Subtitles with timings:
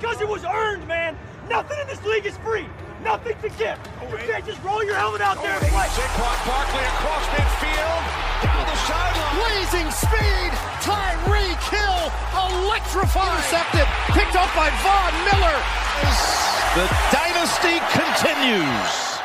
[0.00, 1.14] because it was earned, man.
[1.50, 2.64] Nothing in this league is free.
[3.04, 3.76] Nothing to give.
[4.00, 5.88] You can't just roll your helmet out there and play.
[5.92, 8.02] Saquon Barkley across midfield,
[8.40, 9.36] down the sideline.
[9.36, 10.50] Blazing speed,
[10.80, 12.00] Tyreek Hill,
[12.32, 13.28] electrifying.
[13.28, 13.86] Intercepted,
[14.16, 15.58] picked up by Von Miller.
[16.80, 19.20] The dynasty continues.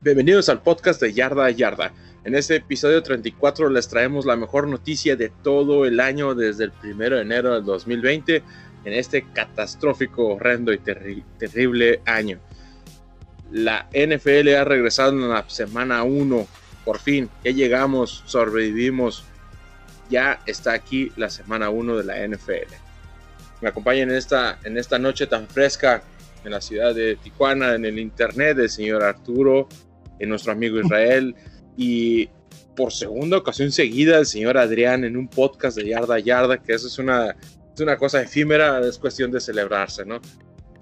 [0.00, 1.92] Bienvenidos al podcast de Yarda a Yarda.
[2.24, 6.72] En este episodio 34 les traemos la mejor noticia de todo el año desde el
[6.82, 8.42] 1 de enero del 2020
[8.84, 12.38] en este catastrófico, horrendo y terri terrible año.
[13.50, 16.46] La NFL ha regresado en la semana 1,
[16.84, 19.24] por fin, ya llegamos, sobrevivimos,
[20.10, 22.72] ya está aquí la semana 1 de la NFL.
[23.60, 26.02] Me acompaña en esta, en esta noche tan fresca
[26.44, 29.68] en la ciudad de Tijuana, en el internet, el señor Arturo,
[30.18, 31.34] en nuestro amigo Israel
[31.76, 32.28] y
[32.76, 36.86] por segunda ocasión seguida el señor Adrián en un podcast de Yarda Yarda, que eso
[36.86, 37.36] es una,
[37.74, 40.20] es una cosa efímera, es cuestión de celebrarse, ¿no?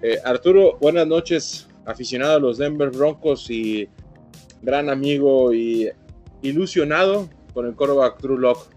[0.01, 3.87] Eh, Arturo, buenas noches, aficionado a los Denver Broncos y
[4.61, 5.89] gran amigo y
[6.41, 8.67] ilusionado con el quarterback Drew Lock.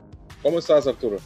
[0.42, 1.16] ¿Cómo estás, Arturo?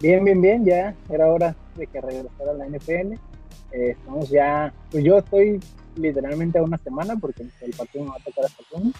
[0.00, 3.12] Bien, bien, bien, ya era hora de que regresara a la NFL.
[3.72, 5.60] Eh, estamos ya, pues yo estoy
[5.96, 8.96] literalmente a una semana porque el partido me va a tocar hasta el lunes,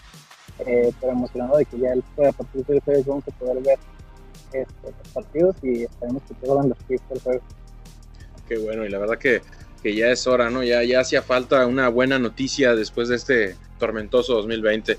[0.65, 3.77] eh, pero emocionado de que ya a partir de ustedes vamos a poder ver
[4.51, 7.41] este, los partidos y esperemos que todos los picks del juego.
[8.47, 9.41] Qué bueno, y la verdad que,
[9.83, 10.63] que ya es hora, ¿no?
[10.63, 14.97] Ya, ya hacía falta una buena noticia después de este tormentoso 2020.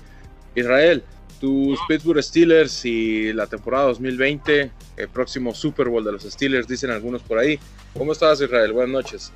[0.55, 1.03] Israel,
[1.39, 6.91] tus Pittsburgh Steelers y la temporada 2020, el próximo Super Bowl de los Steelers, dicen
[6.91, 7.59] algunos por ahí.
[7.97, 8.73] ¿Cómo estás, Israel?
[8.73, 9.31] Buenas noches.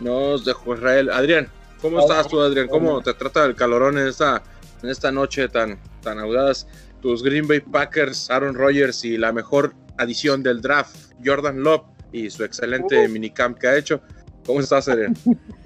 [0.00, 1.10] Nos dejó Israel.
[1.10, 1.48] Adrián,
[1.80, 2.68] ¿cómo estás tú, Adrián?
[2.68, 4.42] ¿Cómo te trata el calorón en esta,
[4.82, 6.66] en esta noche tan, tan audaz?
[7.00, 12.30] Tus Green Bay Packers, Aaron Rodgers y la mejor adición del draft, Jordan Love y
[12.30, 14.00] su excelente minicamp que ha hecho.
[14.46, 15.14] ¿Cómo estás, Adrián?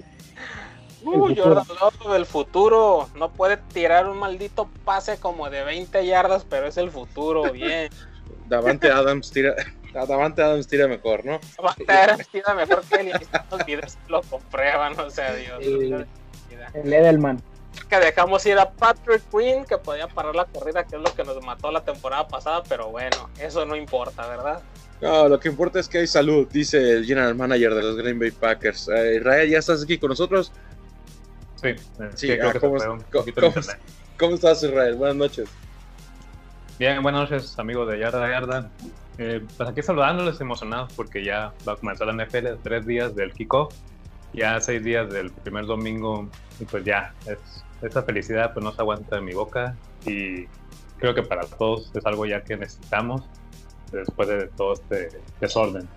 [1.04, 3.08] Uh, Jordan Love, el futuro.
[3.16, 7.90] No puede tirar un maldito pase como de 20 yardas, pero es el futuro, bien.
[8.48, 9.56] Davante Adams tira,
[9.92, 11.40] Davante Adams tira mejor, ¿no?
[11.56, 15.58] Davante Adams tira mejor que él y estos videos lo comprueban, o sea, Dios.
[15.60, 16.06] El,
[16.74, 17.42] el Edelman.
[17.88, 21.24] Que dejamos ir a Patrick Quinn, que podía parar la corrida, que es lo que
[21.24, 24.62] nos mató la temporada pasada, pero bueno, eso no importa, ¿verdad?
[25.00, 28.18] No, lo que importa es que hay salud, dice el general manager de los Green
[28.18, 28.88] Bay Packers.
[28.88, 30.52] Eh, Israel, ¿ya estás aquí con nosotros?
[31.56, 33.04] Sí, Sí, sí, creo ah, que ¿cómo, un
[34.18, 34.94] cómo estás, Israel?
[34.94, 35.48] Buenas noches.
[36.78, 38.70] Bien, buenas noches, amigos de Yarda Yarda.
[39.18, 43.32] Eh, pues aquí saludándoles emocionados porque ya va a comenzar la NFL, tres días del
[43.32, 43.74] kickoff,
[44.32, 46.28] ya seis días del primer domingo,
[46.62, 47.38] y pues ya, es,
[47.82, 50.46] esta felicidad pues no se aguanta en mi boca y
[50.98, 53.22] creo que para todos es algo ya que necesitamos
[53.90, 55.08] después de todo este
[55.40, 55.88] desorden.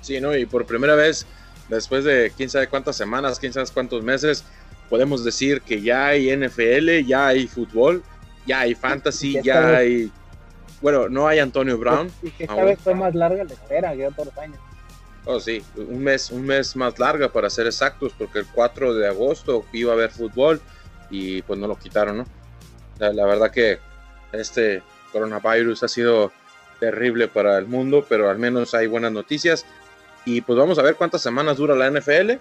[0.00, 0.36] Sí, ¿no?
[0.36, 1.26] Y por primera vez,
[1.68, 4.44] después de quién sabe cuántas semanas, quién sabe cuántos meses,
[4.88, 8.04] podemos decir que ya hay NFL, ya hay fútbol,
[8.46, 10.12] ya hay fantasy, Ya hay...
[10.80, 12.12] Bueno, no hay Antonio Brown.
[12.22, 12.66] Y que esta aún.
[12.66, 14.58] vez fue más larga la espera que otros años.
[15.26, 19.08] Oh, sí, un mes, un mes más larga para ser exactos, porque el 4 de
[19.08, 20.60] agosto iba a haber fútbol
[21.08, 22.24] y pues no lo quitaron, ¿no?
[22.98, 23.78] La, la verdad que
[24.32, 26.30] este coronavirus ha sido
[26.78, 29.64] terrible para el mundo, pero al menos hay buenas noticias.
[30.26, 32.32] Y pues vamos a ver cuántas semanas dura la NFL.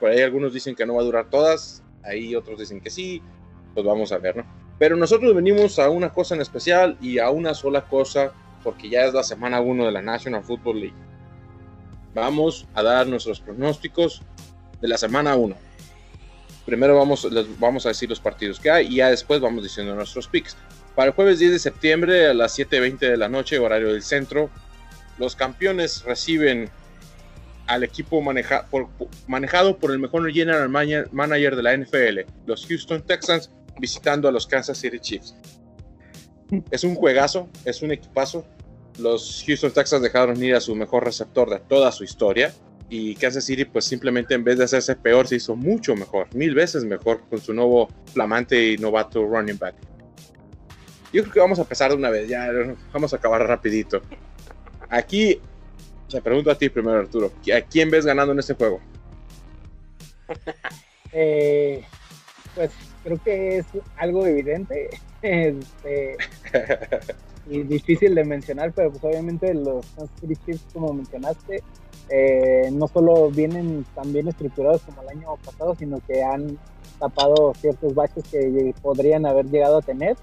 [0.00, 3.22] Por ahí algunos dicen que no va a durar todas, ahí otros dicen que sí,
[3.74, 4.44] pues vamos a ver, ¿no?
[4.78, 8.32] Pero nosotros venimos a una cosa en especial y a una sola cosa,
[8.64, 11.11] porque ya es la semana 1 de la National Football League
[12.14, 14.22] vamos a dar nuestros pronósticos
[14.80, 15.56] de la semana 1.
[16.66, 19.94] Primero vamos, les vamos a decir los partidos que hay y ya después vamos diciendo
[19.94, 20.56] nuestros picks.
[20.94, 24.50] Para el jueves 10 de septiembre a las 7.20 de la noche, horario del centro,
[25.18, 26.70] los campeones reciben
[27.66, 33.50] al equipo manejado por el mejor general mana- manager de la NFL, los Houston Texans,
[33.78, 35.34] visitando a los Kansas City Chiefs.
[36.70, 38.44] Es un juegazo, es un equipazo,
[38.98, 42.52] los Houston Texans dejaron ir a su mejor receptor de toda su historia
[42.88, 46.54] y Kansas City pues simplemente en vez de hacerse peor se hizo mucho mejor, mil
[46.54, 49.74] veces mejor con su nuevo flamante y novato running back.
[51.12, 52.50] Yo creo que vamos a empezar de una vez, ya
[52.92, 54.02] vamos a acabar rapidito.
[54.88, 55.40] Aquí
[56.08, 58.80] te pregunto a ti primero Arturo, ¿a quién ves ganando en este juego?
[61.14, 61.84] Eh,
[62.54, 62.70] pues
[63.04, 64.88] creo que es algo evidente
[65.22, 66.16] este,
[67.48, 69.84] y difícil de mencionar, pero pues obviamente los
[70.44, 71.62] Chiefs, como mencionaste,
[72.08, 76.58] eh, no solo vienen tan bien estructurados como el año pasado, sino que han
[76.98, 80.16] tapado ciertos baches que podrían haber llegado a tener.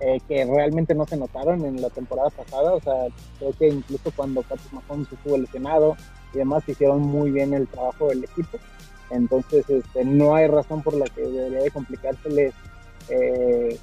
[0.00, 2.74] eh, que realmente no se notaron en la temporada pasada.
[2.74, 3.06] O sea,
[3.38, 5.96] creo que incluso cuando Patrick Mahomes estuvo lesionado
[6.34, 8.58] y demás, hicieron muy bien el trabajo del equipo.
[9.10, 12.54] Entonces, este, no hay razón por la que debería de complicárseles
[13.08, 13.78] eh,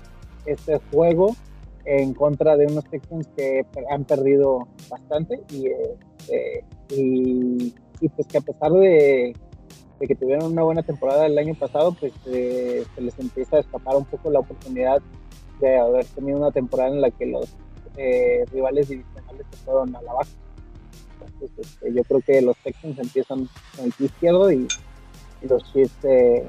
[0.45, 1.35] este juego
[1.85, 7.73] en contra de unos Texans que han perdido bastante y, eh, y,
[8.15, 9.35] pues que a pesar de,
[9.99, 14.05] que tuvieron una buena temporada el año pasado, pues se les empieza a escapar un
[14.05, 15.01] poco la oportunidad
[15.59, 17.47] de haber tenido una temporada en la que los
[17.97, 20.31] eh, rivales divisionales se fueron a la baja.
[21.13, 24.67] Entonces, este, yo creo que los Texans empiezan con el pie izquierdo y,
[25.43, 26.43] los Chiefs se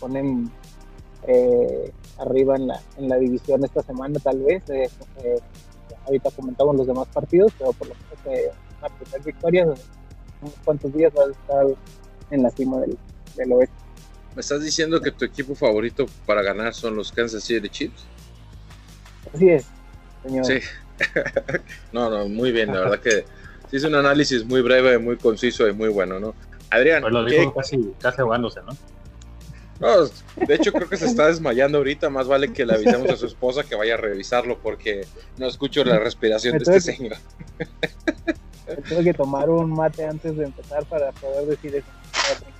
[0.00, 0.50] ponen
[1.28, 4.62] eh, arriba en la, en la división esta semana tal vez.
[4.70, 4.88] Eh,
[6.06, 11.12] ahorita comentamos los demás partidos, pero por lo menos una primera victoria, unos cuantos días
[11.16, 11.66] va a estar
[12.30, 12.96] en la cima del,
[13.36, 13.74] del oeste.
[14.34, 18.04] ¿Me estás diciendo que tu equipo favorito para ganar son los Kansas City Chiefs?
[19.34, 19.66] Así es,
[20.22, 20.44] señor.
[20.46, 20.60] Sí.
[21.92, 23.24] no, no, muy bien, la verdad que
[23.70, 26.34] sí es un análisis muy breve, muy conciso y muy bueno, ¿no?
[26.70, 27.02] Adrián.
[27.02, 28.76] Pues lo dijo casi, casi ahogándose, ¿no?
[29.80, 33.16] No, de hecho creo que se está desmayando ahorita, más vale que le avisemos a
[33.16, 35.06] su esposa que vaya a revisarlo porque
[35.38, 37.16] no escucho la respiración de este señor.
[38.88, 41.88] Tengo que tomar un mate antes de empezar para poder decir eso.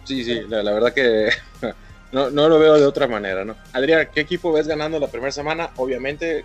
[0.05, 1.29] Sí, sí, la, la verdad que
[2.13, 3.55] no, no lo veo de otra manera, ¿no?
[3.75, 5.71] Adrián, ¿qué equipo ves ganando la primera semana?
[5.77, 6.43] Obviamente.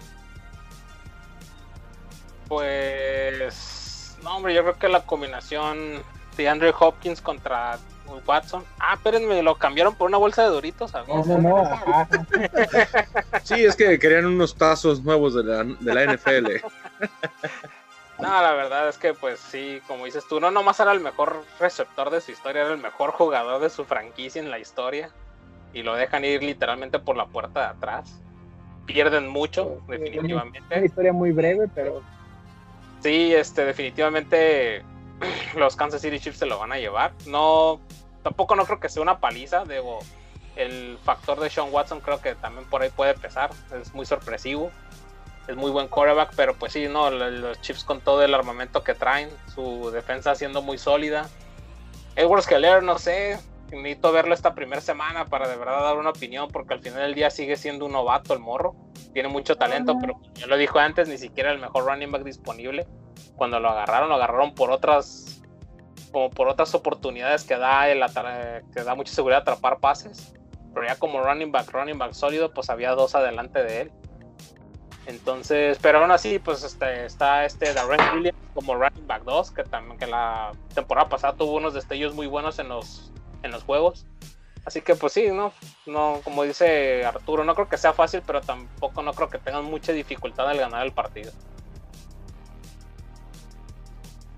[2.50, 4.18] Pues.
[4.24, 6.04] No, hombre, yo creo que la combinación
[6.36, 7.80] de Andrew Hopkins contra
[8.26, 8.64] Watson.
[8.80, 10.94] Ah, espérenme, lo cambiaron por una bolsa de doritos.
[11.08, 12.08] No, no, no.
[13.44, 16.48] sí, es que querían unos tazos nuevos de la, de la NFL.
[18.18, 21.44] No, la verdad es que pues sí, como dices tú, no nomás era el mejor
[21.60, 25.10] receptor de su historia, era el mejor jugador de su franquicia en la historia
[25.74, 28.22] y lo dejan ir literalmente por la puerta de atrás.
[28.86, 30.62] Pierden mucho, definitivamente.
[30.74, 32.02] Una historia muy breve, pero...
[33.02, 34.84] Sí, este, definitivamente
[35.56, 37.14] los Kansas City Chiefs se lo van a llevar.
[37.26, 37.80] No,
[38.24, 40.00] tampoco no creo que sea una paliza, debo...
[40.56, 44.72] El factor de Sean Watson creo que también por ahí puede pesar, es muy sorpresivo
[45.48, 48.94] es muy buen quarterback, pero pues sí, no, los Chiefs con todo el armamento que
[48.94, 51.30] traen, su defensa siendo muy sólida.
[52.16, 53.40] Edwards Keller, no sé,
[53.72, 57.16] necesito verlo esta primera semana para de verdad dar una opinión, porque al final del
[57.16, 58.76] día sigue siendo un novato el morro.
[59.14, 62.86] Tiene mucho talento, pero ya lo dijo antes, ni siquiera el mejor running back disponible.
[63.36, 65.42] Cuando lo agarraron, lo agarraron por otras
[66.12, 68.02] como por otras oportunidades que da el
[68.74, 70.34] que da mucha seguridad atrapar pases.
[70.74, 73.92] Pero ya como running back, running back sólido, pues había dos adelante de él.
[75.08, 79.64] Entonces, pero aún así, pues este, está este Darren Williams como running back 2, que
[79.64, 83.12] también que la temporada pasada tuvo unos destellos muy buenos en los
[83.46, 84.06] en los juegos.
[84.66, 85.54] Así que pues sí, ¿no?
[85.86, 89.64] No, como dice Arturo, no creo que sea fácil, pero tampoco no creo que tengan
[89.64, 91.32] mucha dificultad al ganar el partido.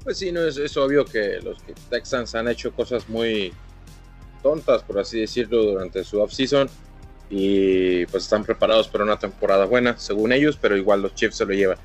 [0.04, 1.58] Pues sí, no es, obvio que los
[1.90, 3.54] Texans han hecho cosas muy
[4.44, 6.70] tontas, por así decirlo, durante su offseason
[7.30, 11.46] y pues están preparados para una temporada buena, según ellos, pero igual los Chiefs se
[11.46, 11.78] lo llevan.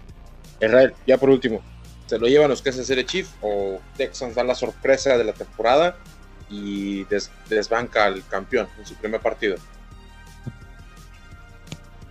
[0.60, 1.62] Israel, ya por último,
[2.06, 5.32] ¿se lo llevan los que hacen ser Chiefs o Texans dan la sorpresa de la
[5.32, 5.96] temporada
[6.52, 7.04] y
[7.49, 9.56] desbanca al campeón en su primer partido.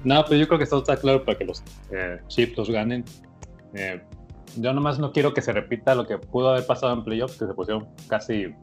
[0.04, 3.06] No, pues yo creo que todo está claro para que los eh, Chiefs los ganen.
[3.76, 4.02] Eh,
[4.58, 7.46] yo nomás no quiero que se repita lo que pudo haber pasado en playoffs, que
[7.46, 8.54] se pusieron casi,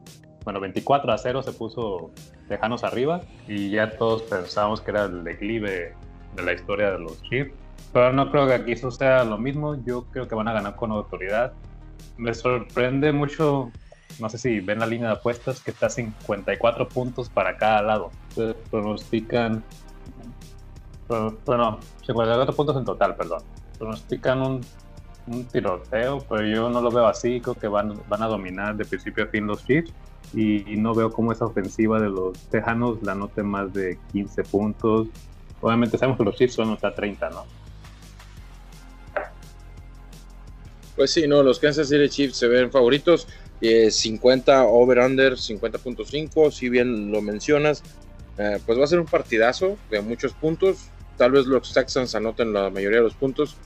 [0.43, 2.11] bueno, 24 a 0 se puso
[2.49, 5.95] lejanos arriba y ya todos pensábamos que era el declive
[6.35, 7.53] de la historia de los Chiefs.
[7.93, 9.81] Pero no creo que aquí sea lo mismo.
[9.85, 11.53] Yo creo que van a ganar con autoridad.
[12.17, 13.71] Me sorprende mucho
[14.19, 18.11] no sé si ven la línea de apuestas que está 54 puntos para cada lado.
[18.29, 19.63] Entonces pronostican,
[21.45, 23.43] bueno, 54 puntos en total, perdón.
[23.77, 24.61] Pronostican un,
[25.27, 27.39] un, tiroteo, pero yo no lo veo así.
[27.39, 29.93] Creo que van, van a dominar de principio a fin los Chiefs.
[30.33, 35.07] Y, no veo cómo esa ofensiva de los Tejanos la note más de 15 puntos.
[35.61, 37.45] Obviamente sabemos que los Chiefs son hasta 30, ¿no?
[40.95, 43.27] Pues sí, no, los Kansas City Chiefs se ven favoritos.
[43.61, 47.83] 50 eh, over-under, 50.5, si bien lo mencionas,
[48.37, 50.89] eh, pues va a ser un partidazo de muchos puntos.
[51.17, 53.57] Tal vez los Texans anoten la mayoría de los puntos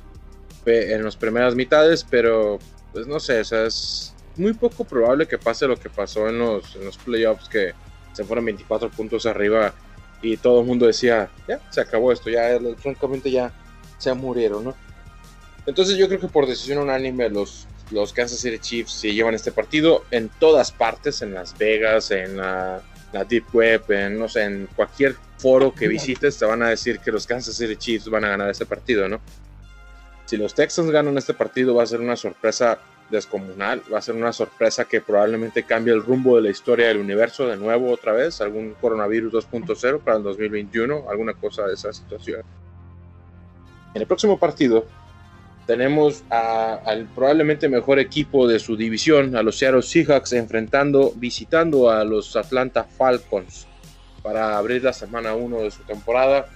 [0.66, 2.58] en las primeras mitades, pero
[2.94, 6.86] pues no sé, es muy poco probable que pase lo que pasó en los, en
[6.86, 7.74] los playoffs, que
[8.14, 9.74] se fueron 24 puntos arriba
[10.22, 13.52] y todo el mundo decía, ya, se acabó esto, ya francamente ya
[13.98, 14.76] se murieron, ¿no?
[15.66, 19.52] Entonces yo creo que por decisión unánime los los Kansas City Chiefs se llevan este
[19.52, 22.82] partido en todas partes, en Las Vegas, en la,
[23.30, 27.12] Deep Web, en, no sé, en cualquier foro que visites te van a decir que
[27.12, 29.22] los Kansas City Chiefs van a ganar este partido, ¿no?
[30.26, 34.16] Si los Texans ganan este partido va a ser una sorpresa descomunal, va a ser
[34.16, 38.14] una sorpresa que probablemente cambie el rumbo de la historia del universo de nuevo otra
[38.14, 42.42] vez, algún coronavirus 2.0 para el 2021, alguna cosa de esa situación.
[43.94, 44.88] En el próximo partido
[45.66, 52.04] tenemos al probablemente mejor equipo de su división, a los Seattle Seahawks, enfrentando, visitando a
[52.04, 53.68] los Atlanta Falcons
[54.22, 56.48] para abrir la semana 1 de su temporada.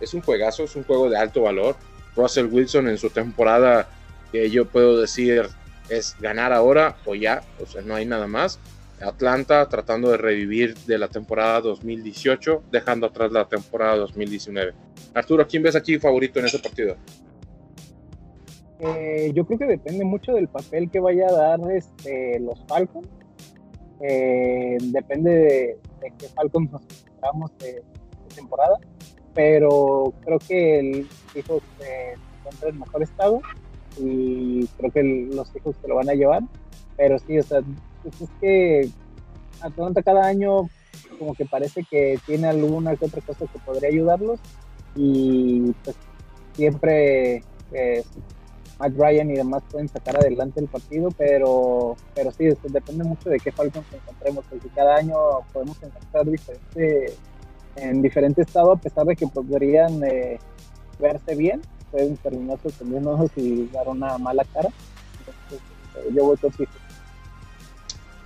[0.00, 1.76] Es un juegazo, es un juego de alto valor.
[2.14, 3.88] Russell Wilson en su temporada,
[4.30, 5.48] que yo puedo decir
[5.88, 8.58] es ganar ahora o ya, o sea, no hay nada más.
[9.00, 14.74] Atlanta tratando de revivir de la temporada 2018, dejando atrás la temporada 2019.
[15.14, 16.96] Arturo, ¿quién ves aquí favorito en ese partido?
[18.84, 23.08] Eh, yo creo que depende mucho del papel que vaya a dar este, los Falcons.
[24.00, 27.80] Eh, depende de, qué Falcons nos encontramos de,
[28.34, 28.78] temporada,
[29.34, 33.42] pero creo que el hijo se encuentra en mejor estado
[33.98, 36.42] y creo que los hijos se lo van a llevar.
[36.96, 37.60] Pero sí, o sea,
[38.02, 38.88] pues es que
[39.60, 40.68] Atlanta cada año
[41.20, 44.40] como que parece que tiene alguna que otra cosa que podría ayudarlos
[44.96, 45.96] y pues
[46.54, 48.02] siempre eh,
[48.82, 53.38] Matt Ryan y demás pueden sacar adelante el partido, pero, pero sí, depende mucho de
[53.38, 55.16] qué Falcons encontremos, porque cada año
[55.52, 57.14] podemos encontrar diferente,
[57.76, 60.38] en diferente estado, a pesar de que podrían eh,
[60.98, 61.62] verse bien,
[61.92, 64.70] pueden terminar sorprendiéndonos y dar una mala cara.
[65.20, 65.60] Entonces,
[65.96, 66.76] eh, yo voy con hijos.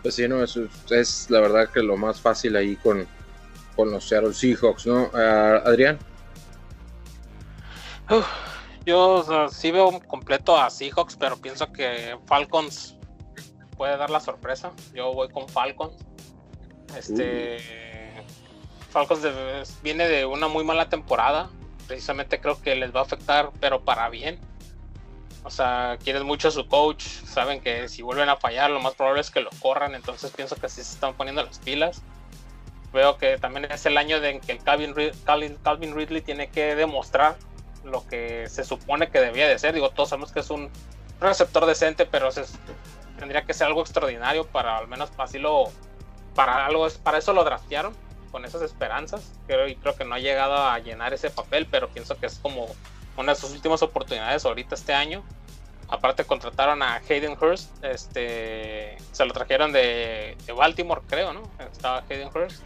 [0.02, 3.06] Pues sí, no, eso es la verdad que lo más fácil ahí con,
[3.74, 5.04] con los Seattle Seahawks, ¿no?
[5.12, 5.98] Uh, Adrián.
[8.86, 12.96] Yo sí veo completo a Seahawks, pero pienso que Falcons
[13.76, 14.70] puede dar la sorpresa.
[14.94, 15.96] Yo voy con Falcons.
[16.96, 17.58] Este.
[18.90, 19.26] Falcons
[19.82, 21.50] viene de una muy mala temporada.
[21.88, 24.38] Precisamente creo que les va a afectar, pero para bien.
[25.42, 27.02] O sea, quieren mucho a su coach.
[27.02, 29.96] Saben que si vuelven a fallar, lo más probable es que lo corran.
[29.96, 32.02] Entonces pienso que sí se están poniendo las pilas.
[32.92, 37.36] Veo que también es el año en que el Calvin, Calvin Ridley tiene que demostrar
[37.86, 39.74] lo que se supone que debía de ser.
[39.74, 40.70] Digo, todos sabemos que es un
[41.20, 42.28] receptor decente, pero
[43.18, 45.70] tendría que ser algo extraordinario para al menos así lo,
[46.34, 47.94] para algo, para eso lo draftearon
[48.30, 49.32] con esas esperanzas.
[49.46, 52.38] Creo, y creo que no ha llegado a llenar ese papel, pero pienso que es
[52.38, 52.66] como
[53.16, 55.24] una de sus últimas oportunidades ahorita este año.
[55.88, 61.42] Aparte contrataron a Hayden Hurst, este, se lo trajeron de, de Baltimore, creo, ¿no?
[61.60, 62.60] Estaba Hayden Hurst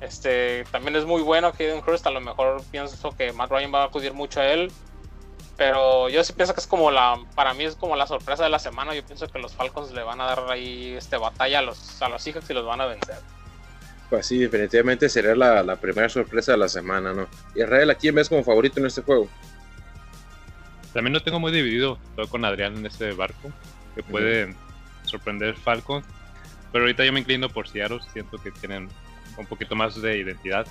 [0.00, 2.06] este, también es muy bueno Hayden Hurst.
[2.06, 4.70] A lo mejor pienso que Matt Ryan va a acudir mucho a él.
[5.56, 8.50] Pero yo sí pienso que es como la, para mí es como la sorpresa de
[8.50, 8.94] la semana.
[8.94, 12.08] Yo pienso que los Falcons le van a dar ahí este batalla a los, a
[12.08, 13.16] los Seahawks y los van a vencer.
[14.10, 17.26] Pues sí, definitivamente sería la, primera sorpresa de la semana, ¿no?
[17.54, 19.28] Israel, ¿a quién ves como favorito en este juego?
[20.92, 23.50] También lo tengo muy dividido, estoy con Adrián en este barco,
[23.94, 24.54] que puede
[25.04, 26.06] sorprender Falcons.
[26.70, 28.88] Pero ahorita yo me inclino por Seattle, siento que tienen
[29.36, 30.66] un poquito más de identidad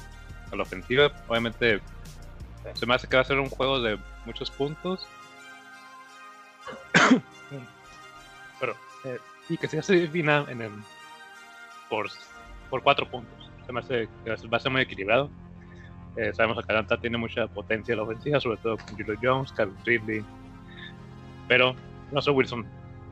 [0.51, 1.11] a la ofensiva.
[1.27, 1.81] Obviamente
[2.73, 5.07] se me hace que va a ser un juego de muchos puntos.
[8.59, 10.71] Pero, eh, y que se defina en el,
[11.89, 12.09] por,
[12.69, 13.51] por cuatro puntos.
[13.65, 15.29] Se me hace que va a ser muy equilibrado.
[16.15, 19.51] Eh, sabemos que Atlanta tiene mucha potencia en la ofensiva, sobre todo con Julio Jones,
[19.51, 20.25] Calvin Ridley.
[21.47, 21.75] Pero
[22.11, 22.65] Russell Wilson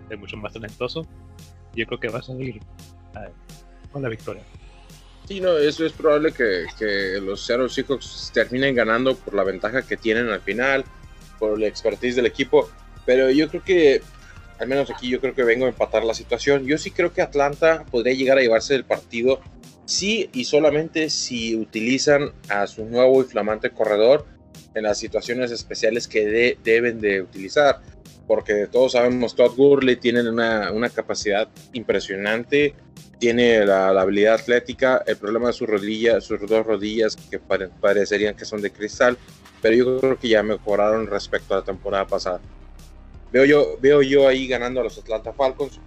[0.09, 1.05] es mucho más talentoso.
[1.73, 3.31] Yo creo que va a salir eh,
[3.91, 4.43] con la victoria.
[5.27, 9.81] Sí, no, eso es probable que, que los Seattle Seahawks terminen ganando por la ventaja
[9.83, 10.83] que tienen al final,
[11.39, 12.69] por la expertise del equipo,
[13.05, 14.01] pero yo creo que,
[14.59, 16.65] al menos aquí yo creo que vengo a empatar la situación.
[16.65, 19.41] Yo sí creo que Atlanta podría llegar a llevarse el partido
[19.85, 24.25] sí y solamente si utilizan a su nuevo y flamante corredor
[24.73, 27.81] en las situaciones especiales que deben de utilizar.
[28.31, 32.73] Porque todos sabemos, Todd Gurley tiene una, una capacidad impresionante
[33.19, 38.45] tiene la, habilidad atlética, el problema de sus rodillas, sus dos rodillas que parecerían que
[38.45, 39.17] son de cristal,
[39.61, 42.39] pero yo creo que ya mejoraron respecto a la temporada pasada.
[43.33, 45.81] Veo yo, veo yo ahí ganando a los Atlanta Falcons,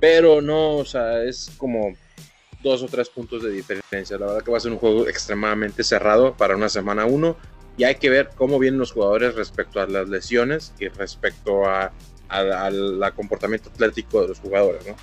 [0.00, 1.94] pero no, o sea, es como
[2.64, 4.18] dos o tres puntos de diferencia.
[4.18, 7.36] La verdad que va a ser un juego extremadamente cerrado para una semana uno
[7.78, 11.92] y hay que ver cómo vienen los jugadores respecto a las lesiones y respecto a,
[12.28, 14.96] al comportamiento atlético de los jugadores, ¿no?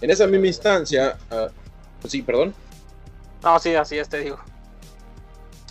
[0.00, 2.54] En esa misma instancia, uh, sí, perdón.
[3.42, 4.38] No, sí, así es, te digo.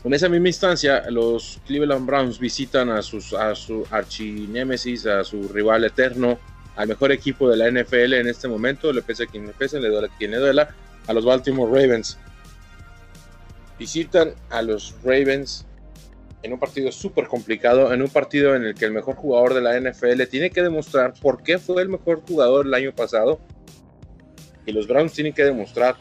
[0.03, 5.48] En esa misma instancia, los Cleveland Browns visitan a, sus, a su archinémesis, a su
[5.48, 6.39] rival eterno,
[6.75, 9.79] al mejor equipo de la NFL en este momento, le pese a quien le pese,
[9.79, 10.75] le duele a quien le duela,
[11.07, 12.17] a los Baltimore Ravens.
[13.77, 15.66] visitan a los Ravens
[16.44, 19.62] en un partido súper complicado, en un partido en el que el mejor jugador de
[19.62, 23.39] la NFL tiene que demostrar por qué fue el mejor jugador el año pasado.
[24.65, 25.96] Y los Browns tienen que demostrar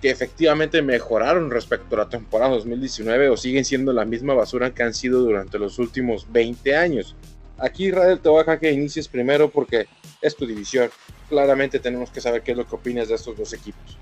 [0.00, 4.82] que efectivamente mejoraron respecto a la temporada 2019 o siguen siendo la misma basura que
[4.82, 7.16] han sido durante los últimos 20 años.
[7.58, 9.86] Aquí Israel te voy a dejar que inicies primero porque
[10.22, 10.90] es tu división.
[11.28, 13.98] Claramente tenemos que saber qué es lo que opinas de estos dos equipos.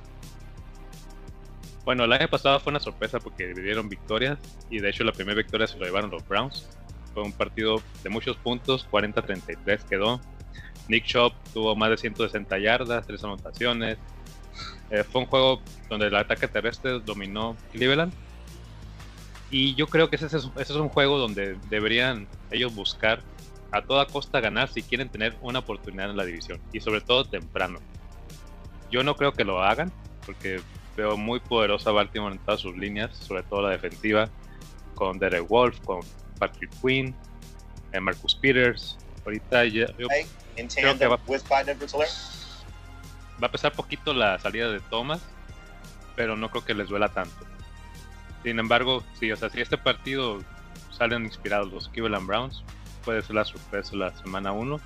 [1.88, 5.34] Bueno, el año pasado fue una sorpresa porque dividieron victorias y de hecho la primera
[5.34, 6.68] victoria se lo llevaron los Browns.
[7.14, 10.20] Fue un partido de muchos puntos, 40-33 quedó.
[10.86, 13.96] Nick Chop tuvo más de 160 yardas, tres anotaciones.
[14.90, 18.12] Eh, fue un juego donde el ataque terrestre dominó Cleveland.
[19.50, 23.22] Y yo creo que ese es, ese es un juego donde deberían ellos buscar
[23.70, 27.24] a toda costa ganar si quieren tener una oportunidad en la división y sobre todo
[27.24, 27.78] temprano.
[28.90, 29.90] Yo no creo que lo hagan
[30.26, 30.60] porque
[30.98, 34.28] veo muy poderosa Baltimore en todas sus líneas, sobre todo la defensiva,
[34.96, 36.00] con Derek Wolf, con
[36.40, 37.14] Patrick Quinn,
[37.92, 38.98] eh, Marcus Peters.
[39.24, 40.08] Ahorita ya, yo
[40.56, 41.20] creo que va,
[43.40, 45.20] va a pesar poquito la salida de Thomas,
[46.16, 47.46] pero no creo que les duela tanto.
[48.42, 50.40] Sin embargo, sí, o sea, si este partido
[50.90, 52.64] salen inspirados los Cleveland Browns,
[53.04, 54.80] puede ser la sorpresa la semana 1.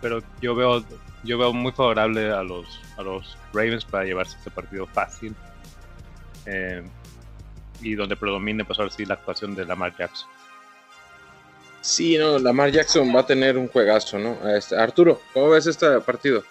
[0.00, 0.82] Pero yo veo,
[1.24, 5.34] yo veo muy favorable a los, a los Ravens para llevarse este partido fácil.
[6.46, 6.82] Eh,
[7.80, 10.28] y donde predomine, pues ahora sí, la actuación de Lamar Jackson.
[11.80, 14.36] Sí, no, Lamar Jackson va a tener un juegazo, ¿no?
[14.48, 16.42] Este, Arturo, ¿cómo ves este partido?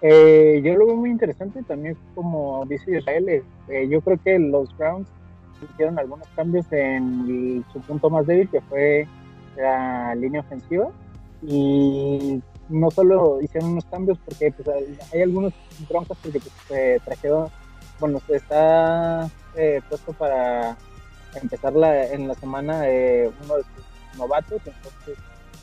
[0.00, 4.74] Eh, yo lo veo muy interesante también, como dice Israel, eh, yo creo que los
[4.76, 5.08] Browns
[5.72, 9.06] hicieron algunos cambios en su punto más débil, que fue
[9.56, 10.90] la línea ofensiva.
[11.42, 14.68] Y no solo hicieron unos cambios, porque pues,
[15.12, 15.52] hay algunos
[15.88, 17.48] broncas porque pues, se trajeron,
[18.00, 20.76] bueno, se está eh, puesto para
[21.40, 25.18] empezar la, en la semana eh, uno de sus novatos, entonces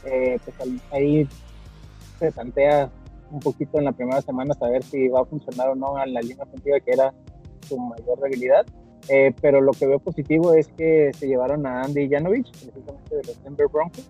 [0.05, 0.55] eh, pues
[0.91, 1.27] ahí
[2.20, 2.89] se plantea
[3.31, 6.22] un poquito en la primera semana saber si va a funcionar o no en la
[6.22, 7.14] línea ofensiva que era
[7.68, 8.66] su mayor debilidad
[9.09, 13.24] eh, pero lo que veo positivo es que se llevaron a Andy Janovich, precisamente de
[13.24, 14.07] los Denver Broncos.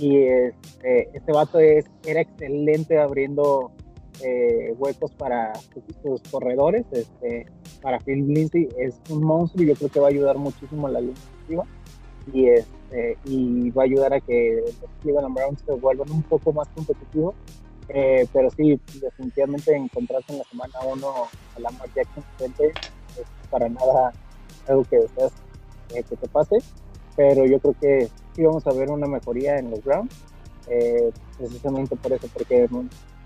[0.00, 3.70] Y este, este vato es, era excelente abriendo
[4.22, 5.52] eh, huecos para
[6.02, 6.84] sus, corredores.
[6.92, 7.46] Este,
[7.80, 10.90] para Phil Lindsay es un monstruo y yo creo que va a ayudar muchísimo a
[10.90, 11.14] la línea.
[12.32, 16.52] Y, este, y va a ayudar a que los Cleveland Browns se vuelvan un poco
[16.52, 17.34] más competitivos.
[17.88, 21.08] Eh, pero sí, definitivamente encontrarse en la semana 1
[21.56, 22.72] a Lamar Jackson frente
[23.50, 24.12] para nada
[24.68, 25.32] algo que deseas
[25.94, 26.58] eh, que te pase,
[27.16, 28.08] pero yo creo que
[28.40, 30.10] sí vamos a ver una mejoría en los Browns,
[30.68, 32.66] eh, precisamente por eso, porque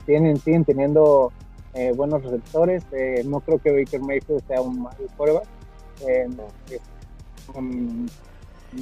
[0.07, 1.33] tienen, siguen teniendo
[1.75, 2.83] eh, buenos receptores,
[3.25, 5.47] no creo que Baker Mayfield sea un mal quarterback,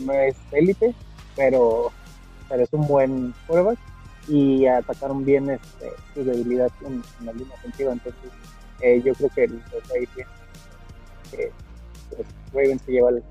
[0.06, 0.94] no es élite,
[1.36, 1.92] pero,
[2.48, 3.78] pero es un buen quarterback
[4.26, 9.92] y atacaron bien este, su debilidad en, la línea ofensiva, entonces yo creo que los
[9.94, 10.32] ahí tienen
[12.16, 13.22] pues, Ravens se lleva el,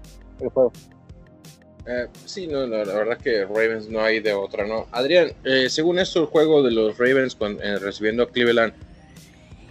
[0.54, 0.72] juego.
[1.86, 4.88] Eh, sí, no, la verdad que Ravens no hay de otra, ¿no?
[4.92, 8.74] Adrián, eh, según esto, el juego de los Ravens eh, recibiendo a Cleveland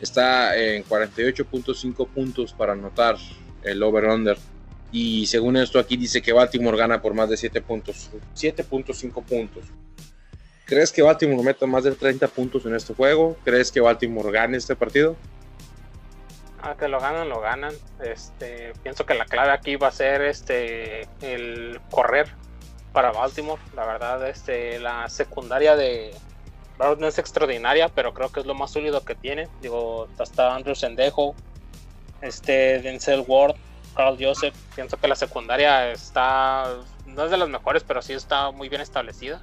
[0.01, 3.17] está en 48.5 puntos para anotar
[3.63, 4.37] el over-under.
[4.93, 9.65] Y según esto, aquí dice que Baltimore gana por más de 7 puntos, 7.5 puntos.
[10.65, 13.37] ¿Crees que Baltimore meta más de 30 puntos en este juego?
[13.45, 15.17] ¿Crees que Baltimore gane este partido?
[16.63, 17.75] Ah, que lo ganan, lo ganan.
[18.03, 22.29] Este, pienso que la clave aquí va a ser este el correr
[22.93, 23.61] para Baltimore.
[23.75, 26.15] La verdad, este, la secundaria de
[26.77, 29.49] Brown no es extraordinaria, pero creo que es lo más sólido que tiene.
[29.63, 31.35] Digo, está Andrew Sendejo,
[32.21, 33.57] este Denzel Ward,
[33.95, 34.55] Carl Joseph.
[34.75, 36.67] Pienso que la secundaria está
[37.07, 39.41] no es de las mejores, pero sí está muy bien establecida.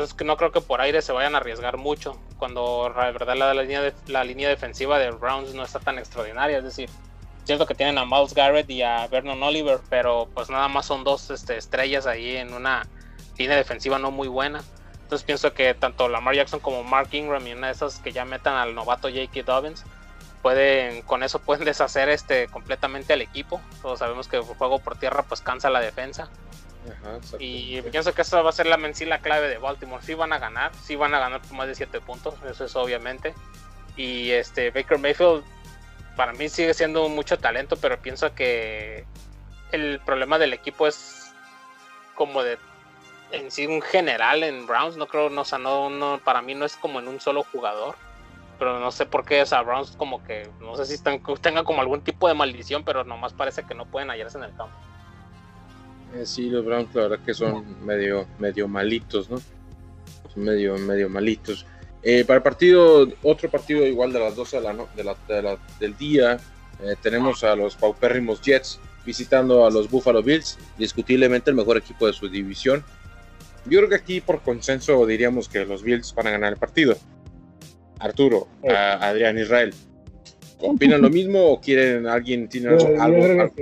[0.00, 3.52] Entonces no creo que por aire se vayan a arriesgar mucho cuando la verdad la,
[3.52, 6.56] línea, la línea defensiva de Browns no está tan extraordinaria.
[6.56, 6.88] Es decir,
[7.44, 11.04] cierto que tienen a Miles Garrett y a Vernon Oliver, pero pues nada más son
[11.04, 12.86] dos este, estrellas ahí en una
[13.36, 14.62] línea defensiva no muy buena.
[15.02, 18.24] Entonces pienso que tanto Lamar Jackson como Mark Ingram y una de esas que ya
[18.24, 19.42] metan al novato J.K.
[19.42, 19.84] Dobbins,
[20.40, 23.60] pueden, con eso pueden deshacer este completamente al equipo.
[23.82, 26.30] Todos sabemos que el juego por tierra pues cansa la defensa
[27.38, 30.02] y pienso que esa va a ser la mencila clave de Baltimore.
[30.02, 32.76] Si van a ganar, si van a ganar por más de 7 puntos, eso es
[32.76, 33.34] obviamente.
[33.96, 35.44] Y este Baker Mayfield
[36.16, 39.04] para mí sigue siendo mucho talento, pero pienso que
[39.72, 41.32] el problema del equipo es
[42.14, 42.58] como de
[43.32, 46.76] en sí un general en Browns, no creo, no, o no, para mí no es
[46.76, 47.94] como en un solo jugador.
[48.58, 51.64] pero no sé por qué, o sea, Browns como que, no sé si están, tengan
[51.64, 54.76] como algún tipo de maldición, pero nomás parece que no pueden hallarse en el campo.
[56.14, 59.38] Eh, sí, los Browns la verdad que son medio, medio malitos, ¿no?
[60.32, 61.66] Son medio, medio malitos.
[62.02, 65.16] Eh, para el partido, otro partido igual de las 12 de la, no- de la-
[65.28, 66.38] de la- del día,
[66.82, 72.06] eh, tenemos a los paupérrimos Jets visitando a los Buffalo Bills, discutiblemente el mejor equipo
[72.06, 72.82] de su división.
[73.66, 76.96] Yo creo que aquí por consenso diríamos que los Bills van a ganar el partido.
[77.98, 79.74] Arturo, a- Adrián, Israel,
[80.58, 82.86] ¿opinan lo mismo o quieren alguien tiene algo?
[83.02, 83.52] algo-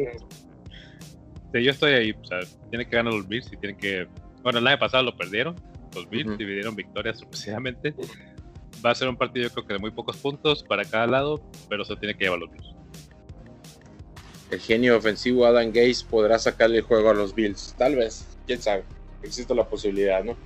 [1.53, 1.63] sí.
[1.63, 4.07] Yo estoy ahí, o sea, tiene que ganar los Bills y tienen que.
[4.43, 5.57] Bueno, el año pasado lo perdieron,
[5.95, 6.37] los Bills Ujú.
[6.37, 7.95] dividieron victorias sucesivamente.
[8.85, 11.43] Va a ser un partido, yo creo que de muy pocos puntos para cada lado,
[11.69, 12.75] pero se tiene que llevar los Bills.
[14.51, 17.75] el genio ofensivo Adam Gaze podrá sacarle el juego a los Bills.
[17.77, 18.83] Tal vez, quién sabe.
[19.23, 20.37] Existe la posibilidad, ¿no?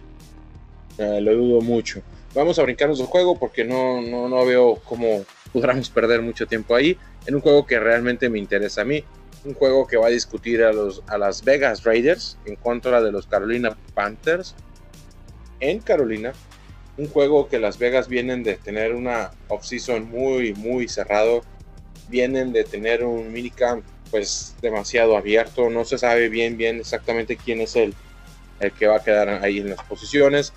[0.99, 2.03] Eh, lo dudo mucho.
[2.35, 6.75] Vamos a brincarnos el juego porque no, no, no veo cómo podamos perder mucho tiempo
[6.75, 6.97] ahí.
[7.27, 9.05] En un juego que realmente me interesa a mí.
[9.45, 13.11] Un juego que va a discutir a, los, a las Vegas Raiders en contra de
[13.11, 14.55] los Carolina Panthers
[15.61, 16.33] en Carolina.
[16.99, 21.43] Un juego que las Vegas vienen de tener una offseason muy, muy cerrado.
[22.09, 25.71] Vienen de tener un minicamp pues demasiado abierto.
[25.71, 27.95] No se sabe bien, bien exactamente quién es el,
[28.61, 30.53] el que va a quedar ahí en las posiciones.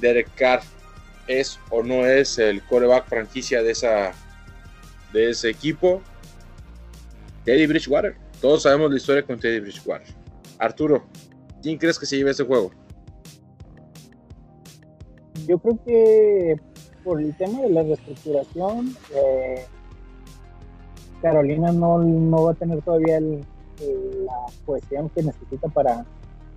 [0.00, 0.62] Derek Carr
[1.26, 4.12] es o no es el coreback franquicia de, esa,
[5.12, 6.02] de ese equipo.
[7.46, 8.16] Teddy Bridgewater.
[8.40, 10.08] Todos sabemos la historia con Teddy Bridgewater.
[10.58, 11.04] Arturo,
[11.62, 12.72] ¿quién crees que se lleve ese juego?
[15.46, 16.56] Yo creo que
[17.04, 19.64] por el tema de la reestructuración, eh,
[21.22, 23.44] Carolina no, no va a tener todavía el-
[24.24, 24.32] la
[24.64, 26.04] cohesión que necesita para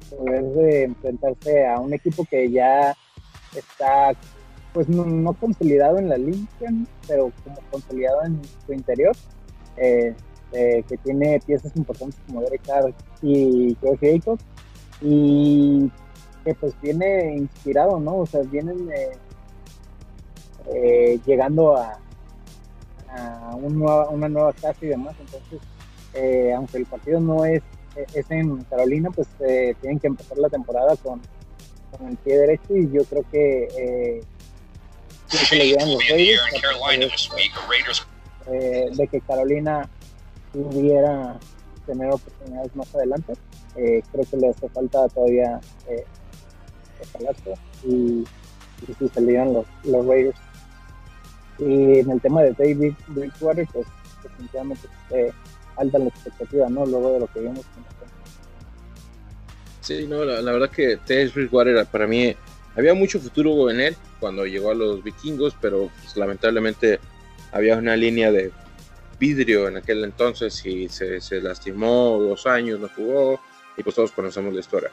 [0.09, 2.95] poder eh, enfrentarse a un equipo que ya
[3.55, 4.13] está,
[4.73, 6.47] pues no, no consolidado en la liga,
[7.07, 9.15] pero como consolidado en su interior,
[9.77, 10.15] eh,
[10.51, 14.43] eh, que tiene piezas importantes como Derek Carr y George Jacobs,
[15.01, 15.89] y
[16.43, 18.17] que pues viene inspirado, ¿no?
[18.17, 19.11] O sea, vienen eh,
[20.73, 21.99] eh, llegando a,
[23.09, 25.59] a un nueva- una nueva casa y demás, entonces,
[26.13, 27.61] eh, aunque el partido no es,
[28.13, 29.27] es en Carolina, pues
[29.81, 31.21] tienen que empezar la temporada con,
[31.91, 34.21] con el pie derecho y yo creo que
[35.49, 36.41] que le llegan los Raiders,
[38.97, 39.87] de que Carolina
[40.51, 41.39] pudiera
[41.85, 43.33] tener oportunidades más adelante.
[43.75, 46.05] Eh, creo que le hace falta todavía eh,
[47.85, 50.37] y, y sí salieron los, los Raiders.
[51.59, 53.85] Y en el tema de David Bridgewater, pues
[54.23, 55.31] definitivamente eh,
[55.77, 56.85] alta la expectativa, ¿no?
[56.85, 57.57] Luego de lo que vimos.
[57.57, 58.09] los-
[59.81, 62.35] Sí, no, la, verdad que Teddy Bridgewater para mí
[62.75, 66.99] había mucho futuro en él cuando llegó a los vikingos, pero pues, lamentablemente
[67.51, 68.51] había una línea de
[69.19, 73.39] vidrio en aquel entonces y se, se lastimó dos años, no jugó
[73.77, 74.89] y pues todos conocemos la historia.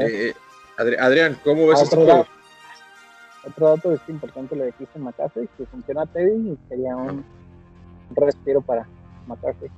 [0.00, 0.32] Eh,
[0.78, 2.18] Adri- Adrián, ¿cómo ves este otro, juego?
[2.24, 2.30] dato,
[3.48, 7.24] otro dato es importante lo de Christian McCaffrey, que funciona Teddy y sería un
[8.14, 8.88] respiro para
[9.26, 9.70] McCaffrey.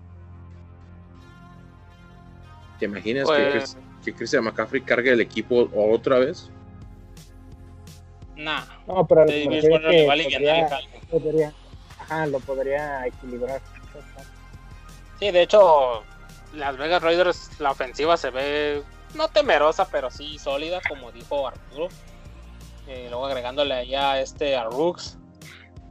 [2.79, 6.51] ¿Te imaginas Pues- que, que Christian McCaffrey cargue el equipo otra vez?
[8.37, 10.49] Nah, No, pero Teddy que le va a aliviar el
[11.11, 11.53] podría, podría,
[12.27, 13.61] lo podría equilibrar.
[15.19, 16.03] Sí, de hecho,
[16.55, 18.83] Las Vegas Raiders, la ofensiva se ve
[19.15, 21.89] no temerosa, pero sí sólida, como dijo Arturo.
[22.87, 25.19] Eh, luego agregándole ya este a Rooks,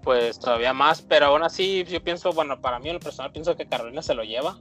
[0.04, 1.02] pues todavía más.
[1.02, 4.14] Pero aún así, yo pienso, bueno, para mí en lo personal pienso que Carolina se
[4.14, 4.58] lo lleva.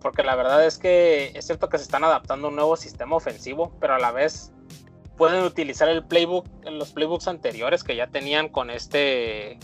[0.00, 3.16] Porque la verdad es que es cierto que se están adaptando a un nuevo sistema
[3.16, 4.52] ofensivo, pero a la vez
[5.16, 9.58] pueden utilizar el playbook, los playbooks anteriores que ya tenían con este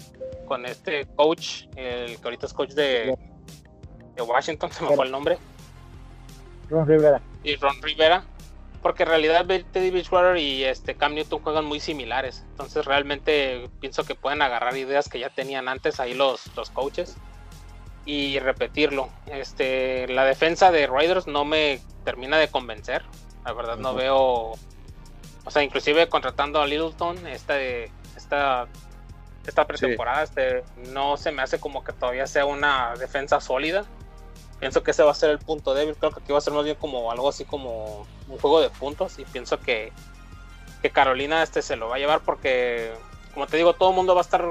[0.51, 3.17] con este coach, el que ahorita es coach de,
[4.17, 5.39] de Washington, se me fue el nombre,
[6.69, 7.23] Ron Rivera.
[7.45, 8.25] y Ron Rivera,
[8.83, 14.03] porque en realidad Teddy Bridgewater y este Cam Newton juegan muy similares, entonces realmente pienso
[14.03, 17.17] que pueden agarrar ideas que ya tenían antes ahí los, los coaches
[18.05, 19.09] y repetirlo.
[19.27, 23.05] Este, la defensa de Raiders no me termina de convencer,
[23.45, 24.55] la verdad no veo,
[25.45, 27.55] o sea, inclusive contratando a Littleton esta
[28.17, 28.67] esta
[29.47, 33.85] esta pretemporada, este, no se me hace como que todavía sea una defensa sólida.
[34.59, 35.97] Pienso que ese va a ser el punto débil.
[35.97, 38.69] Creo que aquí va a ser más bien como algo así como un juego de
[38.69, 39.19] puntos.
[39.19, 39.93] Y pienso que,
[40.83, 42.93] que Carolina este se lo va a llevar porque,
[43.33, 44.45] como te digo, todo el mundo va a estar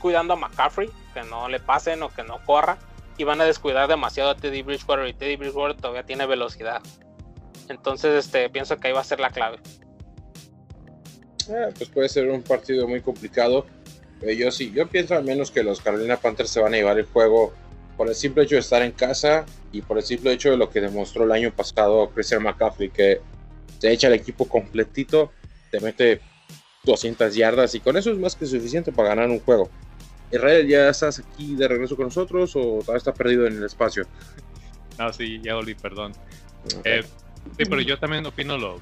[0.00, 2.78] cuidando a McCaffrey, que no le pasen o que no corra.
[3.16, 5.06] Y van a descuidar demasiado a Teddy Bridgewater.
[5.06, 6.82] Y Teddy Bridgewater todavía tiene velocidad.
[7.68, 9.60] Entonces, este, pienso que ahí va a ser la clave.
[11.48, 13.66] Eh, pues puede ser un partido muy complicado.
[14.24, 16.98] Eh, yo sí, yo pienso al menos que los Carolina Panthers se van a llevar
[16.98, 17.52] el juego
[17.96, 20.70] por el simple hecho de estar en casa y por el simple hecho de lo
[20.70, 23.20] que demostró el año pasado Christian McCaffrey, que
[23.78, 25.32] se echa el equipo completito,
[25.70, 26.20] te mete
[26.84, 29.70] 200 yardas y con eso es más que suficiente para ganar un juego.
[30.30, 34.04] Israel, ¿ya estás aquí de regreso con nosotros o todavía estás perdido en el espacio?
[34.98, 36.12] No, sí, ya olí, perdón.
[36.84, 37.02] Eh,
[37.56, 38.80] sí, pero yo también opino lo.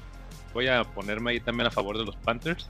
[0.53, 2.69] Voy a ponerme ahí también a favor de los Panthers.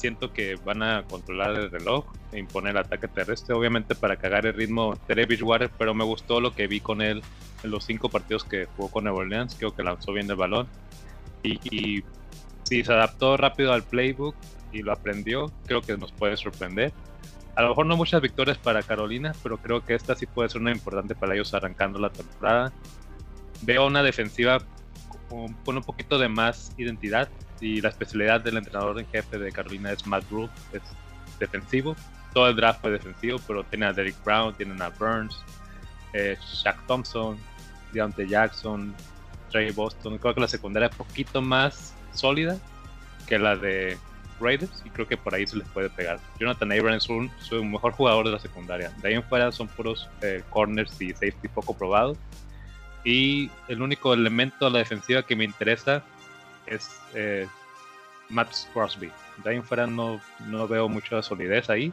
[0.00, 4.46] Siento que van a controlar el reloj e imponer el ataque terrestre, obviamente para cagar
[4.46, 7.22] el ritmo de Water, pero me gustó lo que vi con él
[7.62, 9.54] en los cinco partidos que jugó con Nueva Orleans.
[9.58, 10.68] Creo que lanzó bien el balón.
[11.42, 12.02] Y, y
[12.82, 14.34] se adaptó rápido al playbook
[14.72, 16.94] y lo aprendió, creo que nos puede sorprender.
[17.56, 20.62] A lo mejor no muchas victorias para Carolina, pero creo que esta sí puede ser
[20.62, 22.72] una importante para ellos arrancando la temporada.
[23.60, 24.60] Veo una defensiva
[25.28, 27.28] con, un poquito de más identidad
[27.60, 30.82] y la especialidad del entrenador en jefe de Carolina es Matt Rule, es
[31.38, 31.96] defensivo.
[32.32, 35.36] Todo el draft fue defensivo, pero tiene a Derek Brown, tienen a Burns,
[36.12, 37.38] eh, Shaq Thompson,
[37.92, 38.94] Deontay Jackson,
[39.50, 40.18] Trey Boston.
[40.18, 42.56] Creo que la secundaria es un poquito más sólida
[43.26, 43.98] que la de
[44.40, 46.18] Raiders y creo que por ahí se les puede pegar.
[46.38, 48.90] Jonathan Abrams es un, su mejor jugador de la secundaria.
[49.02, 52.16] De ahí en fuera son puros eh, corners y safety poco probados.
[53.04, 56.02] Y el único elemento de la defensiva que me interesa
[56.70, 57.46] es eh,
[58.28, 59.10] Matt Crosby.
[59.44, 61.92] De ahí en fuera no, no veo mucha solidez ahí.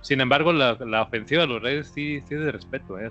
[0.00, 2.98] Sin embargo, la, la ofensiva de los Raiders sí, sí es de respeto.
[2.98, 3.10] ¿eh?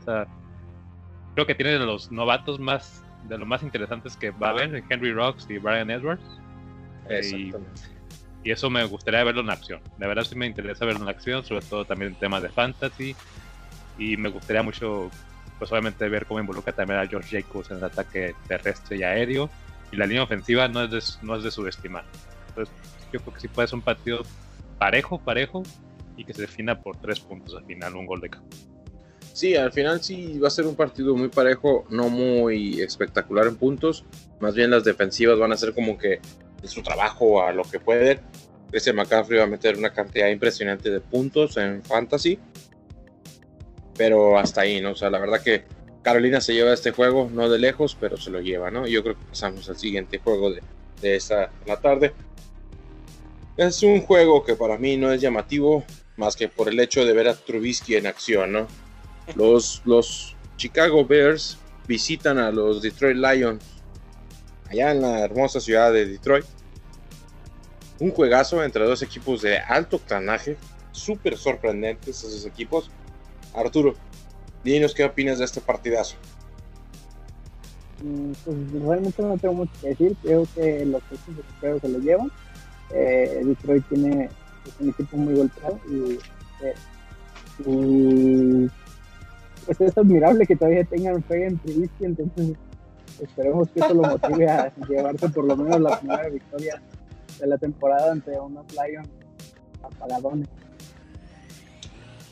[1.33, 4.83] creo que tiene de los novatos más de los más interesantes que va a haber,
[4.89, 6.23] Henry Rocks y Brian Edwards.
[7.07, 7.93] Exactamente
[8.43, 9.79] y eso me gustaría verlo en acción.
[9.97, 13.15] De verdad sí me interesa verlo en acción, sobre todo también en temas de fantasy.
[13.97, 15.09] Y me gustaría mucho,
[15.59, 19.49] pues obviamente, ver cómo involucra también a George Jacobs en el ataque terrestre y aéreo.
[19.93, 22.03] Y la línea ofensiva no es de, no es de subestimar.
[22.49, 22.73] Entonces,
[23.11, 24.23] yo creo que sí puede ser un partido
[24.79, 25.61] parejo, parejo,
[26.17, 28.57] y que se defina por tres puntos al final, un gol de campo.
[29.33, 33.55] Sí, al final sí va a ser un partido muy parejo, no muy espectacular en
[33.55, 34.03] puntos.
[34.39, 36.19] Más bien las defensivas van a ser como que
[36.63, 38.19] su trabajo a lo que puede.
[38.71, 42.39] Ese McCaffrey va a meter una cantidad impresionante de puntos en fantasy.
[43.95, 44.91] Pero hasta ahí, ¿no?
[44.91, 45.65] O sea, la verdad que
[46.03, 48.85] Carolina se lleva este juego, no de lejos, pero se lo lleva, ¿no?
[48.85, 50.61] Yo creo que pasamos al siguiente juego de,
[51.01, 52.13] de esta la tarde.
[53.55, 55.83] Es un juego que para mí no es llamativo,
[56.17, 58.67] más que por el hecho de ver a Trubisky en acción, ¿no?
[59.35, 63.63] Los, los Chicago Bears visitan a los Detroit Lions
[64.69, 66.45] allá en la hermosa ciudad de Detroit.
[67.99, 70.57] Un juegazo entre dos equipos de alto octanaje,
[70.91, 72.89] súper sorprendentes esos equipos.
[73.53, 73.95] Arturo,
[74.63, 76.15] dinos qué opinas de este partidazo.
[78.03, 82.31] Mm, pues realmente no tengo mucho que decir, creo que los equipos se lo llevan.
[82.93, 84.29] Eh, Detroit tiene
[84.79, 86.19] un equipo muy golpeado y,
[86.63, 86.73] eh,
[87.65, 88.67] y
[89.65, 92.55] pues es admirable que todavía tengan fe en Trubisky, entonces
[93.21, 96.81] Esperemos que eso lo motive a llevarse por lo menos la primera victoria
[97.39, 99.09] de la temporada ante unos Lions
[99.81, 100.47] apagadones.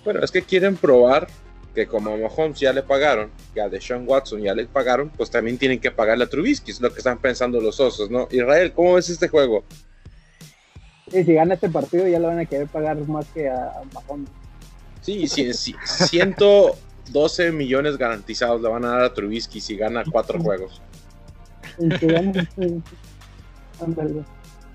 [0.03, 1.27] Bueno, es que quieren probar
[1.73, 5.29] que como a Mahomes ya le pagaron, que a Deshaun Watson ya le pagaron, pues
[5.29, 8.27] también tienen que pagarle a Trubisky, es lo que están pensando los osos, ¿no?
[8.31, 9.63] Israel, ¿cómo ves este juego?
[11.09, 14.29] Sí, si gana este partido ya le van a querer pagar más que a Mahomes.
[15.01, 16.75] Sí, sí, sí, siento
[17.11, 20.81] 12 millones garantizados le van a dar a Trubisky si gana cuatro juegos.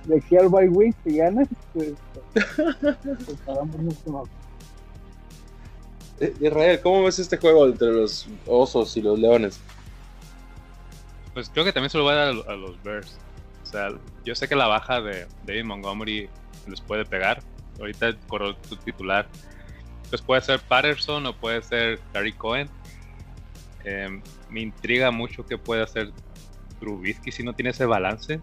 [0.07, 1.95] De aquí al bye week, si ganas, pues,
[2.33, 4.29] pues pagamos mucho más.
[6.21, 9.61] Eh, Israel, ¿cómo ves este juego entre los osos y los leones?
[11.35, 13.19] Pues creo que también se lo va a dar a los Bears.
[13.63, 13.89] O sea,
[14.25, 16.29] yo sé que la baja de David Montgomery
[16.67, 17.43] les puede pegar.
[17.79, 19.29] Ahorita el tu titular
[20.09, 22.69] pues puede ser Patterson o puede ser Gary Cohen.
[23.85, 26.13] Em, me intriga mucho que pueda hacer
[26.81, 28.41] Trubisky si no tiene ese balance.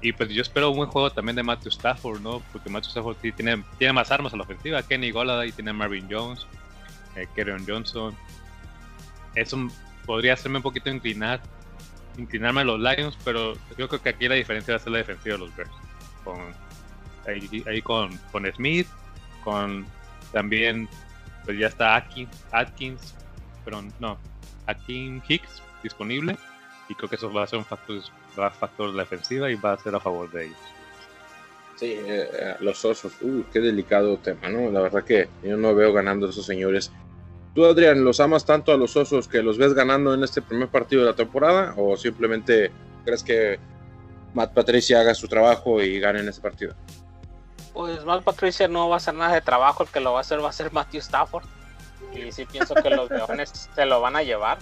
[0.00, 2.42] Y pues yo espero un buen juego también de Matthew Stafford, ¿no?
[2.52, 4.82] Porque Matthew Stafford tiene, tiene más armas a la ofensiva.
[4.82, 6.46] Kenny Golladay tiene Marvin Jones,
[7.16, 7.26] eh,
[7.66, 8.14] Johnson.
[9.34, 9.68] Eso
[10.04, 11.40] podría hacerme un poquito inclinar,
[12.16, 14.98] inclinarme a los Lions, pero yo creo que aquí la diferencia va a ser la
[14.98, 15.70] defensiva de los Bears.
[16.24, 16.38] Con,
[17.26, 18.86] ahí, ahí con, con Smith,
[19.44, 19.86] con
[20.32, 20.88] también,
[21.44, 23.14] pues ya está Atkins, Atkins
[23.66, 24.16] pero no,
[24.66, 26.38] Atkins Hicks disponible.
[26.88, 28.00] Y creo que eso va a ser un factor,
[28.38, 30.58] va a factor de la defensiva y va a ser a favor de ellos.
[31.76, 34.70] Sí, eh, eh, los osos, uh, qué delicado tema, ¿no?
[34.70, 36.90] La verdad que yo no veo ganando a esos señores.
[37.54, 40.68] ¿Tú, Adrián, los amas tanto a los osos que los ves ganando en este primer
[40.68, 41.74] partido de la temporada?
[41.76, 42.70] ¿O simplemente
[43.04, 43.58] crees que
[44.32, 46.74] Matt Patricia haga su trabajo y gane en este partido?
[47.74, 50.20] Pues Matt Patricia no va a hacer nada de trabajo, el que lo va a
[50.22, 51.44] hacer va a ser Matthew Stafford.
[52.14, 54.58] Y sí pienso que los leones se lo van a llevar.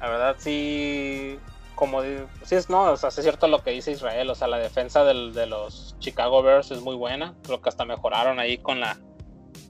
[0.00, 1.38] La verdad sí,
[1.78, 4.58] como sí es no, o sea, es cierto lo que dice Israel, o sea, la
[4.58, 8.80] defensa del, de los Chicago Bears es muy buena, creo que hasta mejoraron ahí con
[8.80, 8.98] la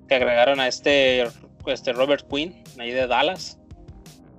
[0.09, 1.29] que agregaron a este,
[1.66, 3.59] este Robert Quinn, ahí de Dallas.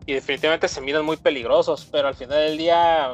[0.07, 3.13] Y definitivamente se miran muy peligrosos, pero al final del día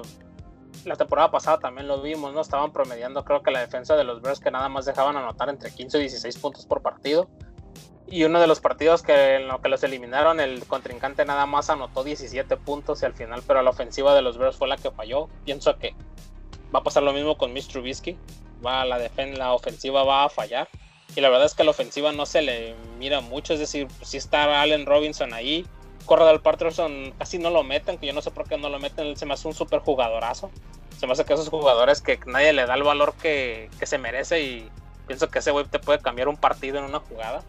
[0.85, 2.39] la temporada pasada también lo vimos, ¿no?
[2.39, 5.69] Estaban promediando, creo que la defensa de los Bears que nada más dejaban anotar entre
[5.69, 7.27] 15 y 16 puntos por partido.
[8.07, 11.69] Y uno de los partidos que en lo que los eliminaron, el contrincante nada más
[11.69, 14.91] anotó 17 puntos y al final, pero la ofensiva de los Bears fue la que
[14.91, 15.27] falló.
[15.43, 15.95] Pienso que
[16.73, 17.67] va a pasar lo mismo con Mr.
[17.73, 18.17] Trubisky.
[18.65, 20.69] Va la defensa, la ofensiva va a fallar.
[21.15, 24.17] Y la verdad es que la ofensiva no se le mira mucho, es decir, si
[24.17, 25.65] está Allen Robinson ahí,
[26.05, 29.07] Corredor Patterson casi no lo meten, que yo no sé por qué no lo meten,
[29.07, 30.51] él se me hace un super jugadorazo.
[30.97, 34.41] Se me hace que esos jugadores que nadie le da el valor que, se merece
[34.41, 34.69] y
[35.07, 37.43] pienso que ese güey te puede cambiar un partido en una jugada.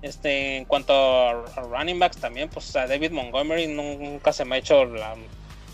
[0.00, 4.58] Este, en cuanto a running backs también, pues a David Montgomery nunca se me ha
[4.58, 5.14] hecho la,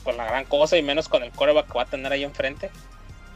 [0.02, 2.70] pues, la gran cosa y menos con el coreback que va a tener ahí enfrente.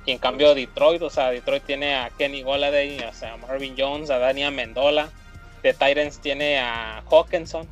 [0.06, 3.74] Y en cambio Detroit, o sea, Detroit tiene a Kenny Golladay, o sea, a Marvin
[3.76, 5.10] Jones, a Daniel Mendola.
[5.62, 7.68] De Titans tiene a Hawkinson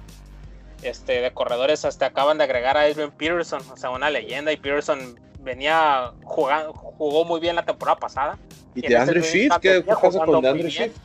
[0.82, 4.56] este, de corredores hasta acaban de agregar a Adrian Peterson, o sea, una leyenda, y
[4.56, 8.38] Peterson venía jugando, jugó muy bien la temporada pasada.
[8.74, 9.52] ¿Y, de Andrew Swift?
[9.60, 10.96] ¿Qué, pasa con Andrew Swift?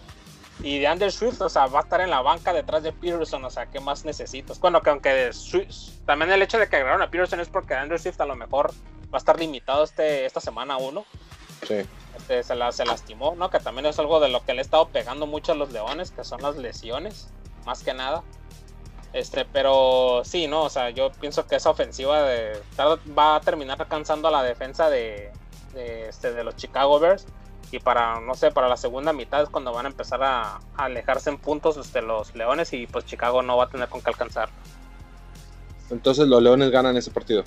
[0.63, 3.43] Y de Andrew Swift, o sea, va a estar en la banca detrás de Peterson,
[3.43, 4.59] o sea, ¿qué más necesitas?
[4.59, 5.31] Bueno, que aunque
[6.05, 8.71] también el hecho de que agregaron a Peterson es porque Andrew Swift a lo mejor
[9.13, 11.05] va a estar limitado este, esta semana uno.
[11.67, 11.85] Sí.
[12.17, 13.49] Este, se, la, se lastimó, ¿no?
[13.49, 16.11] Que también es algo de lo que le he estado pegando mucho a los leones,
[16.11, 17.29] que son las lesiones,
[17.65, 18.23] más que nada.
[19.13, 20.63] Este, pero sí, ¿no?
[20.63, 22.61] O sea, yo pienso que esa ofensiva de,
[23.17, 25.31] va a terminar alcanzando a la defensa de,
[25.75, 27.25] este, de los Chicago Bears.
[27.71, 31.29] Y para, no sé, para la segunda mitad es cuando van a empezar a, alejarse
[31.29, 34.49] en puntos este, los Leones y pues Chicago no va a tener con qué alcanzar.
[35.89, 37.43] Entonces los Leones ganan ese partido.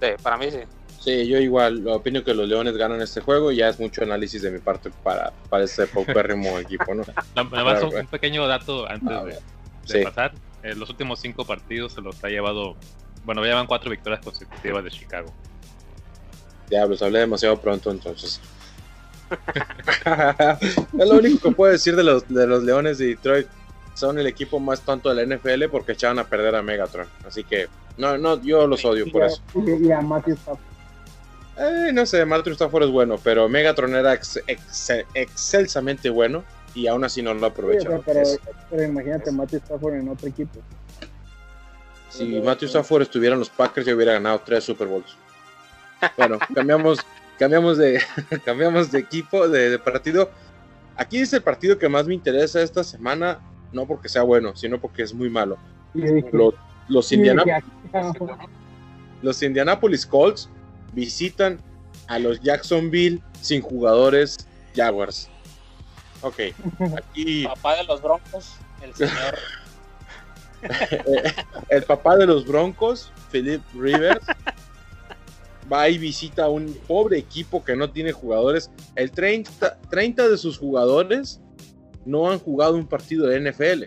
[0.00, 0.60] Sí, para mí sí.
[1.00, 4.40] Sí, yo igual opino que los Leones ganan este juego y ya es mucho análisis
[4.40, 7.02] de mi parte para, para este paupérrimo equipo, ¿no?
[7.36, 9.42] un, pequeño dato antes
[9.86, 10.32] de, pasar.
[10.62, 12.76] En los últimos cinco partidos se los ha llevado.
[13.24, 15.30] Bueno, ya llevan cuatro victorias consecutivas de Chicago.
[16.70, 18.40] Diablos, hablé demasiado pronto entonces.
[20.98, 23.46] es lo único que puedo decir de los, de los Leones de Detroit.
[23.94, 27.06] Son el equipo más tonto de la NFL porque echaban a perder a Megatron.
[27.26, 29.40] Así que, no, no, yo los odio por eso.
[29.54, 30.74] Y a Matthew Stafford.
[31.56, 34.12] Eh, no sé, Matthew Stafford es bueno, pero Megatron era
[35.14, 36.42] excelsamente bueno
[36.74, 38.02] y aún así no lo aprovecharon.
[38.04, 40.58] pero, imagínate Matthew Stafford en otro equipo.
[42.08, 45.16] Si Matthew Stafford estuviera en los Packers, ya hubiera ganado tres Super Bowls.
[46.16, 46.98] Bueno, cambiamos,
[47.38, 48.00] cambiamos, de,
[48.44, 50.30] cambiamos de equipo, de, partido.
[50.96, 53.40] Aquí es el partido que más me interesa esta semana,
[53.72, 55.58] no porque sea bueno, sino porque es muy malo.
[55.92, 56.54] Los,
[56.88, 57.12] los,
[59.22, 60.48] los Indianapolis Colts
[60.92, 61.58] visitan
[62.06, 64.36] a los Jacksonville sin jugadores
[64.74, 65.28] Jaguars.
[66.22, 66.40] Ok,
[66.96, 67.44] aquí.
[67.44, 69.38] Papá de los Broncos, el señor.
[71.68, 74.24] el papá de los Broncos, Philip Rivers,
[75.72, 78.70] va y visita a un pobre equipo que no tiene jugadores.
[78.96, 81.40] El 30, 30 de sus jugadores
[82.04, 83.84] no han jugado un partido de NFL.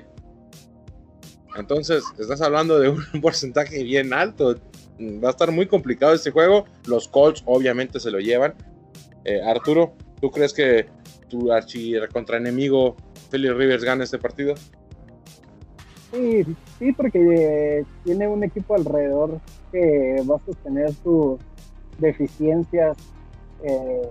[1.58, 4.58] Entonces, estás hablando de un porcentaje bien alto.
[5.00, 6.66] Va a estar muy complicado este juego.
[6.86, 8.56] Los Colts obviamente se lo llevan.
[9.26, 10.88] Eh, Arturo, ¿tú crees que
[11.30, 12.96] tu archi contra enemigo
[13.30, 14.56] Philly Rivers gana este partido?
[16.12, 16.46] Sí,
[16.80, 21.38] sí, porque tiene un equipo alrededor que va a sostener sus
[22.00, 22.98] deficiencias
[23.64, 24.10] eh,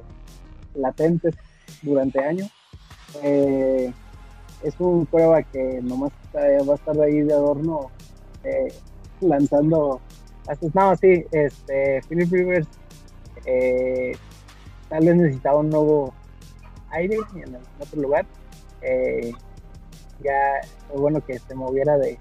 [0.75, 1.35] latentes
[1.83, 2.51] durante años.
[3.23, 3.93] Eh,
[4.63, 7.91] es un prueba que nomás va a estar ahí de adorno
[8.45, 8.73] eh,
[9.21, 10.01] lanzando.
[10.75, 12.69] No, sí, este, Philip Rivers
[14.89, 16.15] tal vez necesitaba un nuevo
[16.91, 18.27] aire en, otro lugar.
[18.83, 19.33] Eh,
[20.23, 22.19] ya fue bueno que se moviera de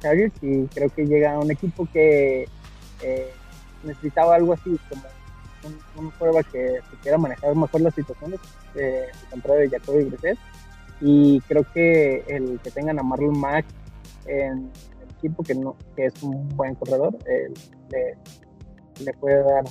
[0.00, 2.48] Chargers y creo que llega a un equipo que
[3.02, 3.30] eh,
[3.84, 5.02] necesitaba algo así como
[5.96, 8.40] una prueba que quiera manejar mejor las situaciones,
[8.74, 10.38] eh, contrario de Jacoby Brissett.
[11.00, 13.64] Y creo que el que tengan a Marlon Mack
[14.26, 14.70] en
[15.00, 17.16] el equipo, que, no, que es un buen corredor,
[17.90, 18.16] le,
[19.04, 19.64] le puede dar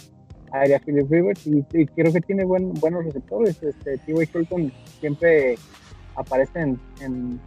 [0.53, 3.61] área Philip Rivers y, creo que tiene buen, buenos receptores.
[3.61, 4.29] Este, T.Y.
[4.33, 5.55] Hilton siempre
[6.15, 7.39] aparece en,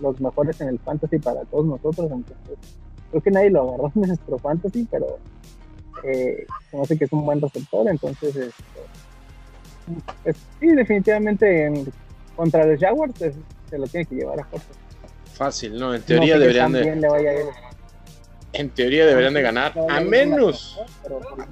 [0.00, 2.10] los mejores en el fantasy para todos nosotros.
[2.10, 2.56] Entonces,
[3.10, 5.18] creo que nadie lo agarró en nuestro fantasy, pero
[6.04, 7.88] eh, conoce que es un buen receptor.
[7.88, 8.52] Entonces, este,
[10.22, 11.92] Pues, sí, definitivamente en-
[12.36, 13.34] contra los Jaguars pues,
[13.70, 14.68] se lo tiene que llevar a fuerza.
[15.34, 15.94] Fácil, ¿no?
[15.94, 17.32] En teoría deberían de, le vaya
[18.52, 21.46] en teoría deberían de ganar, No, a no, no, menos, pero- pero-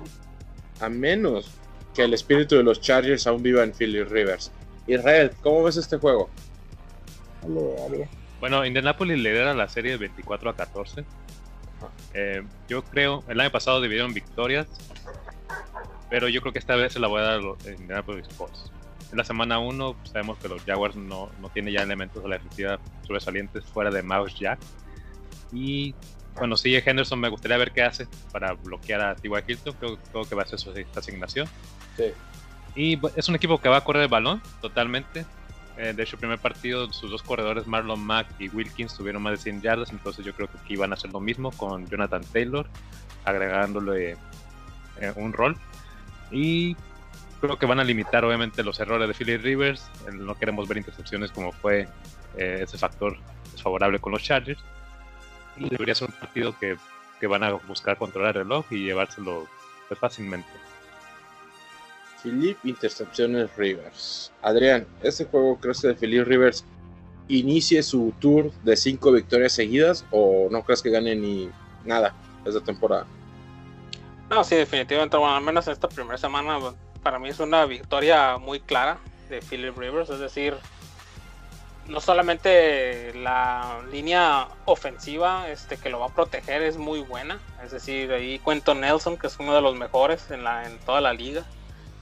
[0.81, 1.51] a menos
[1.95, 4.51] que el espíritu de los Chargers aún viva en Philly Rivers.
[4.87, 6.29] Israel, ¿cómo ves este juego?
[7.49, 8.09] le.
[8.41, 11.05] Bueno, Indianapolis lidera la serie 24 a 14.
[12.19, 14.67] Eh, yo creo, el año pasado dividieron victorias,
[16.09, 18.71] pero yo creo que esta vez se la voy a dar a los Indianapolis Colts.
[19.13, 22.37] En la semana 1 sabemos que los Jaguars no, no tienen ya elementos de la
[22.37, 24.59] defensiva sobresalientes fuera de Mouse Jack.
[25.53, 25.95] Y
[26.35, 29.31] bueno, sigue Henderson, me gustaría ver qué hace para bloquear a T.Y.
[29.47, 29.75] Hilton.
[29.75, 31.47] Creo, creo que va a ser su asignación.
[31.97, 32.05] Sí.
[32.75, 35.25] Y bu- es un equipo que va a correr el balón totalmente.
[35.79, 39.39] Eh, de hecho, primer partido, sus dos corredores, Marlon Mack y Wilkins, tuvieron más de
[39.39, 39.93] 100 yardas.
[39.93, 42.67] Entonces, yo creo que aquí van a hacer lo mismo con Jonathan Taylor,
[43.25, 44.17] agregándole
[45.01, 45.57] eh, un rol.
[46.31, 46.77] Y
[47.41, 49.91] creo que van a limitar, obviamente, los errores de Philly Rivers.
[50.13, 51.89] No queremos ver intercepciones como fue
[52.37, 53.17] eh, ese factor
[53.53, 54.61] desfavorable con los Chargers.
[55.57, 56.77] Y debería ser un partido que,
[57.21, 59.47] que van a buscar controlar el reloj y llevárselo
[59.89, 60.49] pues, fácilmente.
[62.23, 64.33] Philip Intercepciones Rivers.
[64.43, 66.65] Adrián, ¿este juego crees que Philip Rivers
[67.29, 71.51] inicie su tour de cinco victorias seguidas o no crees que gane ni
[71.85, 72.15] nada
[72.45, 73.07] esta temporada?
[74.31, 76.59] No, sí, definitivamente, bueno, al menos en esta primera semana,
[77.03, 78.99] para mí es una victoria muy clara
[79.29, 80.55] de Philip Rivers, es decir,
[81.89, 87.71] no solamente la línea ofensiva este, que lo va a proteger es muy buena, es
[87.71, 91.13] decir, ahí cuento Nelson, que es uno de los mejores en, la, en toda la
[91.13, 91.45] liga,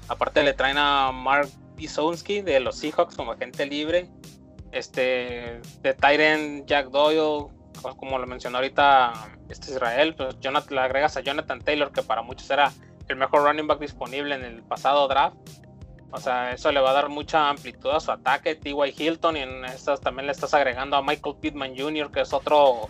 [0.08, 4.08] aparte le traen a Mark Bisonski de los Seahawks como agente libre,
[4.72, 7.46] este, de Tyren Jack Doyle,
[7.82, 9.12] co- como lo mencionó ahorita
[9.48, 12.72] este Israel, pues Jonathan, le agregas a Jonathan Taylor, que para muchos era
[13.08, 15.36] el mejor running back disponible en el pasado draft.
[16.10, 18.54] O sea, eso le va a dar mucha amplitud a su ataque.
[18.54, 18.94] T.Y.
[18.96, 22.88] Hilton, y en estas también le estás agregando a Michael Pittman Jr., que es otro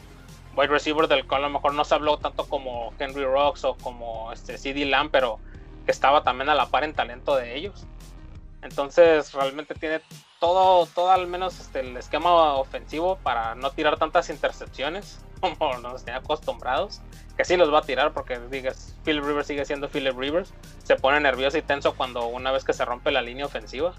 [0.57, 3.77] wide receiver del cual a lo mejor no se habló tanto como Henry Rocks o
[3.77, 5.41] como este CD Lamb, pero
[5.85, 7.87] que estaba también a la par en talento de ellos.
[8.63, 10.01] Entonces, realmente tiene
[10.41, 16.05] todo, todo al menos este, el esquema ofensivo para no tirar tantas intercepciones como nos
[16.05, 17.01] tenía acostumbrados.
[17.37, 20.55] Que sí los va a tirar porque digas, Philip Rivers sigue siendo Philip Rivers.
[20.85, 23.93] Se pone nervioso y tenso cuando una vez que se rompe la línea ofensiva.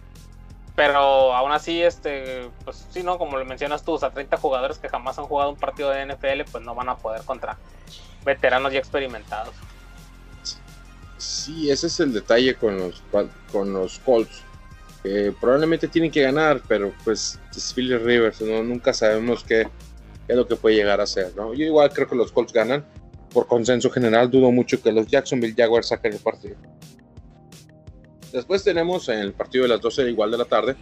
[0.75, 3.17] Pero aún así, este, pues sí, ¿no?
[3.17, 6.05] Como lo mencionas tú, o sea, 30 jugadores que jamás han jugado un partido de
[6.05, 7.57] NFL, pues no van a poder contra
[8.25, 9.53] veteranos ya experimentados.
[11.17, 13.01] Sí, ese es el detalle con los,
[13.51, 14.41] con los Colts.
[15.39, 18.63] probablemente tienen que ganar, pero pues es Philip Rivers, ¿no?
[18.63, 19.67] nunca sabemos qué,
[20.27, 21.35] qué es lo que puede llegar a ser.
[21.35, 21.53] ¿no?
[21.53, 22.85] Yo igual creo que los Colts ganan.
[23.31, 26.55] Por consenso general, dudo mucho que los Jacksonville Jaguars saquen el partido.
[28.31, 30.75] Después tenemos en el partido de las 12 igual de la tarde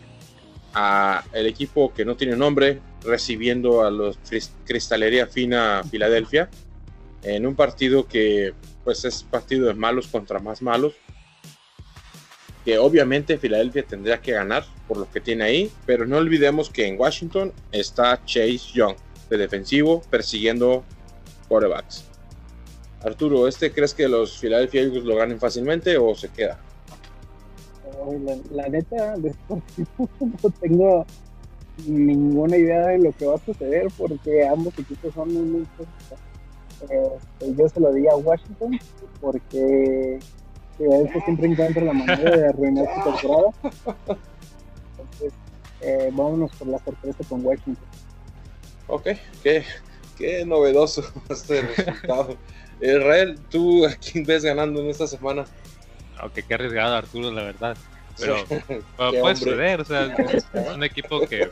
[0.73, 4.17] a el equipo que no tiene nombre recibiendo a los
[4.65, 6.49] Cristalería Fina Filadelfia
[7.21, 8.53] en un partido que
[8.83, 10.93] pues es partido de malos contra más malos
[12.65, 16.87] que obviamente Filadelfia tendría que ganar por lo que tiene ahí pero no olvidemos que
[16.87, 18.95] en Washington está Chase Young
[19.29, 20.83] de defensivo persiguiendo
[21.47, 22.05] quarterbacks
[23.03, 26.57] Arturo, ¿este crees que los Philadelphia Eagles lo ganen fácilmente o se queda?
[28.51, 31.05] La, neta, no tengo
[31.85, 35.67] ninguna idea de lo que va a suceder porque ambos equipos son muy, muy
[36.89, 38.79] eh, yo se lo di a Washington
[39.21, 40.19] porque
[40.77, 43.51] Philadelphia siempre encuentra la manera de arruinar su temporada.
[44.97, 45.33] Entonces,
[45.81, 47.85] eh, vámonos por la sorpresa con Washington.
[48.87, 49.07] Ok,
[49.41, 49.63] qué,
[50.17, 52.37] qué novedoso este resultado.
[52.81, 55.45] Israel, ¿tú a quién ves ganando en esta semana?
[56.17, 57.77] Aunque qué arriesgado Arturo, la verdad.
[58.19, 58.55] Pero, Sí.
[58.97, 60.05] pero puede suceder, o sea,
[60.53, 61.49] es un equipo que,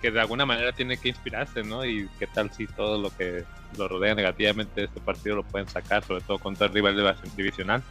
[0.00, 1.84] que de alguna manera tiene que inspirarse, ¿no?
[1.84, 3.44] Y qué tal si todo lo que
[3.76, 7.82] lo rodea negativamente de este partido lo pueden sacar, sobre todo contra el rival divisional.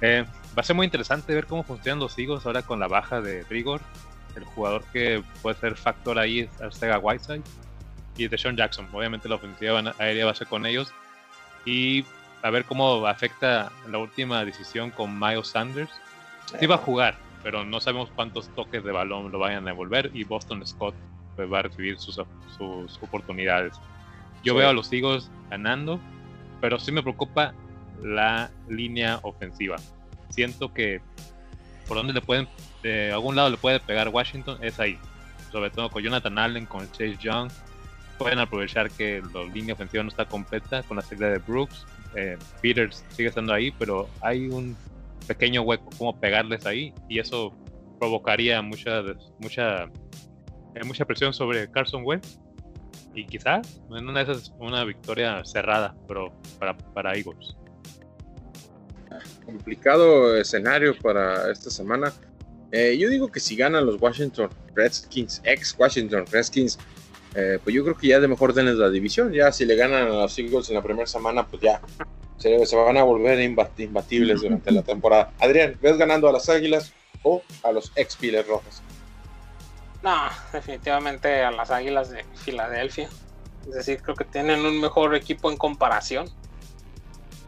[0.00, 0.24] Eh,
[0.56, 3.44] va a ser muy interesante ver cómo funcionan los Eagles ahora con la baja de
[3.44, 3.80] Rigor.
[4.36, 7.42] El jugador que puede ser factor ahí es Arcega Whiteside
[8.16, 8.88] y de Sean Jackson.
[8.92, 10.92] Obviamente la ofensiva aérea va a ser con ellos.
[11.64, 12.04] Y
[12.42, 15.90] a ver cómo afecta la última decisión con Miles Sanders.
[16.60, 20.10] Sí va a jugar, pero no sabemos cuántos toques de balón lo vayan a devolver
[20.14, 20.94] y Boston Scott
[21.36, 22.16] pues, va a recibir sus,
[22.56, 23.74] sus oportunidades.
[24.44, 24.58] Yo Sí.
[24.58, 26.00] veo a los Eagles ganando,
[26.60, 27.54] pero sí me preocupa
[28.02, 29.76] la línea ofensiva.
[30.30, 31.00] Siento que
[31.86, 32.48] por donde le pueden,
[32.82, 34.98] de algún lado le puede pegar Washington es ahí.
[35.50, 37.50] Sobre todo con Jonathan Allen, con Chase Young.
[38.18, 41.86] Pueden aprovechar que la línea ofensiva no está completa con la salida de Brooks.
[42.14, 44.76] Eh, Peters sigue estando ahí, pero hay un
[45.26, 47.52] pequeño hueco, cómo pegarles ahí, y eso
[47.98, 49.02] provocaría mucha,
[49.40, 49.84] mucha,
[50.74, 52.38] eh, mucha presión sobre Carson Wentz.
[53.14, 57.56] Y quizás en una de esas una victoria cerrada, pero para, para Eagles.
[59.44, 62.12] Complicado escenario para esta semana.
[62.70, 66.78] Eh, yo digo que si ganan los Washington Redskins, ex Washington Redskins,
[67.34, 69.32] eh, pues yo creo que ya de mejor denles la división.
[69.32, 71.80] Ya si le ganan a los Eagles en la primera semana, pues ya
[72.38, 75.32] se, van a volver imbatibles durante la temporada.
[75.40, 78.82] Adrián, ¿ves ganando a las Águilas o a los ex Piles Rojas?
[80.02, 83.08] No, definitivamente a las Águilas de Filadelfia.
[83.66, 86.30] Es decir, creo que tienen un mejor equipo en comparación.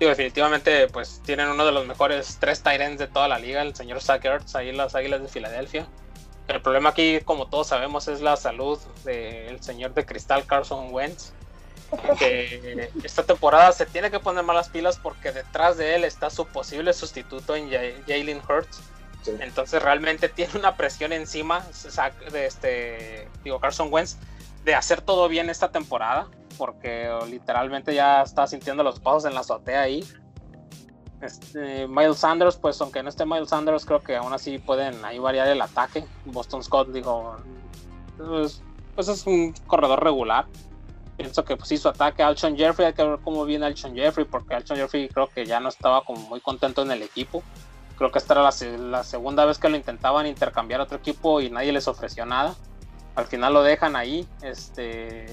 [0.00, 3.74] Y definitivamente, pues tienen uno de los mejores tres Tyrants de toda la liga, el
[3.74, 5.86] señor Zach Ertz, ahí las Águilas de Filadelfia.
[6.48, 11.32] El problema aquí, como todos sabemos, es la salud del señor de cristal Carson Wentz.
[12.18, 16.46] Que esta temporada se tiene que poner malas pilas porque detrás de él está su
[16.46, 18.80] posible sustituto en Jalen Hurts.
[19.40, 21.66] Entonces realmente tiene una presión encima
[22.32, 24.16] de este, digo, Carson Wentz
[24.64, 26.28] de hacer todo bien esta temporada
[26.58, 30.04] porque literalmente ya está sintiendo los pasos en la azotea ahí.
[31.22, 35.18] Este, Miles Sanders, pues aunque no esté Miles Sanders, creo que aún así pueden ahí
[35.18, 36.04] variar el ataque.
[36.26, 37.36] Boston Scott, digo,
[38.18, 38.62] pues,
[38.94, 40.46] pues es un corredor regular.
[41.20, 44.24] Pienso que pues sí, su ataque, Alshon Jeffrey, hay que ver cómo viene Alshon Jeffrey,
[44.24, 47.42] porque Alshon Jeffrey creo que ya no estaba como muy contento en el equipo.
[47.98, 51.50] Creo que esta era la, segunda vez que lo intentaban intercambiar a otro equipo y
[51.50, 52.54] nadie les ofreció nada.
[53.16, 54.26] Al final lo dejan ahí.
[54.40, 55.26] Este,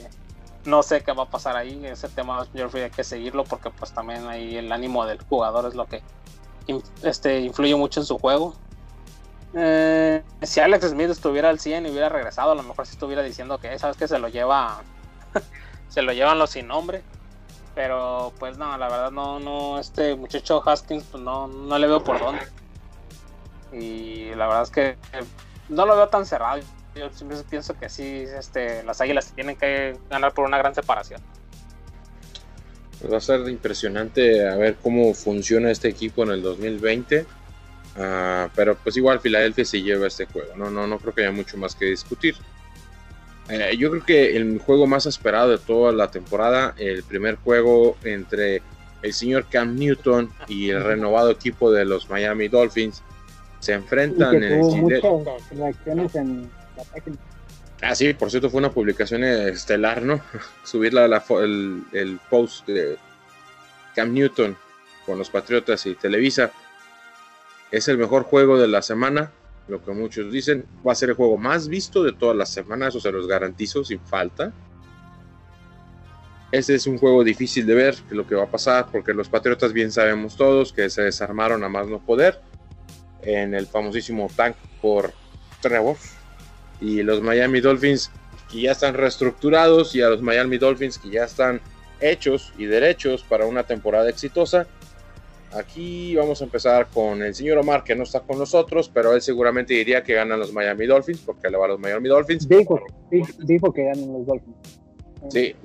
[0.66, 1.80] no sé qué va a pasar ahí.
[1.86, 5.74] Ese tema Jeffrey hay que seguirlo porque pues también ahí el ánimo del jugador es
[5.74, 6.04] lo que
[7.02, 8.56] este, influye mucho en su juego.
[9.54, 13.24] Eh, si Alex Smith estuviera al 100 y hubiera regresado, a lo mejor si estuviera
[13.24, 14.84] diciendo que sabes que se lo lleva
[15.90, 17.02] se lo llevan los sin nombre.
[17.76, 22.04] Pero pues no, la verdad no, no, este muchacho Haskins pues no, no le veo
[22.04, 22.42] por dónde.
[23.72, 24.98] Y la verdad es que
[25.70, 26.62] no lo veo tan cerrado
[26.98, 31.22] yo siempre pienso que sí, este, las águilas tienen que ganar por una gran separación.
[33.12, 37.26] Va a ser impresionante a ver cómo funciona este equipo en el 2020.
[37.96, 40.56] Ah, pero pues igual Filadelfia se lleva este juego.
[40.56, 42.36] No, no, no creo que haya mucho más que discutir.
[43.50, 47.98] Eh, yo creo que el juego más esperado de toda la temporada, el primer juego
[48.04, 48.62] entre
[49.02, 53.04] el señor Cam Newton y el renovado equipo de los Miami Dolphins,
[53.60, 55.02] se enfrentan en el
[55.52, 56.50] reacciones en
[57.82, 60.20] Ah, sí, por cierto, fue una publicación estelar, ¿no?
[60.64, 62.98] Subir el, post de
[63.96, 64.58] Cam Newton
[65.06, 66.52] con los Patriotas y Televisa.
[67.70, 69.32] Es el mejor juego de la semana,
[69.68, 70.66] lo que muchos dicen.
[70.86, 73.84] Va a ser el juego más visto de todas las semanas, eso se los garantizo
[73.84, 74.54] sin falta.
[76.52, 79.74] Este es un juego difícil de ver, lo que va a pasar, porque los Patriotas
[79.74, 82.40] bien sabemos todos que se desarmaron a más no poder
[83.22, 85.12] en el famosísimo tank por
[85.62, 85.98] Trevor
[86.80, 88.12] y los Miami Dolphins
[88.50, 91.60] que ya están reestructurados y a los Miami Dolphins que ya están
[92.00, 94.68] hechos y derechos para una temporada exitosa.
[95.58, 99.22] Aquí vamos a empezar con el señor Omar que no está con nosotros, pero él
[99.22, 102.48] seguramente diría que ganan los Miami Dolphins porque le va a los Miami Dolphins.
[102.48, 102.80] Dijo,
[103.40, 104.56] dijo que ganan los Dolphins.
[105.30, 105.56] Sí.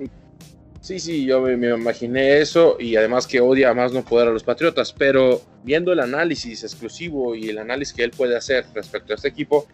[0.81, 4.31] Sí, sí, yo me, me, imaginé eso y además que odia más no poder a
[4.31, 9.13] los Patriotas, pero viendo el análisis exclusivo y el análisis que él puede hacer respecto
[9.13, 9.65] a este equipo,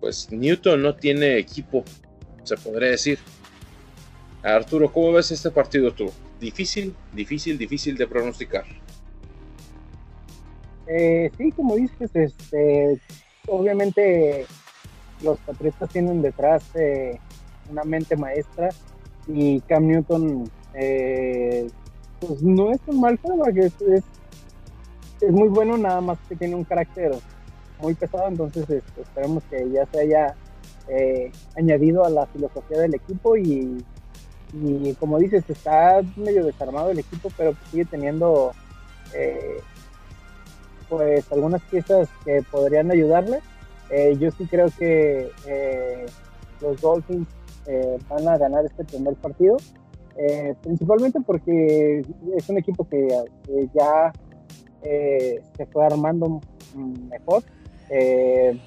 [0.00, 1.84] pues Newton no tiene equipo,
[2.42, 3.18] se podría decir.
[4.42, 6.12] Arturo, ¿cómo ves este partido tú?
[6.38, 8.64] Difícil, difícil, difícil de pronosticar.
[10.86, 13.00] Eh, sí, como dices, este,
[13.48, 14.46] obviamente
[15.22, 17.18] los Patriotas tienen detrás eh,
[17.70, 18.68] una mente maestra
[19.26, 21.68] y Cam Newton eh,
[22.20, 26.64] pues no es un mal juego, es, es, muy bueno, nada más que tiene un
[26.64, 27.12] carácter
[27.80, 30.34] muy pesado, entonces este, esperemos que ya se haya
[30.88, 33.84] eh, añadido a la filosofía del equipo y,
[34.98, 38.52] como dices, está medio desarmado el equipo, pero sigue teniendo
[39.14, 39.60] eh,
[40.88, 43.40] pues algunas piezas que podrían ayudarle.
[43.90, 45.30] Eh, yo sí creo que
[46.60, 47.28] los Dolphins
[48.08, 49.56] van a ganar este primer partido,
[50.62, 52.04] principalmente porque
[52.36, 53.08] es un equipo que
[53.74, 54.12] ya
[54.82, 56.40] se fue armando
[57.10, 57.42] mejor
[57.90, 58.58] eh,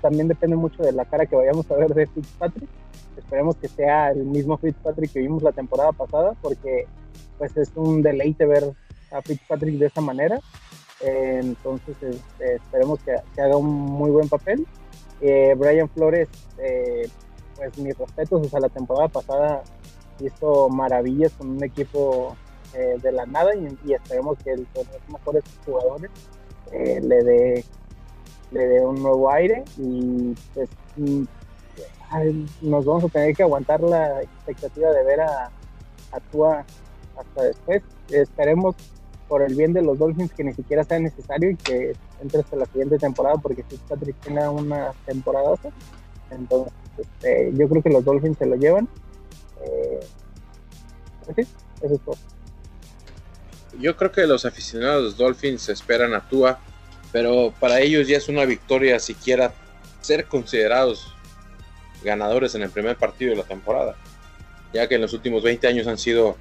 [0.00, 2.68] también depende mucho de la cara que vayamos a ver de Fitzpatrick.
[3.16, 6.86] Esperemos que sea el mismo Fitzpatrick que vimos la temporada pasada, porque
[7.36, 8.64] pues es un deleite ver
[9.10, 10.40] a Fitzpatrick de esa manera.
[11.00, 14.66] Eh, entonces este, esperemos que, haga un muy buen papel.
[15.20, 16.28] Eh, Brian Flores,
[17.56, 19.64] pues mis respetos, o sea, la temporada pasada
[20.20, 22.36] hizo maravillas con un equipo
[22.74, 26.10] eh, de la nada y, esperemos que el, los mejores jugadores
[26.72, 27.64] eh, le dé
[28.50, 31.24] le un nuevo aire y pues mm,
[32.62, 35.50] nos vamos a tener que aguantar la expectativa de ver a,
[36.12, 36.64] a
[37.18, 37.82] hasta después.
[38.10, 38.74] Esperemos
[39.28, 42.56] por el bien de los Dolphins que ni siquiera sea necesario y que entre hasta
[42.56, 45.54] la siguiente temporada porque Fitzpatrick tiene una temporada.
[46.30, 48.88] Entonces este, yo creo que los Dolphins se lo llevan.
[49.64, 50.00] Eh,
[51.26, 51.46] pues
[51.82, 52.16] eso es todo.
[53.78, 56.58] Yo creo que los aficionados los Dolphins esperan a Tua
[57.12, 59.52] pero para ellos ya es una victoria siquiera
[60.00, 61.14] ser considerados
[62.02, 63.96] ganadores en el primer partido de la temporada
[64.72, 66.36] ya que en los últimos 20 años han sido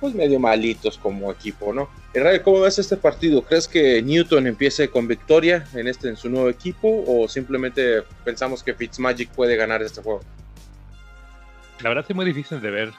[0.00, 1.88] pues medio malitos como equipo, ¿no?
[2.14, 3.42] Israel, ¿cómo ves este partido?
[3.42, 8.62] ¿Crees que Newton empiece con victoria en este en su nuevo equipo o simplemente pensamos
[8.62, 10.20] que Fitzmagic puede ganar este juego?
[11.82, 12.92] La verdad es muy difícil de ver,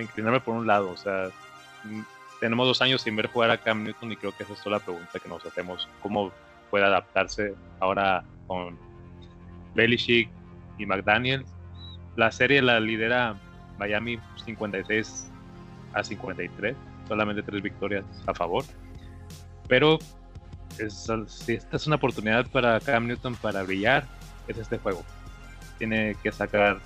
[0.00, 1.30] inclinarme por un lado, o sea,
[1.84, 2.00] mm,
[2.40, 4.78] tenemos dos años sin ver jugar a Cam Newton y creo que esa es la
[4.78, 6.32] pregunta que nos hacemos, cómo
[6.70, 8.78] puede adaptarse ahora con
[9.74, 10.28] Belichick
[10.78, 11.48] y McDaniels.
[12.16, 13.36] La serie la lidera
[13.78, 15.30] Miami 56
[15.94, 16.76] a 53,
[17.08, 18.64] solamente tres victorias a favor.
[19.68, 19.98] Pero
[21.28, 24.06] si esta es una oportunidad para Cam Newton para brillar,
[24.48, 25.04] es este juego.
[25.78, 26.78] Tiene que sacar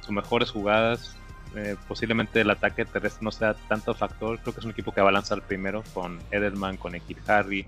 [0.00, 1.16] sus mejores jugadas.
[1.54, 4.38] Eh, posiblemente el ataque terrestre no sea tanto factor.
[4.40, 7.66] Creo que es un equipo que va a lanzar primero con Edelman, con Ekir Harry,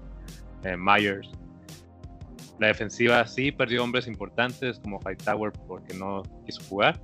[0.64, 1.30] eh, Myers.
[2.58, 7.00] La defensiva sí perdió hombres importantes como Hightower porque no quiso jugar,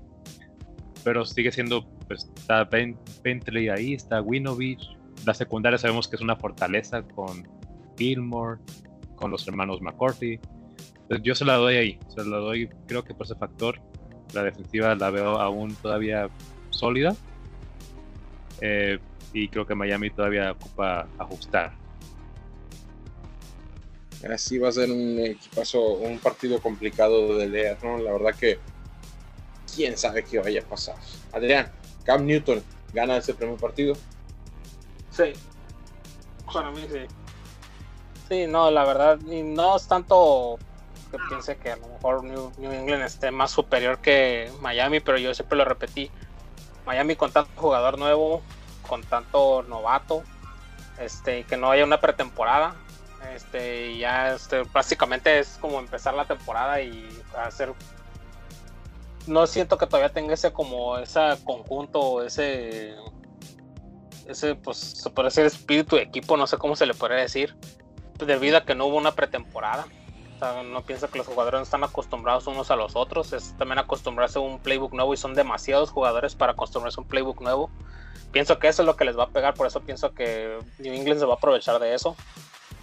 [1.04, 4.96] pero sigue siendo pues está Bentley ahí, está Winovich.
[5.24, 7.48] La secundaria sabemos que es una fortaleza con
[7.96, 8.60] Gilmore,
[9.16, 10.38] con los hermanos McCarthy.
[11.02, 13.80] Entonces yo se la doy ahí, se la doy, creo que por ese factor,
[14.32, 16.28] la defensiva la veo aún todavía
[16.70, 17.14] sólida.
[18.60, 18.98] Eh,
[19.32, 21.72] y creo que Miami todavía ocupa ajustar.
[24.32, 27.98] Así va a ser un equipazo, un partido complicado de leer, ¿no?
[27.98, 28.58] La verdad que
[29.74, 30.96] quién sabe qué vaya a pasar.
[31.32, 31.70] Adrián,
[32.04, 33.94] Cam Newton gana ese primer partido.
[35.10, 35.32] Sí,
[36.52, 37.06] para mí sí.
[38.28, 40.58] Sí, no, la verdad, y no es tanto
[41.10, 45.34] que piense que a lo mejor New, England esté más superior que Miami, pero yo
[45.34, 46.10] siempre lo repetí.
[46.86, 48.42] Miami con tanto jugador nuevo,
[48.88, 50.22] con tanto novato,
[50.98, 52.74] este, que no haya una pretemporada,
[53.34, 57.72] este, ya este, prácticamente es como empezar la temporada y hacer
[59.26, 62.94] no siento que todavía tenga ese como ese conjunto, ese
[64.26, 67.56] ese pues se puede decir espíritu de equipo, no sé cómo se le podría decir,
[68.18, 69.86] debido a que no hubo una pretemporada.
[70.70, 74.38] No pienso que los jugadores no están acostumbrados unos a los otros, es también acostumbrarse
[74.38, 77.70] a un playbook nuevo y son demasiados jugadores para acostumbrarse a un playbook nuevo.
[78.30, 80.92] Pienso que eso es lo que les va a pegar, por eso pienso que New
[80.92, 82.14] England se va a aprovechar de eso.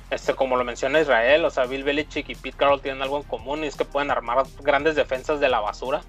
[0.10, 3.24] Este, como lo menciona Israel, o sea, Bill Belichick y Pete Carroll tienen algo en
[3.24, 6.02] común y es que pueden armar grandes defensas de la basura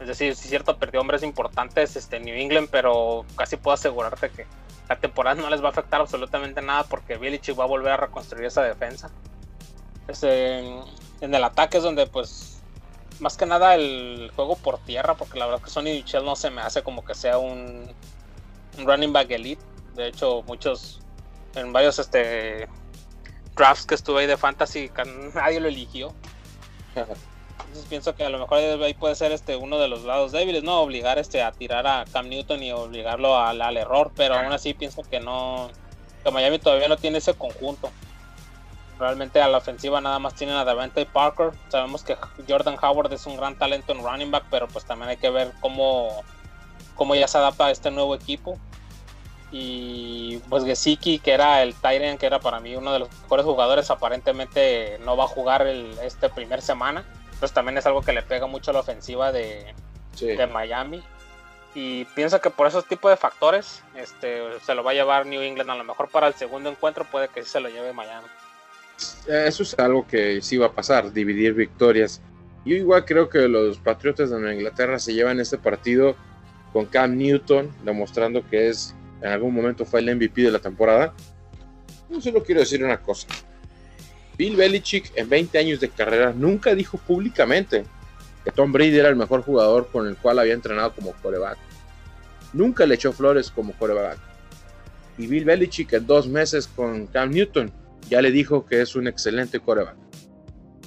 [0.00, 4.46] es decir, si cierto, perdió hombres importantes este, New England, pero casi puedo asegurarte que
[4.88, 7.96] la temporada no les va a afectar absolutamente nada porque Belichick va a volver a
[7.96, 9.10] reconstruir esa defensa.
[10.08, 10.58] Este,
[11.20, 12.60] en el ataque es donde, pues,
[13.20, 16.50] más que nada el juego por tierra, porque la verdad que Sonny Michel no se
[16.50, 17.90] me hace como que sea un,
[18.78, 19.62] running back elite.
[19.94, 21.00] De hecho, muchos,
[21.54, 22.68] en varios este,
[23.54, 24.90] drafts que estuve ahí de fantasy,
[25.34, 26.12] nadie lo eligió.
[27.58, 30.62] Entonces pienso que a lo mejor ahí puede ser este uno de los lados débiles,
[30.62, 30.80] ¿no?
[30.80, 35.02] Obligar este a tirar a Cam Newton y obligarlo al, error, pero aún así pienso
[35.02, 35.70] que no,
[36.22, 37.90] que Miami todavía no tiene ese conjunto.
[38.98, 41.50] Realmente a la ofensiva nada más tienen a Davante Parker.
[41.68, 42.16] Sabemos que
[42.48, 45.52] Jordan Howard es un gran talento en running back, pero pues también hay que ver
[45.60, 46.22] cómo,
[46.94, 48.56] cómo ya se adapta a este nuevo equipo.
[49.50, 53.44] Y pues Gesicki, que era el Tyrant, que era para mí uno de los mejores
[53.44, 57.04] jugadores, aparentemente no va a jugar el, este primer semana
[57.38, 59.74] pues también es algo que le pega mucho a la ofensiva de,
[60.52, 61.02] Miami.
[61.74, 65.40] Y pienso que por esos tipos de factores este, se lo va a llevar New
[65.40, 65.70] England.
[65.70, 68.28] A lo mejor para el segundo encuentro puede que sí se lo lleve Miami.
[69.26, 72.22] Eso es algo que sí va a pasar, dividir victorias.
[72.64, 76.14] Yo igual creo que los Patriotas de Nueva Inglaterra se llevan este partido
[76.72, 81.14] con Cam Newton, demostrando que es en algún momento fue el MVP de la temporada.
[82.08, 83.26] Yo solo quiero decir una cosa.
[84.36, 87.84] Bill Belichick en 20 años de carrera nunca dijo públicamente
[88.44, 91.58] que Tom Brady era el mejor jugador con el cual había entrenado como coreback.
[92.52, 94.18] Nunca le echó flores como coreback.
[95.16, 97.72] Y Bill Belichick en dos meses con Cam Newton
[98.08, 99.96] ya le dijo que es un excelente coreback.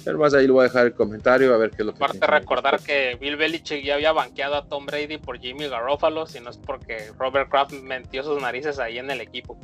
[0.06, 2.02] Además, ahí le voy a dejar el comentario a ver qué es lo que.
[2.02, 6.40] Aparte, recordar que Bill Belichick ya había banqueado a Tom Brady por Jimmy Garoppolo, si
[6.40, 9.58] no es porque Robert Kraft mentió sus narices ahí en el equipo.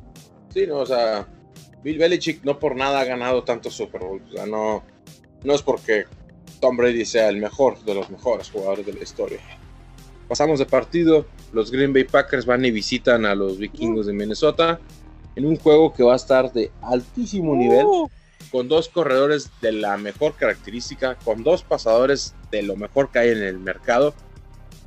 [0.51, 1.27] Sí, no, o sea,
[1.85, 4.25] Bill Belichick no por nada ha ganado tantos Super Bowls.
[4.31, 4.83] O sea, no,
[5.45, 6.07] no es porque
[6.59, 9.39] Tom Brady sea el mejor de los mejores jugadores de la historia.
[10.27, 11.27] Pasamos de partido.
[11.53, 14.81] Los Green Bay Packers van y visitan a los vikingos de Minnesota
[15.37, 17.87] en un juego que va a estar de altísimo nivel,
[18.51, 23.29] con dos corredores de la mejor característica, con dos pasadores de lo mejor que hay
[23.31, 24.15] en el mercado.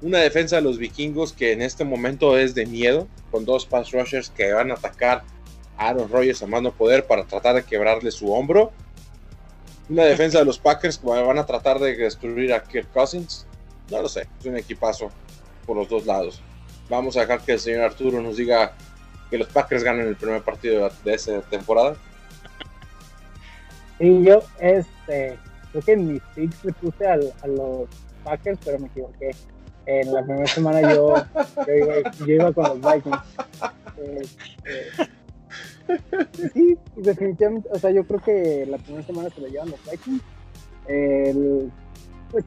[0.02, 3.92] Una defensa de los vikingos que en este momento es de miedo, con dos pass
[3.92, 5.24] rushers que van a atacar
[5.78, 8.72] Aaron Rodgers a mano poder para tratar de quebrarle su hombro.
[9.90, 13.48] Una defensa de los Packers que van a tratar de destruir a Kirk Cousins.
[13.90, 15.10] No lo sé, es un equipazo
[15.66, 16.42] por los dos lados.
[16.90, 18.74] Vamos a dejar que el señor Arturo nos diga
[19.30, 21.96] que los Packers ganen el primer partido de esta temporada.
[24.00, 25.38] Y yo, este,
[25.72, 27.88] creo que en mis picks le puse a los
[28.24, 29.32] Packers, pero me equivoqué.
[29.86, 31.16] En la primera semana yo,
[31.66, 33.18] yo, iba, con los Vikings.
[33.98, 35.12] Este,
[36.54, 40.22] sí, definitivamente, o sea, yo creo que la primera semana se lo llevan los Vikings.
[42.32, 42.44] Pues,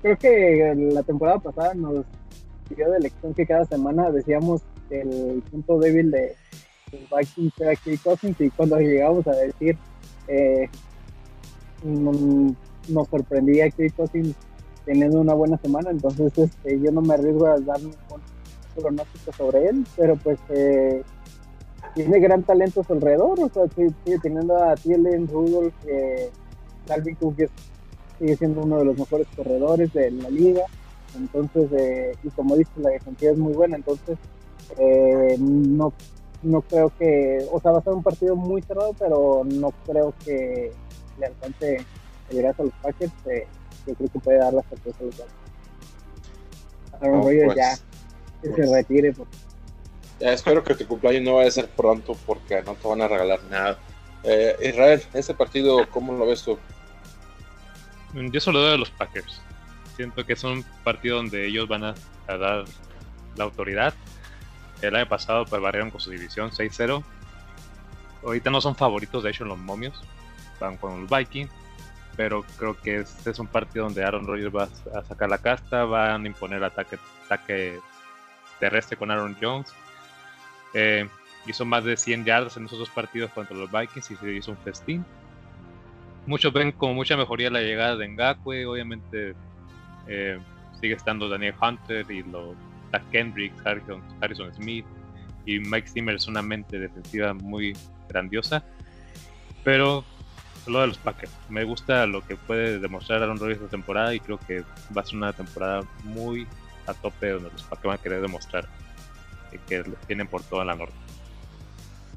[0.00, 2.04] creo que la temporada pasada nos
[2.74, 6.34] dio de lección que cada semana decíamos el punto débil de,
[6.92, 9.78] Vikings era Kirk Cousins y cuando llegamos a decir
[10.28, 10.68] eh,
[11.82, 14.34] nos sorprendía Kirk Cousins
[14.84, 17.94] teniendo una buena semana, entonces este, yo no me arriesgo a dar un
[18.74, 21.02] pronóstico sobre él, pero pues eh,
[21.94, 26.30] tiene gran talento a su alrededor, o sea, sigue teniendo a Thielen, Rudolph, eh,
[26.86, 27.36] Calvin Cook
[28.18, 30.62] sigue siendo uno de los mejores corredores de la liga,
[31.16, 34.18] entonces, eh, y como dice, la defensiva es muy buena, entonces
[34.78, 35.92] eh, no,
[36.42, 40.14] no creo que, o sea, va a ser un partido muy cerrado, pero no creo
[40.24, 40.72] que
[41.18, 41.78] le alcance
[42.30, 43.12] a llegar a los Packers.
[43.26, 43.46] Eh,
[43.86, 45.20] yo creo que puede dar la sorpresa a los
[47.00, 47.74] Aaron pues, ya
[48.40, 48.70] que se pues.
[48.70, 49.12] retire.
[49.12, 49.28] Pues.
[50.22, 53.42] Espero que tu cumpleaños no vaya a ser pronto porque no te van a regalar
[53.50, 53.78] nada.
[54.24, 56.58] Eh, Israel, este partido, ¿cómo lo ves tú?
[58.14, 59.40] Yo solo doy a los Packers.
[59.96, 61.94] Siento que es un partido donde ellos van a
[62.26, 62.64] dar
[63.36, 63.94] la autoridad
[64.82, 67.02] el año pasado pues barrieron con su división 6-0.
[68.24, 70.02] Ahorita no son favoritos de hecho los momios.
[70.60, 71.50] Van con los Vikings.
[72.16, 74.68] Pero creo que este es un partido donde Aaron Rodgers va
[74.98, 75.84] a sacar la casta.
[75.84, 77.80] Van a imponer ataque, ataque
[78.60, 79.72] terrestre con Aaron Jones.
[80.74, 81.08] Eh,
[81.46, 84.50] hizo más de 100 yardas en esos dos partidos contra los Vikings y se hizo
[84.52, 85.04] un festín.
[86.26, 88.66] Muchos ven como mucha mejoría la llegada de Ngakwe.
[88.66, 89.34] Obviamente
[90.06, 90.38] eh,
[90.80, 92.56] sigue estando Daniel Hunter y los
[93.10, 94.84] Kendrick, Harrison, Smith
[95.46, 97.76] y Mike Zimmer es una mente defensiva muy
[98.08, 98.64] grandiosa.
[99.64, 100.04] Pero
[100.66, 104.20] lo de los Packers, me gusta lo que puede demostrar Aaron Rodgers esta temporada y
[104.20, 104.62] creo que
[104.96, 106.46] va a ser una temporada muy
[106.86, 108.68] a tope donde los Packers van a querer demostrar
[109.58, 110.94] que tienen por toda la norte.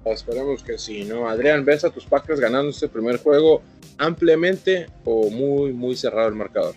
[0.06, 1.28] Esperemos que sí, ¿no?
[1.28, 3.64] Adrián, ¿ves a tus Packers ganando este primer juego
[3.98, 6.76] ampliamente o muy, muy cerrado el marcador?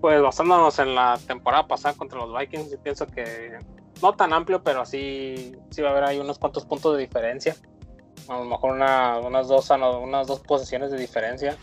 [0.00, 3.58] pues basándonos en la temporada pasada contra los Vikings, yo pienso que
[4.00, 7.56] no tan amplio, pero sí, sí va a haber ahí unos cuantos puntos de diferencia.
[8.28, 11.56] A lo mejor unas, dos, unas dos posiciones de diferencia.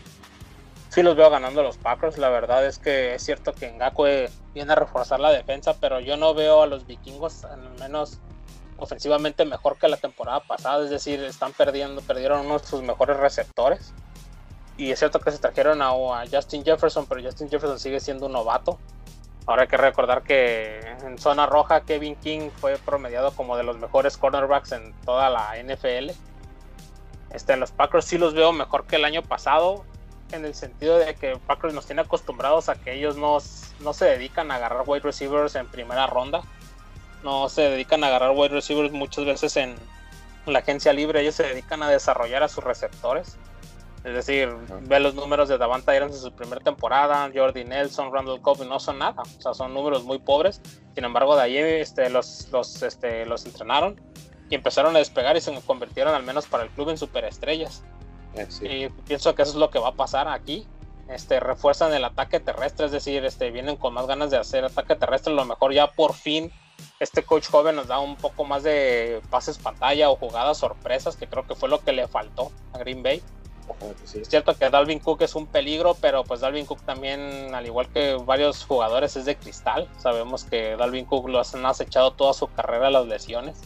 [0.94, 2.18] Sí los veo ganando los Packers.
[2.18, 6.16] La verdad es que es cierto que Ngakwe viene a reforzar la defensa, pero yo
[6.16, 8.20] no veo a los vikingos, al menos
[8.76, 10.84] ofensivamente, mejor que la temporada pasada.
[10.84, 13.92] Es decir, están perdiendo, perdieron uno de sus mejores receptores.
[14.76, 15.90] Y es cierto que se trajeron a,
[16.30, 18.78] Justin Jefferson, pero Justin Jefferson sigue siendo un novato.
[19.46, 23.78] Ahora hay que recordar que en zona roja Kevin King fue promediado como de los
[23.78, 26.12] mejores cornerbacks en toda la NFL.
[27.30, 29.84] Este, los Packers sí los veo mejor que el año pasado,
[30.32, 33.38] en el sentido de que Packers nos tiene acostumbrados a que ellos no,
[33.80, 36.42] no se dedican a agarrar wide receivers en primera ronda.
[37.22, 39.76] No se dedican a agarrar wide receivers muchas veces en
[40.46, 43.36] la agencia libre, ellos se dedican a desarrollar a sus receptores.
[44.04, 48.42] Es decir, ve los números de Davanta Adams en su primera temporada, Jordi Nelson, Randall
[48.42, 49.22] Cobb, no son nada.
[49.22, 50.60] O sea, son números muy pobres.
[50.94, 53.98] Sin embargo, de ahí este, los, los, este, los entrenaron
[54.50, 57.82] y empezaron a despegar y se convirtieron al menos para el club en superestrellas.
[58.36, 60.66] Eh, y pienso que eso es lo que va a pasar aquí.
[61.08, 64.96] Este, refuerzan el ataque terrestre, es decir, este, vienen con más ganas de hacer ataque
[64.96, 65.32] terrestre.
[65.32, 66.50] A lo mejor ya por fin
[67.00, 71.26] este coach joven nos da un poco más de pases pantalla o jugadas sorpresas, que
[71.26, 73.22] creo que fue lo que le faltó a Green Bay.
[74.14, 77.88] Es cierto que Dalvin Cook es un peligro, pero pues Dalvin Cook también, al igual
[77.88, 79.88] que varios jugadores, es de cristal.
[79.98, 83.56] Sabemos que Dalvin Cook lo han acechado toda su carrera las lesiones.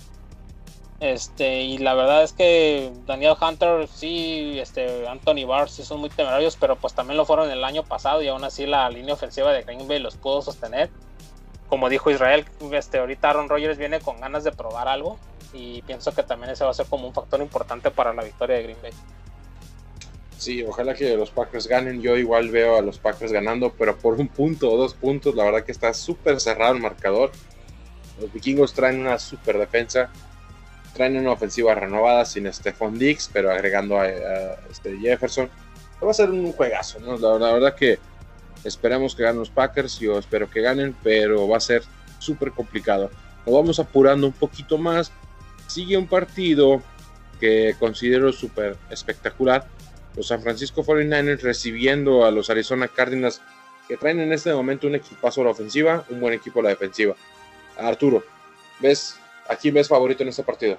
[1.01, 6.11] Este, y la verdad es que Daniel Hunter, sí, este, Anthony Barr sí son muy
[6.11, 9.53] temerarios, pero pues también lo fueron el año pasado y aún así la línea ofensiva
[9.53, 10.91] de Green Bay los pudo sostener.
[11.69, 15.19] Como dijo Israel, este, ahorita Aaron Rodgers viene con ganas de probar algo
[15.53, 18.57] y pienso que también ese va a ser como un factor importante para la victoria
[18.57, 18.93] de Green Bay.
[20.37, 22.01] Sí, ojalá que los Packers ganen.
[22.01, 25.35] Yo igual veo a los Packers ganando, pero por un punto o dos puntos.
[25.35, 27.33] La verdad que está súper cerrado el marcador.
[28.21, 30.11] Los vikingos traen una súper defensa.
[30.99, 34.09] Traen una ofensiva renovada sin Stephon Diggs, pero agregando a,
[34.69, 35.49] este Jefferson.
[36.05, 37.17] Va a ser un juegazo, ¿no?
[37.39, 38.01] La, verdad que
[38.65, 40.01] esperemos que ganen los Packers.
[40.01, 41.85] Yo espero que ganen, pero va a ser
[42.19, 43.13] súper complicado.
[43.47, 45.13] Nos vamos apurando un poquito más.
[45.69, 46.83] Sigue un partido
[47.39, 49.69] que considero súper espectacular
[50.17, 53.41] los San Francisco 49ers recibiendo a los Arizona Cardinals,
[53.87, 56.69] que traen en este momento un equipazo a la ofensiva, un buen equipo a la
[56.71, 57.15] defensiva.
[57.77, 58.25] Arturo,
[58.81, 59.15] ¿ves
[59.49, 60.77] a quién ves favorito en este partido?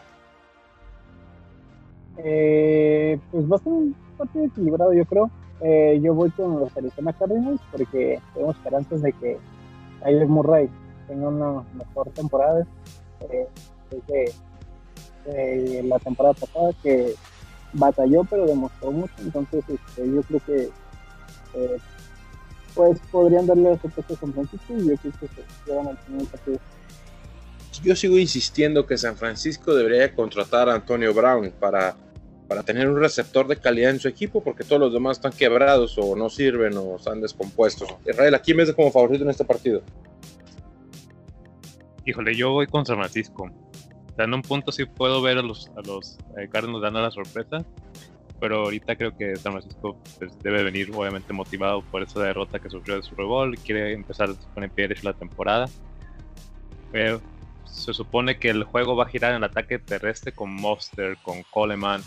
[2.18, 5.32] Eh, pues va a ser un partido equilibrado, yo creo.
[5.62, 9.38] Eh, yo voy con los Arizona Cardinals porque tengo esperanzas de que
[10.02, 10.70] Tyler Murray
[11.08, 12.66] tenga una mejor temporada.
[13.22, 13.48] Eh,
[13.90, 17.16] desde la temporada pasada que
[17.74, 19.14] batalló, pero demostró mucho.
[19.20, 20.70] Entonces, este, yo creo que
[21.56, 21.78] eh,
[22.76, 25.98] pues podrían darle ese puesto a San Francisco y yo creo que se llevan al
[25.98, 26.60] final partido.
[27.84, 31.96] Yo sigo insistiendo que San Francisco debería contratar a Antonio Brown para,
[32.48, 35.98] para tener un receptor de calidad en su equipo, porque todos los demás están quebrados
[35.98, 37.90] o no sirven o están descompuestos.
[38.06, 39.82] Israel, ¿a quién ves como favorito en este partido?
[42.06, 43.50] Híjole, yo voy con San Francisco
[44.24, 47.66] en un punto sí puedo ver a los, a los eh, Cardinals dando la sorpresa,
[48.40, 52.70] pero ahorita creo que San Francisco pues, debe venir obviamente motivado por esa derrota que
[52.70, 55.66] sufrió de Super Bowl, quiere empezar con el pie derecho la temporada.
[56.94, 57.18] Eh,
[57.72, 61.44] se supone que el juego va a girar en el ataque terrestre con Monster, con
[61.44, 62.02] Coleman.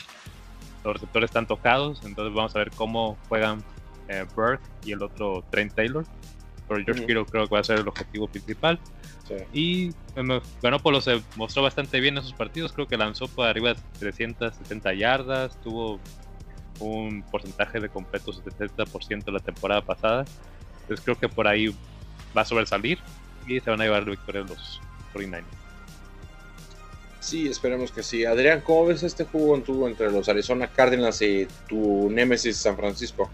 [0.85, 3.63] Los receptores están tocados, entonces vamos a ver cómo juegan
[4.09, 6.05] eh, Burke y el otro Trent Taylor.
[6.69, 8.79] Pero George Kittle creo que va a ser el objetivo principal.
[9.53, 9.93] Y
[10.63, 12.73] Garoppolo se mostró bastante bien en esos partidos.
[12.73, 15.59] Creo que lanzó por arriba de 370 yardas.
[15.63, 15.99] Tuvo
[16.81, 20.25] un porcentaje de completos de 70% la temporada pasada.
[20.83, 21.75] Entonces creo que por ahí
[22.37, 22.99] va a sobresalir
[23.47, 24.81] y se van a llevar la victoria los
[25.13, 25.45] 49ers.
[27.21, 28.25] Sí, esperemos que sí.
[28.25, 33.31] Adrián, ¿cómo ves este juego tuvo entre los Arizona Cardinals y tu Nemesis San Francisco?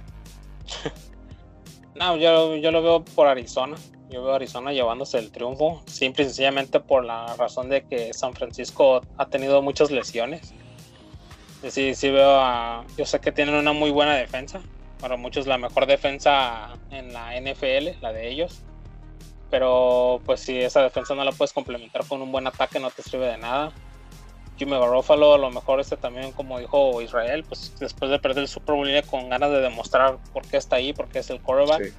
[1.95, 3.76] no, yo, yo lo veo por Arizona.
[4.11, 8.12] Yo veo a Arizona llevándose el triunfo, simple y sencillamente por la razón de que
[8.14, 10.55] San Francisco ha tenido muchas lesiones.
[11.68, 14.61] Sí, sí veo a, yo sé que tienen una muy buena defensa,
[15.01, 18.62] para muchos la mejor defensa en la NFL, la de ellos.
[19.51, 23.03] Pero pues si esa defensa no la puedes complementar con un buen ataque no te
[23.03, 23.72] sirve de nada.
[24.59, 28.49] Jimmy Garoppolo a lo mejor este también como dijo Israel, pues después de perder el
[28.49, 31.92] Super Bowl viene con ganas de demostrar por qué está ahí, porque es el quarterback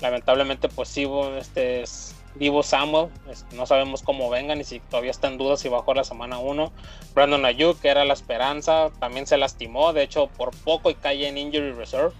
[0.00, 3.10] lamentablemente pues sí, este es Divo Samuel,
[3.52, 6.72] no sabemos cómo vengan y si todavía está en duda si bajó la semana 1.
[7.14, 11.28] Brandon Ayuk, que era la esperanza, también se lastimó, de hecho por poco y cae
[11.28, 12.12] en injury reserve.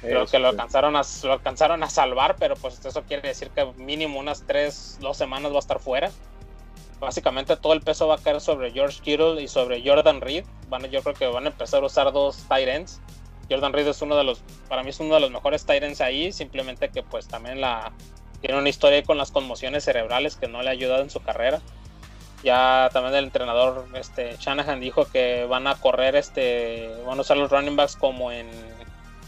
[0.00, 3.64] Creo que lo alcanzaron, a, lo alcanzaron a salvar, pero pues eso quiere decir que
[3.76, 6.10] mínimo unas 3, 2 semanas va a estar fuera.
[7.00, 10.44] Básicamente todo el peso va a caer sobre George Kittle y sobre Jordan Reed.
[10.68, 13.00] Van, yo creo que van a empezar a usar dos tight ends
[13.50, 16.32] Jordan Reed es uno de los, para mí es uno de los mejores Tyrants ahí,
[16.32, 17.92] simplemente que pues también la,
[18.40, 21.60] tiene una historia con las conmociones cerebrales que no le ha ayudado en su carrera.
[22.42, 27.36] Ya también el entrenador este, Shanahan dijo que van a correr, este, van a usar
[27.36, 28.48] los running backs como en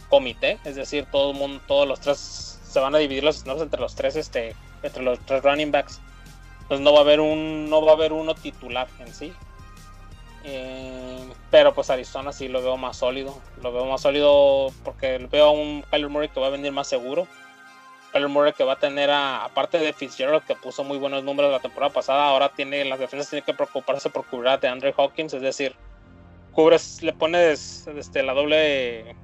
[0.09, 3.63] comité, es decir, todo el mundo, todos los tres, se van a dividir los snaps
[3.63, 6.01] entre los tres, este, entre los tres running backs.
[6.63, 9.33] Entonces no va a haber un, no va a haber uno titular en sí.
[10.45, 13.39] Eh, pero pues Arizona sí lo veo más sólido.
[13.63, 16.87] Lo veo más sólido porque veo a un Kyler Murray que va a venir más
[16.87, 17.27] seguro.
[18.13, 21.51] Kyler Murray que va a tener, a, aparte de Fitzgerald que puso muy buenos números
[21.51, 25.35] la temporada pasada, ahora tiene las defensas tienen que preocuparse por cubrir a Andre Hawkins,
[25.35, 25.75] es decir,
[26.53, 29.15] cubres, le pones este, la doble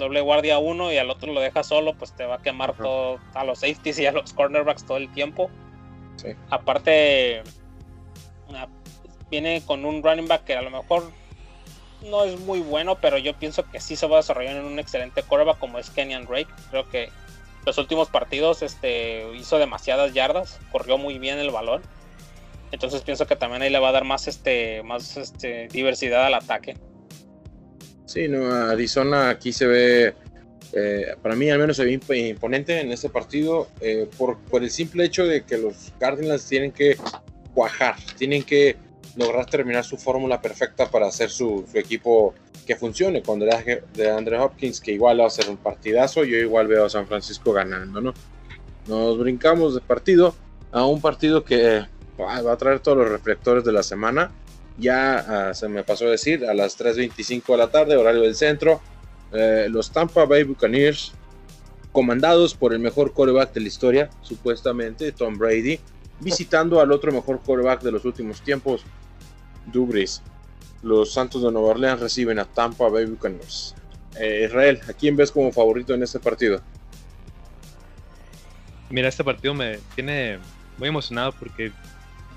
[0.00, 2.74] doble guardia a uno y al otro lo deja solo, pues te va a quemar
[2.74, 5.50] todo, a los safeties y a los cornerbacks todo el tiempo.
[6.50, 7.42] Aparte,
[9.30, 11.10] viene con un running back que a lo mejor
[12.02, 14.78] no es muy bueno, pero yo pienso que sí se va a desarrollar en un
[14.78, 16.48] excelente quarterback como es Kenyan Drake.
[16.70, 17.10] Creo que
[17.66, 21.82] los últimos partidos este, hizo demasiadas yardas, corrió muy bien el balón.
[22.72, 26.34] Entonces pienso que también ahí le va a dar más, este, más este, diversidad al
[26.34, 26.76] ataque.
[28.10, 30.14] Sí, no, Arizona aquí se ve,
[30.72, 34.70] eh, para mí al menos se ve imponente en este partido eh, por, por el
[34.72, 36.96] simple hecho de que los Cardinals tienen que
[37.54, 38.74] cuajar, tienen que
[39.14, 42.34] lograr terminar su fórmula perfecta para hacer su, su, equipo
[42.66, 43.22] que funcione.
[43.22, 46.90] Cuando de Andre Hopkins, que igual va a ser un partidazo, yo igual veo a
[46.90, 48.12] San Francisco ganando, ¿no?
[48.88, 50.34] Nos brincamos de partido
[50.72, 51.86] a un partido que
[52.20, 54.32] va a traer todos los reflectores de la semana.
[54.78, 58.34] Ya uh, se me pasó a decir, a las 3.25 de la tarde, horario del
[58.34, 58.80] centro,
[59.32, 61.12] eh, los Tampa Bay Buccaneers,
[61.92, 65.80] comandados por el mejor quarterback de la historia, supuestamente, Tom Brady,
[66.20, 68.84] visitando al otro mejor quarterback de los últimos tiempos,
[69.66, 70.22] Dubris.
[70.82, 73.74] Los Santos de Nueva Orleans reciben a Tampa Bay Buccaneers.
[74.18, 76.60] Eh, Israel, ¿a quién ves como favorito en este partido?
[78.88, 80.38] Mira, este partido me tiene
[80.78, 81.72] muy emocionado porque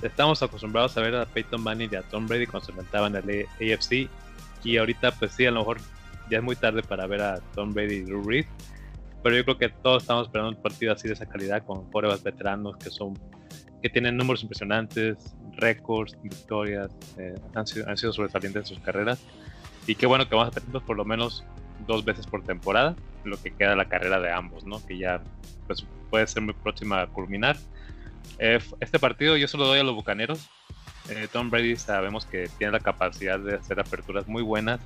[0.04, 3.30] estamos acostumbrados a ver a Peyton Manning y a Tom Brady cuando se enfrentaban en
[3.30, 4.10] el AFC
[4.64, 5.80] y ahorita pues sí, a lo mejor
[6.30, 8.46] ya es muy tarde para ver a Tom Brady y Drew Brees,
[9.22, 12.24] pero yo creo que todos estamos esperando un partido así de esa calidad con pruebas
[12.24, 13.18] veteranos que son
[13.82, 19.22] que tienen números impresionantes, récords, victorias, eh, han, sido, han, sido, sobresalientes en sus carreras.
[19.86, 21.44] Y qué bueno que vamos a tenerlos por lo menos
[21.86, 22.96] dos veces por temporada,
[23.26, 24.84] lo que queda de la carrera de ambos, ¿no?
[24.86, 25.22] Que ya
[25.68, 27.58] pues, puede ser muy próxima a culminar.
[28.40, 30.50] Eh, este partido yo se lo doy a los bucaneros.
[31.10, 34.80] Eh, Tom Brady sabemos que tiene la capacidad de hacer aperturas muy buenas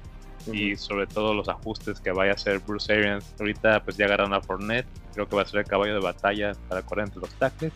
[0.51, 3.33] y sobre todo los ajustes que vaya a hacer Bruce Arians.
[3.39, 6.53] Ahorita pues ya agarraron a Fournette, creo que va a ser el caballo de batalla
[6.67, 7.73] para correr entre los tackles.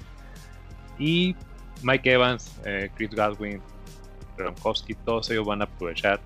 [0.98, 1.36] Y
[1.84, 3.62] Mike Evans, eh, Chris Godwin,
[4.38, 6.20] Gronkowski, todos ellos van a aprovechar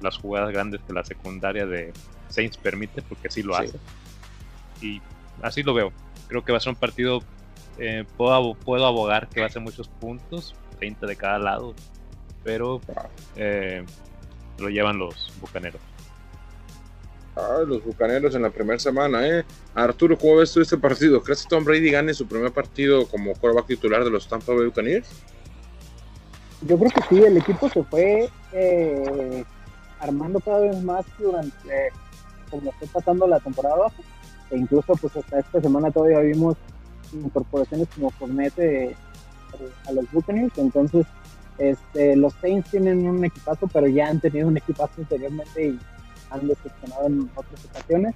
[0.00, 1.92] las jugadas grandes que la secundaria de
[2.28, 3.64] Saints permite, porque así lo sí.
[3.64, 3.78] hace.
[4.80, 5.02] Y
[5.42, 5.92] así lo veo.
[6.28, 7.22] Creo que va a ser un partido,
[7.78, 11.74] eh, puedo, puedo abogar que va a ser muchos puntos, 30 de cada lado,
[12.44, 12.80] pero
[13.36, 13.84] eh,
[14.58, 15.80] lo llevan los bucaneros.
[17.36, 19.44] Ah, los bucaneros en la primera semana, ¿eh?
[19.74, 21.22] Arturo, ¿cómo ves tú este partido?
[21.22, 24.66] ¿Crees que Tom Brady gane su primer partido como quarterback titular de los Tampa Bay
[24.66, 25.08] Buccaneers?
[26.62, 29.44] Yo creo que sí, el equipo se fue eh,
[30.00, 31.90] armando cada vez más durante, eh,
[32.50, 33.86] como fue pasando la temporada,
[34.50, 36.56] e incluso pues hasta esta semana todavía vimos
[37.12, 38.96] incorporaciones como Fournette eh,
[39.86, 41.06] a los Buccaneers, entonces
[41.58, 45.78] este, los Saints tienen un equipazo, pero ya han tenido un equipazo anteriormente y
[46.30, 48.14] han decepcionado en otras ocasiones.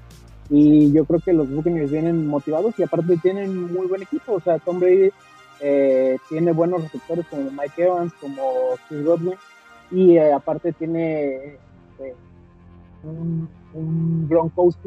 [0.49, 4.35] Y yo creo que los Buccaneers vienen motivados y aparte tienen muy buen equipo.
[4.35, 5.11] O sea, Tom Brady
[5.61, 8.43] eh, tiene buenos receptores como Mike Evans, como
[8.89, 9.35] Chris Godwin.
[9.91, 11.59] Y eh, aparte tiene
[11.99, 12.15] eh,
[13.03, 14.29] un, un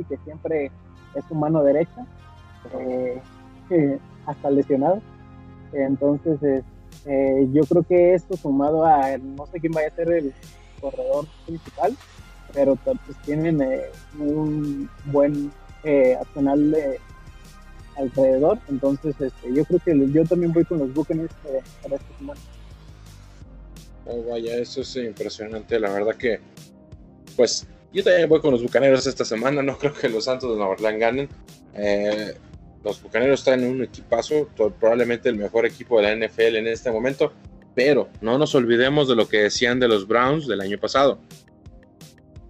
[0.08, 0.72] que siempre
[1.16, 2.06] es su mano derecha,
[4.26, 5.02] hasta lesionado.
[5.74, 6.64] Entonces,
[7.06, 10.34] eh, yo creo que esto sumado a no sé quién vaya a ser el
[10.80, 11.96] corredor principal,
[12.54, 13.82] pero pues, tienen eh,
[14.20, 15.52] un buen
[15.84, 17.00] eh, arsenal de
[17.98, 18.60] alrededor.
[18.70, 22.40] Entonces, este, yo creo que yo también voy con los Buccaneers eh, para esta semana.
[24.06, 25.80] Oh, vaya, eso es impresionante.
[25.80, 26.40] La verdad que,
[27.36, 29.64] pues, yo también voy con los Bucaneros esta semana.
[29.64, 31.30] No creo que los Santos de Nueva Orleans ganen.
[31.74, 32.36] Eh,
[32.86, 34.48] los Bucaneros están en un equipazo,
[34.80, 37.34] probablemente el mejor equipo de la NFL en este momento.
[37.74, 41.20] Pero no nos olvidemos de lo que decían de los Browns del año pasado.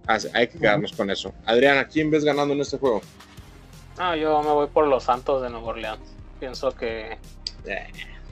[0.06, 1.32] Hay que quedarnos con eso.
[1.46, 3.00] Adriana, ¿quién ves ganando en este juego?
[3.98, 6.14] Ah, yo me voy por los Santos de Nueva Orleans.
[6.38, 7.18] Pienso que
[7.64, 7.86] eh.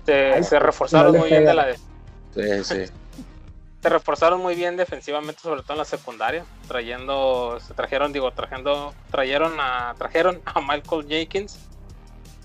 [0.06, 1.66] se, se, reforzaron muy bien de la.
[1.66, 2.62] De...
[2.62, 2.92] Sí, sí.
[3.82, 8.94] se reforzaron muy bien defensivamente, sobre todo en la secundaria, trayendo, se trajeron, digo, trayendo,
[9.10, 11.58] trajeron a, trajeron a Michael Jenkins,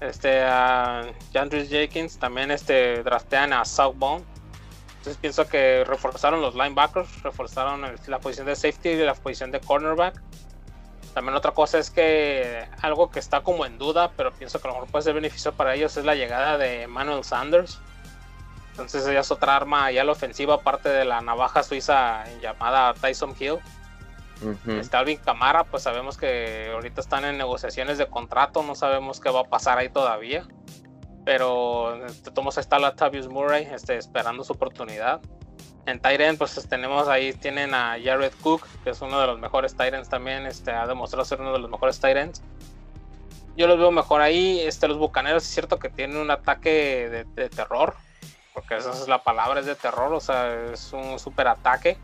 [0.01, 4.25] este, a Jandris Jenkins, también este, draftean a Southbound,
[4.99, 9.61] entonces pienso que reforzaron los linebackers, reforzaron la posición de safety y la posición de
[9.61, 10.21] cornerback.
[11.13, 14.71] También otra cosa es que algo que está como en duda, pero pienso que a
[14.71, 17.79] lo mejor puede ser beneficio para ellos, es la llegada de Manuel Sanders.
[18.71, 23.33] Entonces ella es otra arma ya la ofensiva, aparte de la navaja suiza llamada Tyson
[23.39, 23.59] Hill.
[24.41, 24.79] Uh -huh.
[24.79, 29.29] Está Alvin Camara, pues sabemos que ahorita están en negociaciones de contrato, no sabemos qué
[29.29, 30.47] va a pasar ahí todavía
[31.29, 35.21] pero este, tomos está la Tavius Murray este, esperando su oportunidad.
[35.85, 39.75] En Tyrant, pues tenemos ahí, tienen a Jared Cook, que es uno de los mejores
[39.77, 42.41] Tyrants también, este, ha demostrado ser uno de los mejores Tyrants.
[43.55, 47.23] Yo los veo mejor ahí, este, los Bucaneros es cierto que tienen un ataque de,
[47.25, 47.93] de terror,
[48.55, 51.99] porque esa es la palabra, es de terror, o sea, es un super ataque,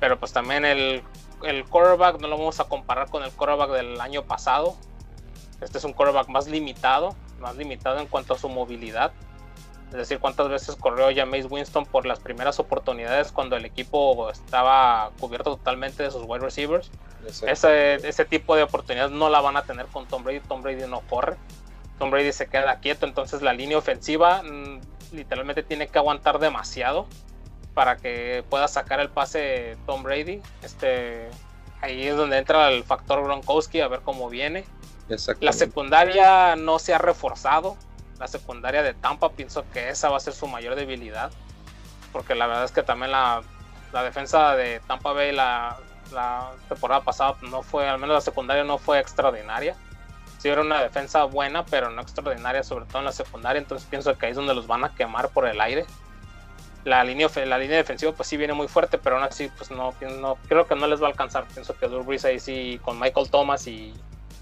[0.00, 1.02] pero pues también el,
[1.42, 4.76] el quarterback no lo vamos a comparar con el quarterback del año pasado,
[5.60, 9.12] este es un quarterback más limitado, más limitado en cuanto a su movilidad.
[9.90, 15.10] Es decir, cuántas veces corrió Jameis Winston por las primeras oportunidades cuando el equipo estaba
[15.18, 16.90] cubierto totalmente de sus wide receivers.
[17.26, 20.40] Ese, ese, tipo de oportunidades no la van a tener con Tom Brady.
[20.40, 21.36] Tom Brady no corre.
[21.98, 23.04] Tom Brady se queda quieto.
[23.04, 24.80] Entonces la línea ofensiva mmm,
[25.12, 27.06] literalmente tiene que aguantar demasiado
[27.80, 30.42] para que pueda sacar el pase Tom Brady.
[30.62, 31.30] Este,
[31.80, 34.66] ahí es donde entra el factor Gronkowski a ver cómo viene.
[35.40, 37.78] La secundaria no se ha reforzado.
[38.18, 41.32] La secundaria de Tampa pienso que esa va a ser su mayor debilidad.
[42.12, 43.40] Porque la verdad es que también la,
[43.94, 45.78] la defensa de Tampa Bay la,
[46.12, 49.74] la temporada pasada no fue, al menos la secundaria no fue extraordinaria.
[50.36, 53.58] Sí era una defensa buena, pero no extraordinaria, sobre todo en la secundaria.
[53.58, 55.86] Entonces pienso que ahí es donde los van a quemar por el aire.
[56.84, 59.94] La línea, la línea defensiva pues sí viene muy fuerte, pero aún así pues no,
[60.20, 61.46] no creo que no les va a alcanzar.
[61.52, 63.92] Pienso que Drew Brees ahí sí con Michael Thomas y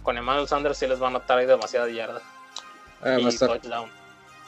[0.03, 2.23] con Emmanuel Sanders sí les van a notar ahí demasiada yarda.
[3.03, 3.51] Ah, va, a estar,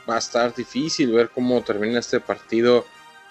[0.08, 2.84] va, a estar, difícil ver cómo termina este partido.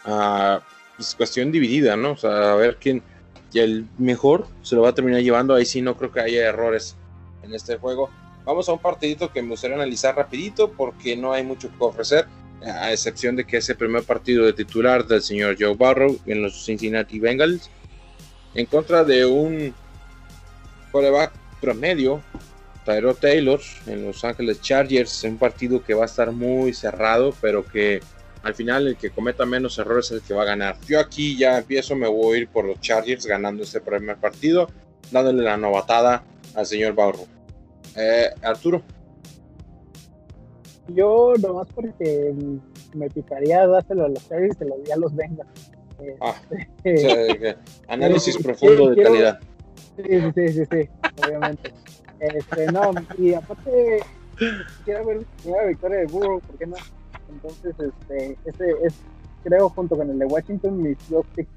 [0.05, 0.59] Uh,
[0.97, 2.11] es cuestión dividida, ¿no?
[2.11, 3.03] O sea, a ver quién,
[3.51, 5.55] y el mejor se lo va a terminar llevando.
[5.55, 6.95] Ahí sí no creo que haya errores
[7.43, 8.09] en este juego.
[8.45, 12.27] Vamos a un partidito que me gustaría analizar rapidito porque no hay mucho que ofrecer,
[12.65, 16.41] a excepción de que es el primer partido de titular del señor Joe Barrow en
[16.41, 17.69] los Cincinnati Bengals
[18.55, 19.73] en contra de un
[20.91, 21.31] coreback
[21.61, 22.21] promedio,
[22.85, 27.65] Tyro Taylor en Los Ángeles Chargers, un partido que va a estar muy cerrado, pero
[27.65, 27.99] que
[28.41, 30.77] al final el que cometa menos errores es el que va a ganar.
[30.87, 34.69] Yo aquí ya empiezo, me voy a ir por los Chargers ganando este primer partido,
[35.11, 36.23] dándole la novatada
[36.55, 37.27] al señor Barro.
[37.95, 38.83] Eh, Arturo.
[40.93, 42.33] Yo nomás porque
[42.93, 45.47] me picaría dárselo a los Chargers, se lo di a los Vengas.
[46.21, 46.35] Ah,
[46.83, 49.39] este, análisis profundo de calidad.
[49.97, 50.89] Sí, sí, sí, sí,
[51.25, 51.73] obviamente.
[52.19, 53.99] Este, no, y aparte,
[54.85, 56.75] quiero ver la victoria de Burrow, ¿por qué no?
[57.29, 58.93] Entonces, este, este es,
[59.43, 61.51] creo, junto con el de Washington, mis dos picks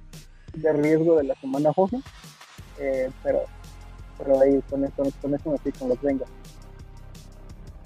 [0.54, 1.98] de riesgo de la semana José.
[2.78, 3.42] Eh, pero,
[4.18, 6.30] pero ahí con eso, con eso me estoy con los Bengals.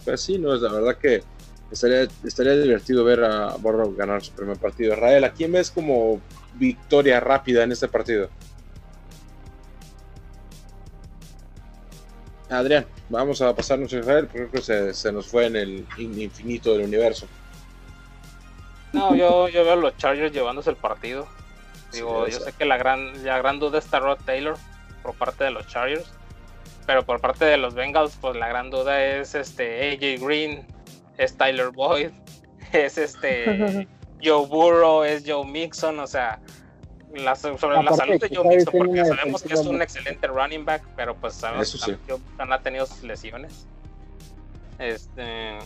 [0.05, 1.22] Pues sí, no, la verdad que
[1.70, 4.94] estaría, estaría divertido ver a Borro ganar su primer partido.
[4.94, 6.20] Israel, ¿a quién ves como
[6.54, 8.28] victoria rápida en este partido?
[12.48, 15.86] Adrián, vamos a pasarnos a Israel, porque creo que se, se nos fue en el
[15.98, 17.26] infinito del universo.
[18.92, 21.26] No, yo, yo veo a los Chargers llevándose el partido.
[21.92, 24.56] Digo, yo sé que la gran, la gran duda está Rod Taylor
[25.02, 26.10] por parte de los Chargers.
[26.86, 30.64] Pero por parte de los Bengals, pues la gran duda es este AJ Green,
[31.18, 32.10] es Tyler Boyd,
[32.72, 33.86] es este
[34.22, 36.40] Joe Burrow, es Joe Mixon, o sea,
[37.58, 41.14] sobre la salud de Joe Mixon, porque sabemos que es un excelente running back, pero
[41.16, 43.66] pues sabemos que Joe Mixon ha tenido sus lesiones.
[44.78, 45.58] Este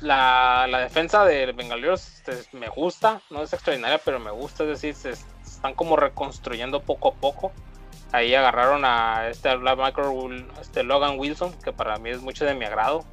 [0.00, 4.94] la, defensa de Bengalíos este, me gusta, no es extraordinaria, pero me gusta, es decir,
[4.94, 5.10] se
[5.44, 7.52] están como reconstruyendo poco a poco.
[8.12, 9.50] Ahí agarraron a este
[10.60, 13.04] este Logan Wilson, que para mí es mucho de mi agrado.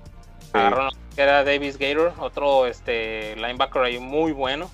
[0.52, 4.70] Agarraron a que era Davis Gator, otro este linebacker ahí muy bueno.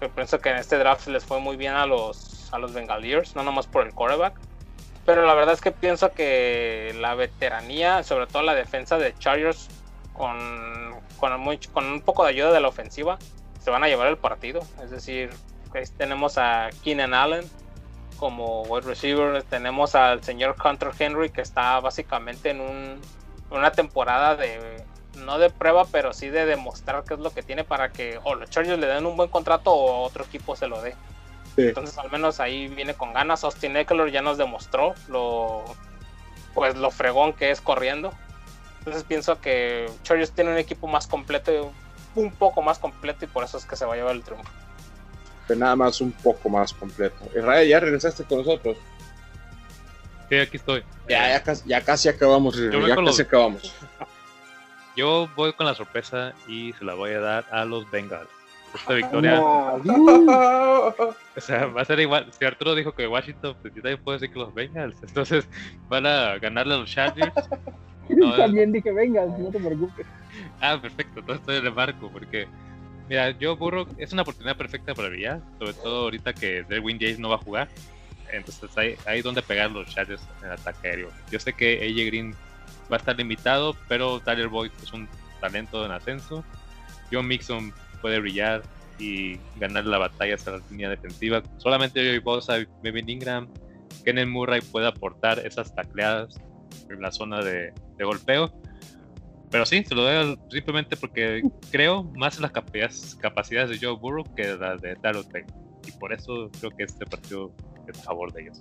[0.00, 3.34] Yo pienso que en este draft les fue muy bien a los, a los Bengaliers,
[3.34, 4.34] no nomás por el quarterback.
[5.04, 9.68] Pero la verdad es que pienso que la veteranía, sobre todo la defensa de Chargers,
[10.12, 10.78] con
[11.18, 13.18] con, con un poco de ayuda de la ofensiva,
[13.60, 14.60] se van a llevar el partido.
[14.82, 15.30] Es decir,
[15.96, 17.44] tenemos a Keenan Allen
[18.16, 23.00] como wide receiver, tenemos al señor Hunter Henry que está básicamente en un,
[23.50, 24.82] una temporada de
[25.18, 28.34] no de prueba, pero sí de demostrar qué es lo que tiene para que o
[28.34, 30.94] los Chargers le den un buen contrato o otro equipo se lo dé.
[31.56, 33.42] Entonces al menos ahí viene con ganas.
[33.42, 35.64] Austin Eckler ya nos demostró lo
[36.54, 38.12] pues lo fregón que es corriendo.
[38.78, 41.72] Entonces pienso que Chargers tiene un equipo más completo,
[42.14, 44.50] un poco más completo y por eso es que se va a llevar el triunfo.
[45.46, 47.16] Pero nada más un poco más completo.
[47.36, 48.76] Israel, ¿ya regresaste con nosotros?
[50.28, 50.84] Sí, aquí estoy.
[51.08, 53.74] Ya, ya, casi, ya casi acabamos, ya casi acabamos.
[54.98, 58.28] Yo voy con la sorpresa y se la voy a dar a los Bengals.
[58.74, 59.40] Esta victoria.
[59.40, 62.26] o sea, va a ser igual.
[62.36, 64.96] Si Arturo dijo que Washington, pues yo también puedo decir que los Bengals.
[65.00, 65.48] Entonces
[65.88, 67.32] van a ganarle a los Chargers.
[68.36, 70.04] También dije, venga, no te preocupes.
[70.60, 72.48] Ah, perfecto, todo estoy en el marco, porque,
[73.08, 77.20] mira, yo burro, es una oportunidad perfecta para brillar, sobre todo ahorita que Derwin James
[77.20, 77.68] no va a jugar.
[78.32, 81.10] Entonces hay, hay donde pegar los Chargers en el ataque aéreo.
[81.30, 82.34] Yo sé que AJ Green
[82.90, 85.08] va a estar limitado, pero Tyler Boyd es un
[85.40, 86.44] talento en ascenso.
[87.12, 88.62] John Mixon puede brillar
[88.98, 91.42] y ganar la batalla hasta la línea defensiva.
[91.58, 93.48] Solamente Joey Bosa Melvin Ingram,
[94.04, 96.40] Kenneth Murray puede aportar esas tacleadas
[96.90, 98.52] en la zona de, golpeo.
[99.50, 104.24] Pero sí, se lo doy simplemente porque creo más en las capacidades, de Joe Burrow
[104.34, 105.22] que las de Taro
[105.86, 107.50] Y por eso creo que este partido
[107.86, 108.60] es a favor de ellos.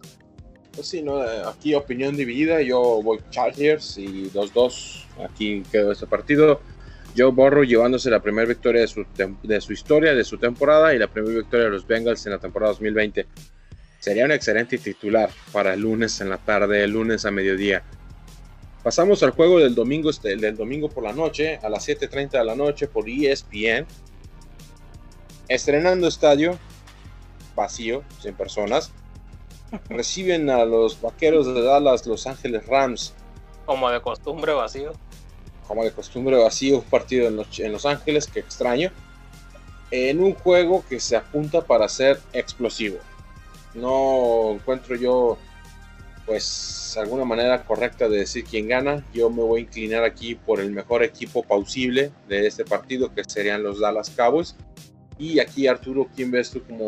[0.77, 1.19] Pues sí, ¿no?
[1.19, 2.61] aquí opinión dividida.
[2.61, 5.05] Yo voy Chargers y 2-2.
[5.27, 6.61] Aquí quedó este partido.
[7.17, 9.03] Joe Burrow llevándose la primera victoria de su,
[9.41, 12.37] de su historia, de su temporada y la primera victoria de los Bengals en la
[12.37, 13.25] temporada 2020.
[13.97, 17.81] Sería un excelente titular para el lunes en la tarde, el lunes a mediodía.
[18.83, 22.45] Pasamos al juego del domingo, este, del domingo por la noche, a las 7.30 de
[22.45, 23.87] la noche por ESPN.
[25.47, 26.59] Estrenando estadio,
[27.55, 28.91] vacío, sin personas.
[29.89, 33.13] Reciben a los vaqueros de Dallas, Los Ángeles Rams.
[33.65, 34.93] Como de costumbre, vacío.
[35.67, 38.91] Como de costumbre, vacío, un partido en Los, en los Ángeles, que extraño.
[39.91, 42.97] En un juego que se apunta para ser explosivo.
[43.73, 45.37] No encuentro yo,
[46.25, 49.05] pues, alguna manera correcta de decir quién gana.
[49.13, 53.23] Yo me voy a inclinar aquí por el mejor equipo posible de este partido, que
[53.25, 54.55] serían los Dallas Cowboys.
[55.17, 56.85] Y aquí, Arturo, ¿quién ves tú como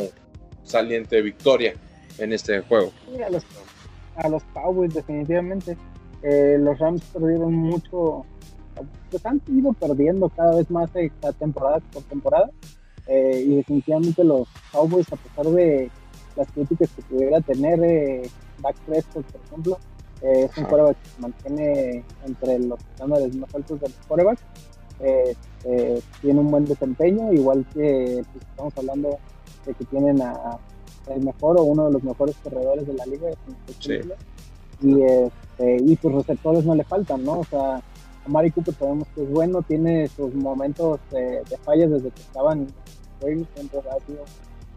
[0.63, 1.75] saliente victoria
[2.19, 2.91] en este juego?
[3.05, 3.43] Sí, a, los,
[4.15, 5.77] a los Cowboys, definitivamente.
[6.21, 8.25] Eh, los Rams perdieron mucho,
[9.09, 12.49] pues han ido perdiendo cada vez más eh, temporada por temporada.
[13.07, 15.89] Eh, y definitivamente los Cowboys, a pesar de
[16.35, 18.29] las críticas que pudiera tener eh,
[18.61, 19.79] Dak Prescott, por ejemplo,
[20.21, 24.39] eh, es un quarterback que se mantiene entre los estándares más altos del quarterback.
[25.01, 29.17] Eh, eh, tiene un buen desempeño, igual que pues, estamos hablando
[29.65, 30.59] de que tienen a,
[31.15, 33.29] el mejor o uno de los mejores corredores de la liga.
[33.79, 33.99] Sí.
[34.81, 37.39] Y, este, y sus receptores no le faltan, ¿no?
[37.39, 41.89] O sea, a Mari Cooper sabemos que es bueno, tiene sus momentos de, de fallas
[41.91, 42.67] desde que estaban
[43.25, 44.25] en ha sido,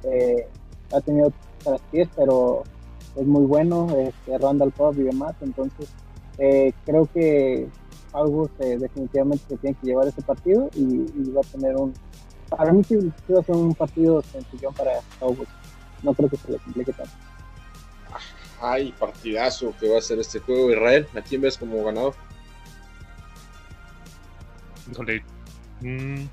[0.04, 0.48] eh,
[0.92, 1.32] ha tenido
[1.62, 2.64] traspiés, pero
[3.16, 5.88] es muy bueno, este, Randall Cobb y demás, entonces
[6.38, 7.68] eh, creo que
[8.12, 11.94] algo se, definitivamente se tiene que llevar ese partido y, y, va a tener un
[12.50, 12.96] para mí sí,
[13.32, 15.48] va a ser un partido sencillo para Cowboys
[16.02, 17.12] no creo que se le complique tanto
[18.60, 22.14] Ay, partidazo que va a ser este juego Israel, ¿a quién ves como ganador?
[24.90, 25.24] Híjole,
[25.80, 26.24] mm,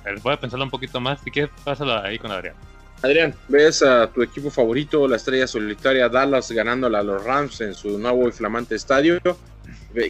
[0.00, 2.56] a ver, voy a pensarlo un poquito más, si quieres pásalo ahí con Adrián.
[3.02, 7.74] Adrián, ¿ves a tu equipo favorito, la estrella solitaria Dallas, ganándole a los Rams en
[7.74, 9.20] su nuevo y flamante estadio?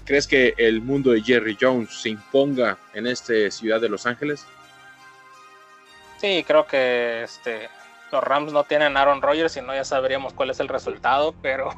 [0.05, 4.47] ¿Crees que el mundo de Jerry Jones se imponga en esta ciudad de Los Ángeles?
[6.21, 7.69] Sí, creo que este,
[8.13, 11.71] los Rams no tienen Aaron Rodgers, si no ya sabríamos cuál es el resultado, pero,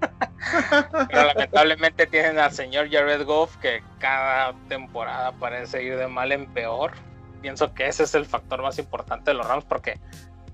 [1.08, 6.46] pero lamentablemente tienen al señor Jared Goff que cada temporada parece ir de mal en
[6.46, 6.92] peor.
[7.42, 9.98] Pienso que ese es el factor más importante de los Rams porque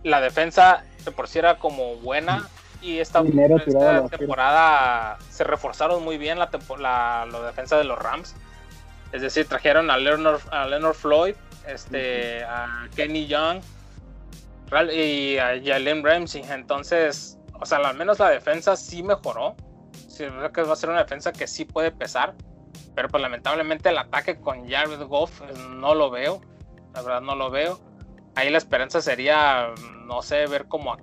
[0.03, 2.49] la defensa de por sí era como buena
[2.81, 6.49] y esta, esta temporada se reforzaron muy bien la,
[6.79, 8.35] la, la, defensa de los Rams.
[9.13, 11.35] Es decir, trajeron a Leonard, a Leonard Floyd,
[11.67, 13.61] este, a Kenny Young
[14.93, 16.43] y a Jalen Ramsey.
[16.49, 19.57] Entonces, o sea, al menos la defensa sí mejoró.
[20.09, 22.35] Sí, creo que va a ser una defensa que sí puede pesar.
[22.95, 26.41] Pero pues lamentablemente el ataque con Jared Goff eh, no lo veo.
[26.95, 27.79] La verdad no lo veo.
[28.35, 29.73] Ahí la esperanza sería,
[30.07, 30.97] no sé, ver cómo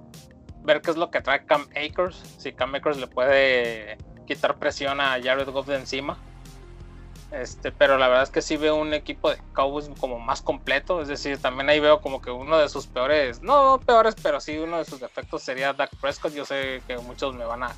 [0.64, 2.22] ver qué es lo que trae Cam Akers.
[2.38, 6.18] Si Cam Akers le puede quitar presión a Jared Goff de encima.
[7.34, 11.02] Este, pero la verdad es que sí veo un equipo de Cowboys como más completo.
[11.02, 14.58] Es decir, también ahí veo como que uno de sus peores, no peores, pero sí
[14.60, 16.34] uno de sus defectos sería Dak Prescott.
[16.34, 17.72] Yo sé que muchos me van a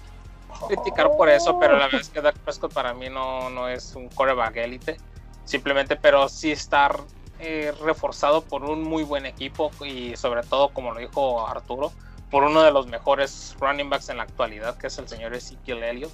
[0.68, 3.96] criticar por eso, pero la verdad es que Dak Prescott para mí no, no es
[3.96, 4.98] un coreback élite.
[5.46, 7.00] Simplemente, pero sí estar
[7.40, 11.94] eh, reforzado por un muy buen equipo y sobre todo, como lo dijo Arturo,
[12.30, 15.82] por uno de los mejores running backs en la actualidad, que es el señor Ezekiel
[15.84, 16.12] Elliott.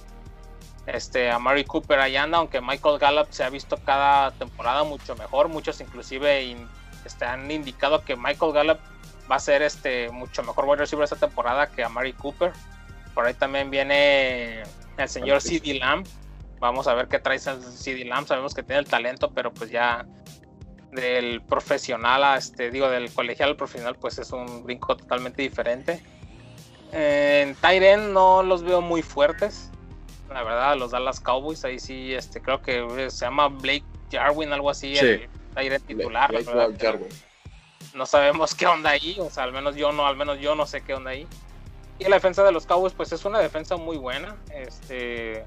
[0.86, 5.14] Este, a Mary Cooper ahí anda, aunque Michael Gallup se ha visto cada temporada mucho
[5.16, 5.48] mejor.
[5.48, 6.68] Muchos inclusive in,
[7.04, 8.78] este, han indicado que Michael Gallup
[9.30, 12.52] va a ser este, mucho mejor wide receiver esta temporada que a Mary Cooper.
[13.14, 14.62] Por ahí también viene
[14.96, 16.06] el señor CD Lamb.
[16.58, 18.26] Vamos a ver qué trae CD Lamb.
[18.26, 20.04] Sabemos que tiene el talento, pero pues ya
[20.92, 26.02] del profesional a este, digo, del colegial al profesional, pues es un brinco totalmente diferente.
[26.92, 29.70] En Tyren no los veo muy fuertes.
[30.32, 34.70] La verdad, los Dallas Cowboys, ahí sí, este, creo que se llama Blake Jarwin, algo
[34.70, 35.06] así, Sí.
[35.06, 36.30] el Tyren titular.
[36.30, 37.08] Blake la verdad, Jarwin.
[37.94, 40.66] no sabemos qué onda ahí, o sea, al menos yo no, al menos yo no
[40.66, 41.26] sé qué onda ahí.
[41.98, 44.34] Y la defensa de los Cowboys, pues es una defensa muy buena.
[44.52, 45.44] Este,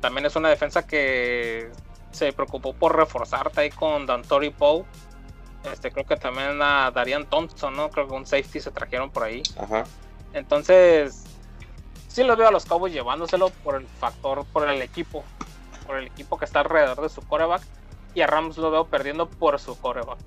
[0.00, 1.70] también es una defensa que
[2.12, 4.84] se preocupó por reforzarte ahí con Dantori Poe.
[5.72, 7.88] Este, creo que también a Darian Thompson, ¿no?
[7.90, 9.42] Creo que un safety se trajeron por ahí.
[9.58, 9.84] Ajá.
[10.34, 11.24] Entonces,
[12.12, 15.24] sí los veo a los Cowboys llevándoselo por el factor, por el equipo,
[15.86, 17.62] por el equipo que está alrededor de su coreback.
[18.14, 20.18] Y a Rams lo veo perdiendo por su coreback.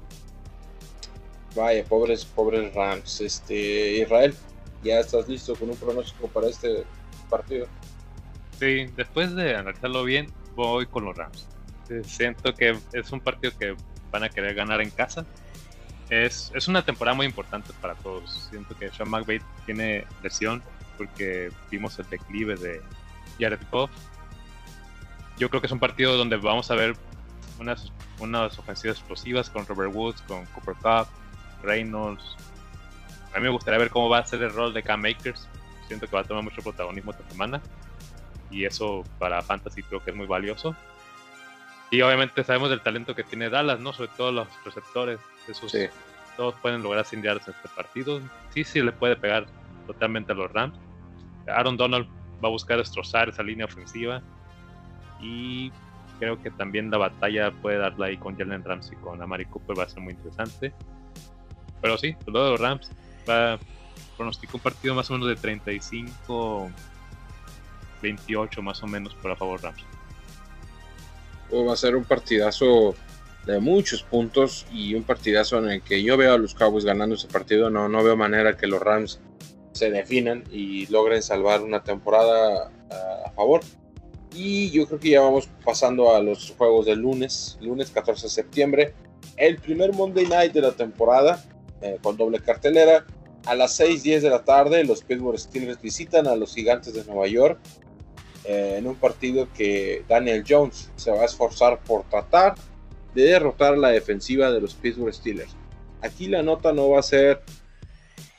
[1.55, 3.21] Vaya, pobres, pobres Rams.
[3.21, 4.35] Este, Israel,
[4.83, 6.83] ¿ya estás listo con un pronóstico para este
[7.29, 7.67] partido?
[8.59, 11.47] Sí, después de analizarlo bien, voy con los Rams.
[12.03, 13.75] Siento que es un partido que
[14.11, 15.23] van a querer ganar en casa.
[16.09, 18.47] Es, es una temporada muy importante para todos.
[18.49, 20.63] Siento que Sean McVay tiene lesión
[20.97, 22.81] porque vimos el declive de
[23.39, 23.91] Jared Goff.
[25.37, 26.95] Yo creo que es un partido donde vamos a ver
[27.59, 31.07] unas, unas ofensivas explosivas con Robert Woods, con Cooper Cup,
[31.63, 32.23] Reynolds.
[33.33, 35.47] A mí me gustaría ver cómo va a ser el rol de Cam Makers.
[35.87, 37.61] Siento que va a tomar mucho protagonismo esta semana.
[38.49, 40.75] Y eso para Fantasy creo que es muy valioso.
[41.91, 43.93] Y obviamente sabemos del talento que tiene Dallas, ¿no?
[43.93, 45.19] Sobre todo los receptores.
[45.47, 45.87] Esos, Sí.
[46.37, 48.19] Todos pueden lograr yardas en este partido.
[48.53, 49.45] Sí, sí le puede pegar
[49.87, 50.77] totalmente a los Rams.
[51.47, 52.07] Aaron Donald
[52.43, 54.21] va a buscar destrozar esa línea ofensiva.
[55.21, 55.71] Y
[56.19, 59.77] creo que también la batalla puede darla ahí con Jalen Ramsey y con Amari Cooper
[59.77, 60.73] va a ser muy interesante.
[61.81, 62.91] Pero sí, lo de los Rams
[63.29, 63.59] va
[64.17, 66.71] pronostico un partido más o menos de 35
[68.01, 69.83] 28 más o menos por a favor Rams.
[71.51, 72.95] va a ser un partidazo
[73.45, 77.15] de muchos puntos y un partidazo en el que yo veo a los Cowboys ganando
[77.15, 77.69] ese partido.
[77.69, 79.19] No, no veo manera que los Rams
[79.75, 83.61] se definan y logren salvar una temporada a, a favor.
[84.33, 88.29] Y yo creo que ya vamos pasando a los juegos del lunes, lunes 14 de
[88.29, 88.93] septiembre,
[89.37, 91.43] el primer Monday Night de la temporada,
[91.81, 93.05] eh, con doble cartelera.
[93.45, 97.27] A las 6:10 de la tarde, los Pittsburgh Steelers visitan a los Gigantes de Nueva
[97.27, 97.59] York
[98.43, 102.55] eh, en un partido que Daniel Jones se va a esforzar por tratar
[103.13, 105.55] de derrotar la defensiva de los Pittsburgh Steelers.
[106.01, 107.41] Aquí la nota no va a ser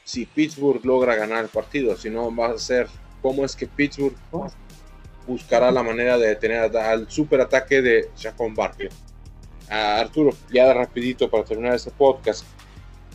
[0.07, 2.87] si Pittsburgh logra ganar el partido, sino va a ser
[3.21, 4.15] cómo es que Pittsburgh
[5.27, 8.89] buscará la manera de detener al superataque de Chacon Barkley.
[9.69, 12.45] Arturo, ya rapidito para terminar este podcast,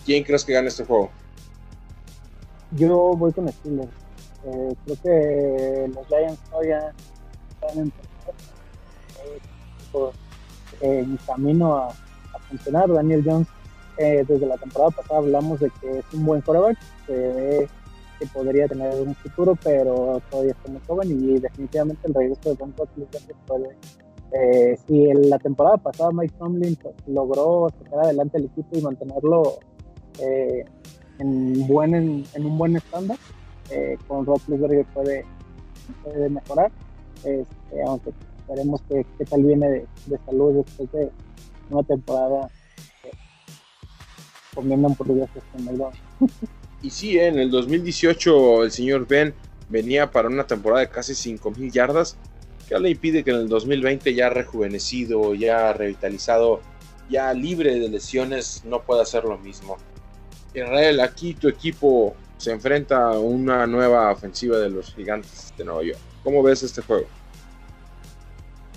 [0.06, 1.10] ¿quién crees que gane este juego?
[2.72, 3.90] Yo voy con Steelers.
[4.44, 6.94] Eh, creo que los Giants todavía
[7.62, 7.94] están en,
[10.82, 11.96] eh, en camino a,
[12.50, 12.92] funcionar.
[12.92, 13.48] Daniel Jones,
[14.02, 17.68] eh, desde la temporada pasada hablamos de que es un buen quarterback, se ve
[18.20, 22.56] que podría tener un futuro, pero todavía está muy joven y definitivamente el regreso de
[22.56, 22.74] Don
[23.48, 23.78] puede.
[24.34, 29.60] Eh, si en la temporada pasada Mike Tomlin logró sacar adelante el equipo y mantenerlo
[30.20, 30.64] eh,
[31.20, 33.18] en, buen, en, en, un buen estándar,
[33.72, 35.26] eh, con Roethlisberger puede,
[36.04, 36.72] puede mejorar,
[37.24, 38.14] este, aunque
[38.48, 41.12] veremos qué, qué tal viene de, de, salud después de
[41.70, 42.50] una temporada
[43.04, 43.12] eh,
[44.54, 46.00] comiendo hamburguesas con McDonald's.
[46.82, 49.34] Y sí, en el 2018 el señor Ben
[49.70, 52.18] venía para una temporada de casi 5.000 yardas,
[52.68, 56.62] que le impide que en el 2020 ya rejuvenecido, ya revitalizado,
[57.10, 59.78] ya libre de lesiones, no pueda hacer lo mismo.
[60.54, 65.84] Israel, aquí tu equipo se enfrenta a una nueva ofensiva de los gigantes de Nueva
[65.84, 66.00] York.
[66.24, 67.06] ¿Cómo ves este juego?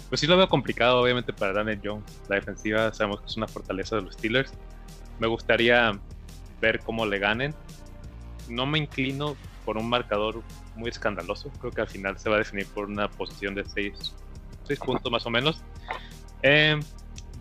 [0.09, 2.05] Pues sí lo veo complicado, obviamente, para Daniel Jones.
[2.29, 4.53] La defensiva sabemos que es una fortaleza de los Steelers.
[5.19, 5.99] Me gustaría
[6.61, 7.55] ver cómo le ganen.
[8.49, 10.43] No me inclino por un marcador
[10.77, 11.51] muy escandaloso.
[11.61, 13.95] Creo que al final se va a definir por una posición de 6
[14.85, 15.63] puntos más o menos.
[16.43, 16.79] Eh,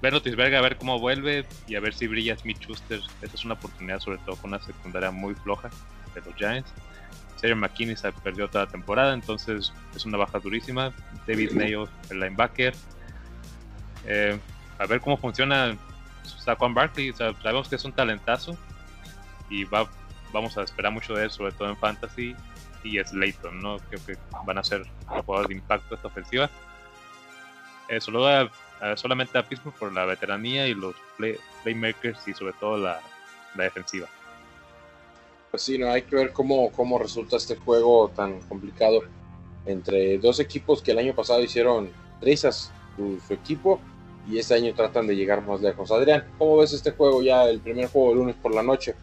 [0.01, 2.99] ver Notisberga, a ver cómo vuelve y a ver si brilla Smith Schuster.
[3.21, 5.69] Esa es una oportunidad, sobre todo con una secundaria muy floja
[6.13, 6.71] de los Giants.
[7.37, 10.93] Sergio McKinney se perdió toda la temporada, entonces es una baja durísima.
[11.27, 12.73] David Mayo, el linebacker.
[14.05, 14.39] Eh,
[14.77, 15.77] a ver cómo funciona
[16.23, 17.13] Saquon Barkley.
[17.13, 18.57] Sabemos que es un talentazo
[19.49, 19.89] y va,
[20.31, 22.35] vamos a esperar mucho de él, sobre todo en Fantasy.
[22.83, 23.77] Y es Leighton, ¿no?
[23.89, 26.49] Creo que van a ser jugadores de impacto esta ofensiva.
[27.87, 28.49] Eh, solo a,
[28.95, 32.99] solamente a Pittsburgh por la veteranía y los play, playmakers y sobre todo la,
[33.55, 34.07] defensiva
[35.51, 39.01] pues sí, no hay que ver cómo, cómo resulta este juego tan complicado
[39.67, 43.79] entre dos equipos que el año pasado hicieron trizas su, equipo
[44.27, 45.91] y este año tratan de llegar más lejos.
[45.91, 48.95] Adrián, ¿cómo ves este juego ya, el primer juego de lunes por la noche?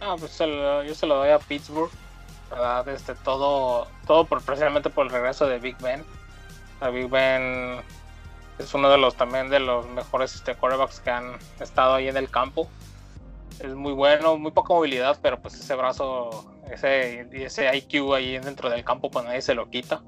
[0.00, 1.90] Ah, pues se yo se lo doy a Pittsburgh,
[2.50, 2.88] ¿verdad?
[2.88, 6.04] Este, todo, todo por, precisamente por el regreso de Big Ben.
[6.92, 7.80] Big Ben
[8.58, 12.16] es uno de los también de los mejores este, quarterbacks que han estado ahí en
[12.16, 12.68] el campo
[13.60, 18.70] es muy bueno, muy poca movilidad, pero pues ese brazo, ese, ese IQ ahí dentro
[18.70, 20.02] del campo, pues nadie se lo quita.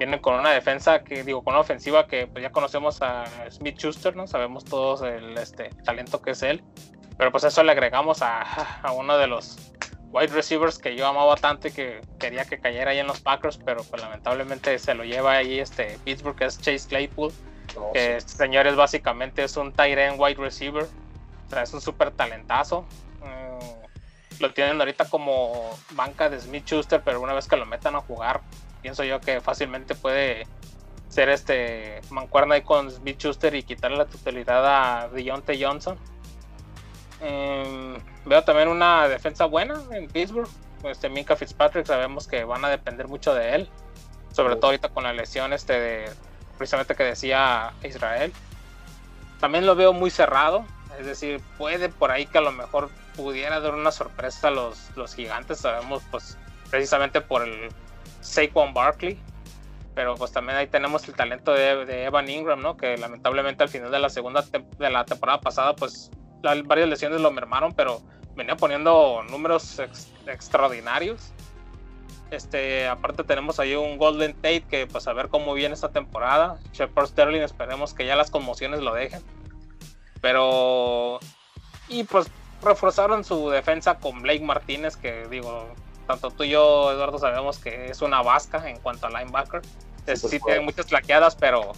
[0.00, 3.78] Vienen con una defensa que, digo, con una ofensiva que pues ya conocemos a Smith
[3.78, 4.26] Schuster, ¿no?
[4.26, 6.64] Sabemos todos el este, talento que es él.
[7.16, 8.40] Pero pues eso le agregamos a,
[8.82, 9.72] a uno de los
[10.10, 13.58] wide receivers que yo amaba tanto y que quería que cayera ahí en los Packers,
[13.58, 17.30] pero pues lamentablemente se lo lleva ahí este Pittsburgh, que es Chase Claypool.
[17.76, 18.12] Oh, que sí.
[18.12, 20.88] este señor es básicamente es un tight end wide receiver
[21.50, 22.86] o sea, es un súper talentazo.
[23.20, 27.96] Mm, lo tienen ahorita como banca de Smith Schuster, pero una vez que lo metan
[27.96, 28.40] a jugar,
[28.82, 30.46] pienso yo que fácilmente puede
[31.08, 35.98] ser este mancuerna ahí con Smith Schuster y quitarle la totalidad a Deontay Johnson.
[37.20, 40.48] Em, veo también una defensa buena en Pittsburgh.
[40.84, 43.68] Este Minka Fitzpatrick sabemos que van a depender mucho de él,
[44.32, 46.10] sobre todo ahorita con la lesión este de
[46.56, 48.32] precisamente que decía Israel.
[49.40, 50.64] También lo veo muy cerrado,
[50.98, 54.90] es decir, puede por ahí que a lo mejor pudiera dar una sorpresa a los,
[54.96, 56.38] los gigantes, sabemos pues
[56.70, 57.70] precisamente por el
[58.20, 59.18] Saquon Barkley,
[59.94, 62.76] pero pues también ahí tenemos el talento de, Evan Ingram, ¿no?
[62.76, 64.42] Que lamentablemente al final de la segunda
[64.78, 66.10] de la temporada pasada pues
[66.64, 68.00] varias lesiones lo mermaron, pero
[68.34, 69.80] venía poniendo números
[70.26, 71.32] extraordinarios.
[72.30, 76.58] Este, aparte tenemos ahí un Golden Tate que pues a ver cómo viene esta temporada.
[76.72, 79.22] Shepard Sterling esperemos que ya las conmociones lo dejen.
[80.20, 81.18] Pero
[81.88, 82.30] y pues
[82.62, 85.74] reforzaron su defensa con Blake Martínez que digo,
[86.10, 89.62] tanto tú y yo Eduardo sabemos que es una vasca en cuanto a linebacker.
[90.16, 91.70] Sí, tiene muchas claqueadas, pero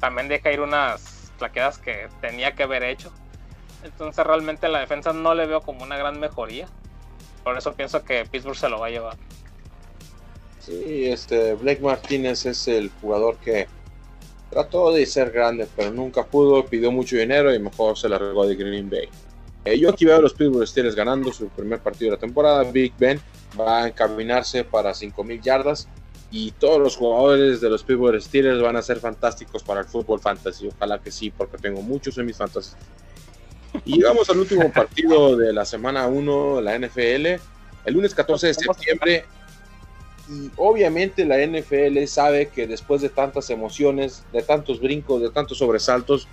[0.00, 3.12] también deja ir unas claqueadas que tenía que haber hecho.
[3.82, 6.66] Entonces realmente la defensa no le veo como una gran mejoría.
[7.42, 9.16] Por eso pienso que Pittsburgh se lo va a llevar.
[10.60, 13.66] Sí, este Blake Martínez es el jugador que
[14.48, 18.56] trató de ser grande, pero nunca pudo, pidió mucho dinero y mejor se largó de
[18.56, 19.10] Green Bay.
[19.66, 22.62] Eh, yo aquí veo a los Pittsburgh Steelers ganando su primer partido de la temporada.
[22.64, 23.20] Big Ben
[23.58, 25.88] va a encaminarse para 5000 yardas
[26.30, 30.18] y todos los jugadores de los Pittsburgh Steelers van a ser fantásticos para el fútbol
[30.18, 30.66] fantasy.
[30.66, 32.72] Ojalá que sí, porque tengo muchos en mis fantasy.
[33.84, 37.26] Y llegamos al último partido de la semana 1 de la NFL,
[37.84, 39.24] el lunes 14 de septiembre.
[40.28, 45.58] Y obviamente la NFL sabe que después de tantas emociones, de tantos brincos, de tantos
[45.58, 46.26] sobresaltos,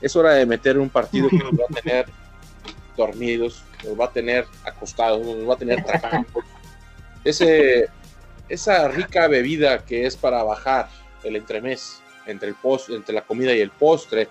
[0.00, 2.06] es hora de meter un partido que nos va a tener
[2.96, 6.28] dormidos, nos va a tener acostados, nos va a tener trabajando.
[7.26, 7.88] Ese,
[8.48, 10.88] esa rica bebida que es para bajar
[11.24, 14.28] el entremés entre, el post, entre la comida y el postre,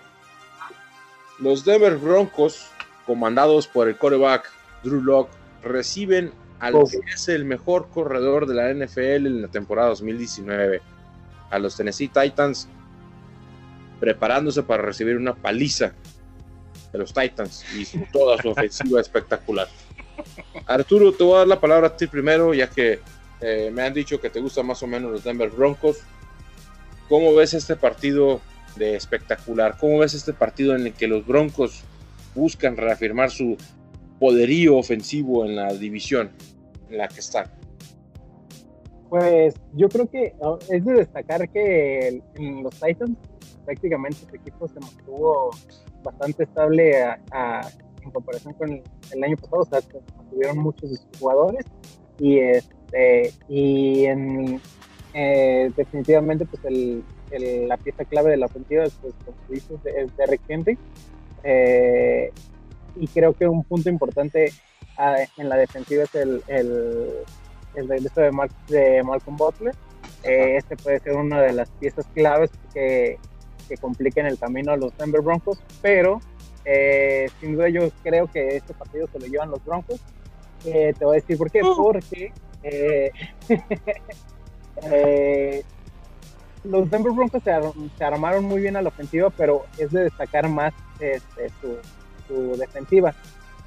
[1.39, 2.67] los Denver Broncos,
[3.05, 4.49] comandados por el coreback
[4.83, 5.31] Drew Locke,
[5.61, 10.81] reciben al que es el mejor corredor de la NFL en la temporada 2019,
[11.49, 12.69] a los Tennessee Titans,
[13.99, 15.93] preparándose para recibir una paliza
[16.93, 19.67] de los Titans y toda su ofensiva espectacular.
[20.65, 22.99] Arturo, te voy a dar la palabra a ti primero, ya que
[23.41, 25.97] eh, me han dicho que te gustan más o menos los Denver Broncos.
[27.07, 28.41] ¿Cómo ves este partido
[28.75, 29.77] de espectacular.
[29.79, 31.83] ¿Cómo ves este partido en el que los Broncos
[32.33, 33.57] buscan reafirmar su
[34.19, 36.31] poderío ofensivo en la división
[36.89, 37.49] en la que están?
[39.09, 43.17] Pues yo creo que oh, es de destacar que en los Titans
[43.63, 45.51] prácticamente su equipo se mantuvo
[46.03, 47.05] bastante estable
[48.05, 49.81] en comparación con el, año pasado, o sea,
[50.29, 51.65] tuvieron muchos de sus jugadores
[52.19, 54.61] y este y en,
[55.13, 57.03] eh, definitivamente pues el,
[57.67, 60.77] la pieza clave de la ofensiva, pues, como dices, es Derrick Henry.
[61.43, 62.31] Eh,
[62.97, 64.51] y creo que un punto importante
[64.97, 67.09] ah, en la defensiva es el, el,
[67.75, 68.31] el regreso de,
[68.67, 69.75] de Malcolm Butler.
[70.23, 73.17] Eh, este puede ser una de las piezas claves que,
[73.67, 76.19] que compliquen el camino a los Denver Broncos, pero
[76.65, 80.01] eh, sin duda yo creo que este partido se lo llevan los Broncos.
[80.63, 81.61] te voy a decir por qué.
[81.63, 81.75] Uh.
[81.75, 82.33] Porque
[86.63, 87.51] los Denver Broncos se,
[88.03, 91.51] armaron muy bien a la ofensiva, pero es de destacar más este,
[92.27, 93.13] su, defensiva.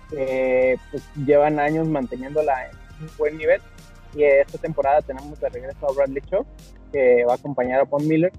[0.09, 2.73] pues llevan años manteniéndola en
[3.05, 3.61] un buen nivel
[4.15, 6.45] y esta temporada tenemos de regreso a Bradley Shaw
[6.93, 8.33] que va a acompañar a Von Miller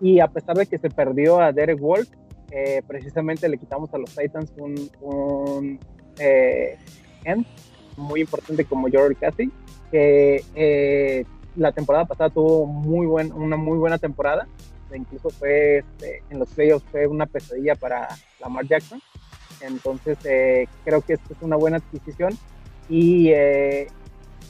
[0.00, 2.08] y a pesar de que se perdió a Derek Wolf
[2.56, 5.80] eh, precisamente le quitamos a los Titans un,
[6.20, 6.78] eh,
[7.24, 7.44] end
[7.96, 9.50] muy importante como Jordan Cassie
[9.90, 11.24] que eh,
[11.56, 14.46] la temporada pasada tuvo muy buen, una muy buena temporada.
[14.94, 18.08] Incluso fue este, en los playoffs fue una pesadilla para
[18.40, 19.02] Lamar Jackson.
[19.60, 20.16] Entonces
[20.84, 22.38] creo que esto es una buena adquisición
[22.88, 23.32] y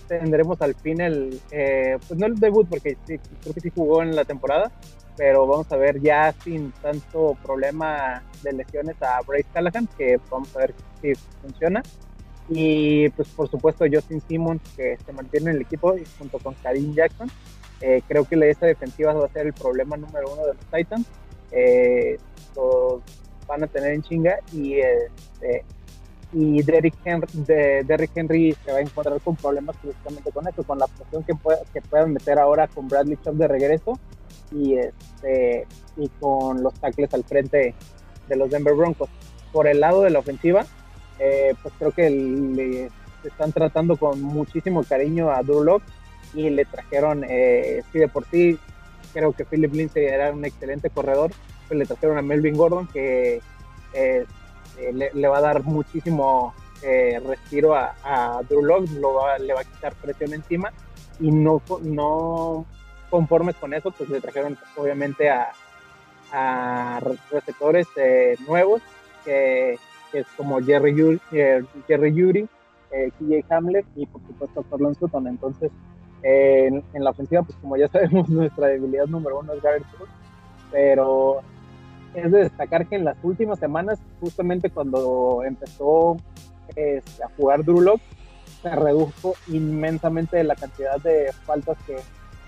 [0.08, 4.14] tendremos al fin el, pues no el debut porque sí, creo que sí jugó en
[4.14, 4.70] la temporada,
[5.16, 10.54] pero vamos a ver ya sin tanto problema de lesiones a Bryce Callahan, que vamos
[10.56, 11.82] a ver si funciona.
[12.48, 16.94] Y pues por supuesto Justin Simmons que se mantiene en el equipo junto con Karim
[16.94, 17.30] Jackson.
[17.80, 21.06] Eh, creo que esa defensiva va a ser el problema número uno de los Titans.
[21.52, 22.18] Eh,
[22.56, 23.00] los
[23.46, 25.64] van a tener en chinga y, este,
[26.32, 30.78] y Derrick Henry, de, Henry se va a encontrar con problemas precisamente con eso, con
[30.78, 31.34] la presión que,
[31.72, 33.98] que puedan meter ahora con Bradley Chubb de regreso
[34.54, 35.66] y, este,
[35.96, 37.74] y con los tackles al frente
[38.28, 39.10] de los Denver Broncos.
[39.52, 40.64] Por el lado de la ofensiva,
[41.18, 42.90] eh, pues creo que le
[43.24, 45.80] están tratando con muchísimo cariño a Drew
[46.34, 48.58] y le trajeron, eh, sí de por sí,
[49.12, 51.30] creo que Philip Lindsay era un excelente corredor,
[51.68, 53.40] pues le trajeron a Melvin Gordon que
[53.92, 54.26] eh,
[54.92, 56.52] le, va a dar muchísimo
[56.82, 58.90] eh, respiro a, a Drew Locke,
[59.40, 60.72] le va a quitar presión encima
[61.20, 62.66] y no, no
[63.14, 65.52] conformes con eso, pues le trajeron obviamente a,
[66.32, 67.00] a
[67.30, 68.82] receptores eh, nuevos,
[69.24, 69.78] que,
[70.12, 72.48] es como Jerry Yuri, eh, Jerry Yuri
[72.90, 75.28] eh, KJ Hamlet y por supuesto Corlon Sutton.
[75.28, 75.70] Entonces,
[76.24, 79.84] en, la ofensiva, pues como ya sabemos, nuestra debilidad número uno es Garrett
[80.72, 81.38] pero
[82.14, 86.16] es de destacar que en las últimas semanas, justamente cuando empezó
[87.24, 87.96] a jugar Drew
[88.60, 91.96] se redujo inmensamente la cantidad de faltas que,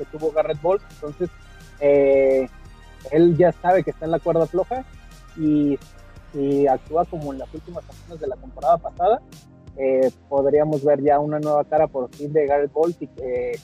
[0.05, 0.81] tuvo Garrett Ball.
[0.95, 1.31] Entonces,
[1.81, 2.49] eh,
[3.11, 4.85] él ya sabe que está en la cuerda floja
[5.37, 5.79] y
[6.69, 9.23] actúa como en las últimas semanas de la temporada pasada,
[9.79, 13.59] eh, podríamos ver ya una nueva cara por fin de Garrett Bolt y que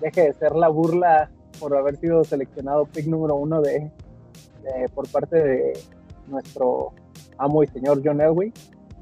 [0.00, 3.90] deje de ser la burla por haber sido seleccionado pick número uno de,
[4.94, 5.72] por parte de
[6.28, 6.92] nuestro
[7.38, 8.52] amo y señor John Elway.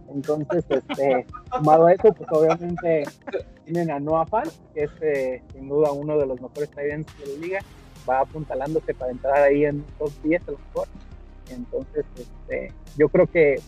[0.08, 3.04] Entonces, este, sumado a eso, pues obviamente
[3.64, 7.26] tienen a Noah Fan, que es eh, sin duda uno de los mejores tight de
[7.26, 7.60] la liga,
[8.08, 10.88] va apuntalándose para entrar ahí en top 10 a lo mejor.
[11.50, 13.60] Entonces, este, yo creo que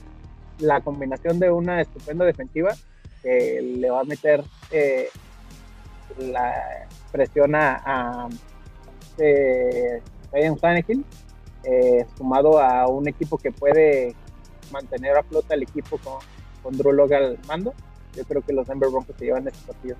[0.58, 2.74] la combinación de una estupenda defensiva
[3.22, 5.08] que le va a meter eh,
[6.18, 8.28] la presión a, a
[9.18, 10.00] eh,
[11.64, 14.14] eh, sumado a un equipo que puede
[14.70, 16.18] mantener a flota el equipo con,
[16.62, 17.74] con Drew al mando,
[18.16, 19.96] yo creo que los Denver Broncos se llevan este partido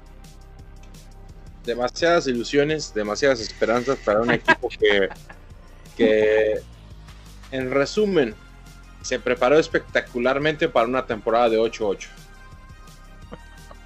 [1.67, 5.09] demasiadas ilusiones, demasiadas esperanzas para un equipo que,
[5.97, 6.63] que,
[7.51, 8.35] en resumen,
[9.03, 12.07] se preparó espectacularmente para una temporada de 8-8.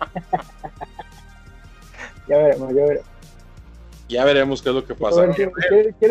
[2.29, 3.20] ya veremos, ya veremos.
[4.11, 5.25] Ya veremos qué es lo que pasa.
[5.31, 5.53] quiero,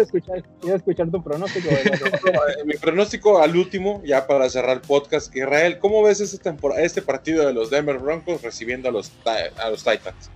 [0.04, 1.68] escuchar, escuchar, tu pronóstico.
[2.66, 5.36] Mi pronóstico al último, ya para cerrar el podcast.
[5.36, 9.70] Israel, ¿cómo ves este, temporada, este partido de los Denver Broncos recibiendo a los, a
[9.70, 10.32] los Titans?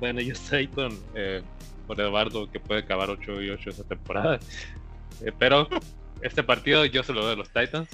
[0.00, 1.42] Bueno, yo estoy con, eh,
[1.86, 4.40] con Eduardo que puede acabar 8 y 8 esta temporada.
[5.24, 5.68] Eh, pero
[6.20, 7.88] este partido yo se lo doy a los Titans.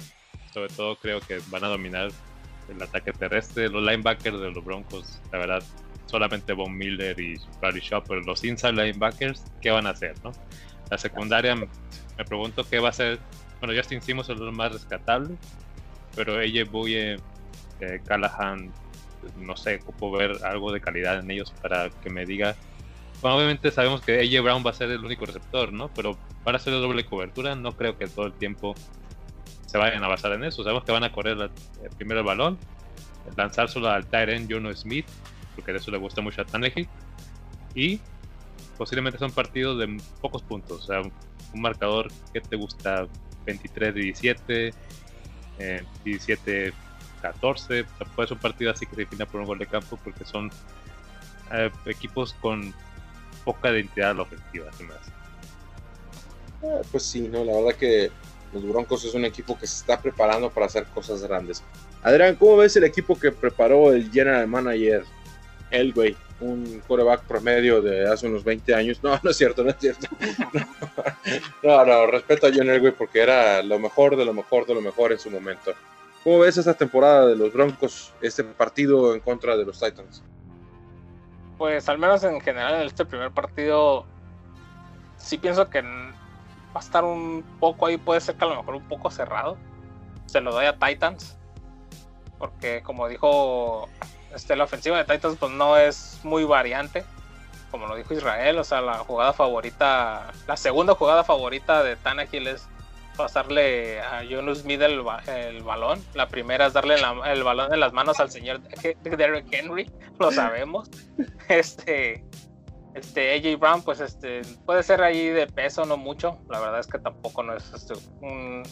[0.51, 2.09] Sobre todo creo que van a dominar
[2.69, 3.69] el ataque terrestre.
[3.69, 5.63] Los linebackers de los Broncos, la verdad,
[6.11, 10.13] solamente Von Miller y Bradley Shaw, pero los inside linebackers, ¿qué van a hacer?
[10.23, 10.31] No?
[10.89, 11.67] La secundaria, me
[12.27, 13.17] pregunto qué va a hacer.
[13.59, 15.35] Bueno, Justin Simmons es lo más rescatable,
[16.15, 17.15] pero ella Buye,
[17.79, 18.71] eh, Callahan,
[19.37, 22.55] no sé, ocupo ver algo de calidad en ellos para que me diga.
[23.21, 25.89] Bueno, obviamente sabemos que AJ Brown va a ser el único receptor, ¿no?
[25.93, 28.75] Pero para hacer doble cobertura, no creo que todo el tiempo
[29.67, 30.63] se vayan a basar en eso.
[30.63, 32.57] Sabemos que van a correr el primero el balón,
[33.37, 35.05] lanzárselo al Tyrant Jono Smith,
[35.55, 36.87] porque eso le gusta mucho a Tannehill.
[37.75, 37.99] Y
[38.77, 40.83] posiblemente son partidos de pocos puntos.
[40.83, 43.07] O sea, un marcador que te gusta
[43.45, 44.73] 23 17,
[45.59, 46.73] eh, 17
[47.21, 47.85] 14.
[48.15, 50.49] puede ser un partido así que se defina por un gol de campo porque son
[51.53, 52.73] eh, equipos con
[53.45, 54.69] poca identidad ofensiva.
[56.63, 58.11] Ah, pues sí, no, la verdad que
[58.53, 61.63] los Broncos es un equipo que se está preparando para hacer cosas grandes.
[62.03, 65.03] Adrián, ¿cómo ves el equipo que preparó el general manager
[65.71, 66.15] Elway?
[66.39, 68.99] Un quarterback promedio de hace unos 20 años.
[69.03, 70.07] No, no es cierto, no es cierto.
[71.63, 74.81] No, no, respeto a John Elway porque era lo mejor de lo mejor de lo
[74.81, 75.71] mejor en su momento.
[76.23, 80.23] ¿Cómo ves esta temporada de los Broncos, este partido en contra de los Titans?
[81.57, 84.05] Pues al menos en general en este primer partido
[85.17, 88.75] sí pienso que va a estar un poco ahí, puede ser que a lo mejor
[88.75, 89.57] un poco cerrado.
[90.25, 91.37] Se lo doy a Titans.
[92.37, 93.87] Porque como dijo
[94.35, 97.03] este, la ofensiva de Titans pues no es muy variante.
[97.69, 102.47] Como lo dijo Israel, o sea, la jugada favorita, la segunda jugada favorita de Tannehill
[102.47, 102.67] es
[103.15, 105.01] pasarle a Jonas Smith el,
[105.63, 106.03] balón.
[106.13, 109.89] La primera es darle el balón en las manos al señor Derrick Henry,
[110.19, 110.89] lo sabemos.
[111.49, 112.23] Este,
[112.93, 116.37] este AJ Brown, pues este puede ser ahí de peso, no mucho.
[116.49, 118.63] La verdad es que tampoco no es este, un,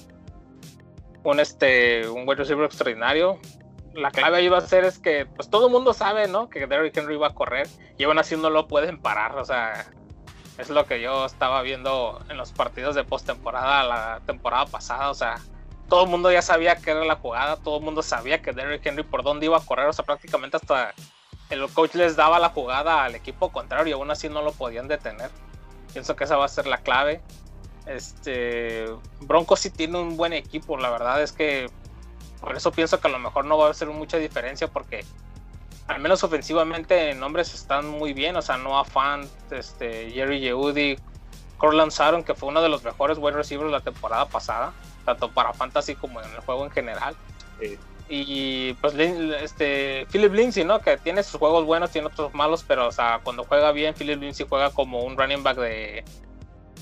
[1.24, 3.38] un este un wide receiver extraordinario.
[3.94, 6.50] La clave ahí va a ser es que pues todo el mundo sabe, ¿no?
[6.50, 7.68] Que Derrick Henry va a correr
[7.98, 9.38] y aún así no lo pueden parar.
[9.38, 9.88] O sea,
[10.58, 15.10] es lo que yo estaba viendo en los partidos de postemporada la temporada pasada.
[15.10, 15.36] O sea,
[15.88, 18.86] todo el mundo ya sabía que era la jugada, todo el mundo sabía que Derrick
[18.86, 19.88] Henry por dónde iba a correr.
[19.88, 20.94] O sea, prácticamente hasta
[21.50, 24.88] el coach les daba la jugada al equipo contrario y aún así no lo podían
[24.88, 25.32] detener.
[25.94, 27.22] Pienso que esa va a ser la clave.
[27.88, 28.86] Este
[29.22, 31.72] Broncos sí tiene un buen equipo, la verdad es que
[32.40, 35.06] por eso pienso que a lo mejor no va a ser mucha diferencia porque
[35.88, 40.98] al menos ofensivamente nombres están muy bien, o sea, Noah Fant, este, Jerry Yehudi,
[41.58, 44.72] Corland Sutton, que fue uno de los mejores wide receivers la temporada pasada,
[45.04, 47.16] tanto para fantasy como en el juego en general.
[48.08, 50.80] Y pues este Philip Lindsay, ¿no?
[50.80, 54.20] Que tiene sus juegos buenos, tiene otros malos, pero o sea, cuando juega bien, Philip
[54.20, 56.04] Lindsay juega como un running back de,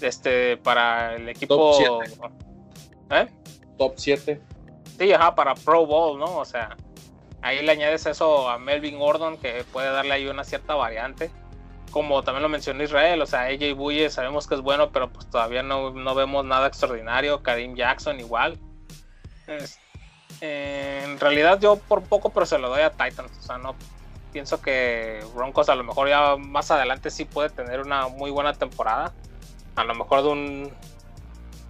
[0.02, 2.32] este para el equipo Top 7.
[3.10, 3.28] ¿Eh?
[3.78, 4.42] Top 7.
[4.98, 6.38] Sí, ajá, para Pro Bowl, ¿no?
[6.38, 6.76] O sea,
[7.42, 11.32] ahí le añades eso a Melvin Gordon, que puede darle ahí una cierta variante.
[11.92, 15.30] Como también lo mencionó Israel, o sea, AJ Buye sabemos que es bueno, pero pues
[15.30, 17.42] todavía no, no vemos nada extraordinario.
[17.42, 18.60] Karim Jackson igual.
[20.42, 23.32] Eh, en realidad yo por poco, pero se lo doy a Titans.
[23.40, 23.76] O sea, no
[24.34, 28.54] pienso que Broncos a lo mejor ya más adelante sí puede tener una muy buena
[28.54, 29.14] temporada.
[29.76, 30.74] A lo mejor de un,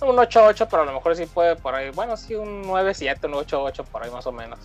[0.01, 1.89] un 8-8, pero a lo mejor sí puede por ahí.
[1.91, 4.59] Bueno, sí, un 9-7, un 8-8 por ahí más o menos.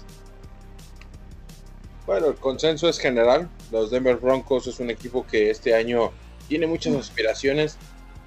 [2.06, 3.48] Bueno, el consenso es general.
[3.70, 6.10] Los Denver Broncos es un equipo que este año
[6.48, 7.78] tiene muchas aspiraciones,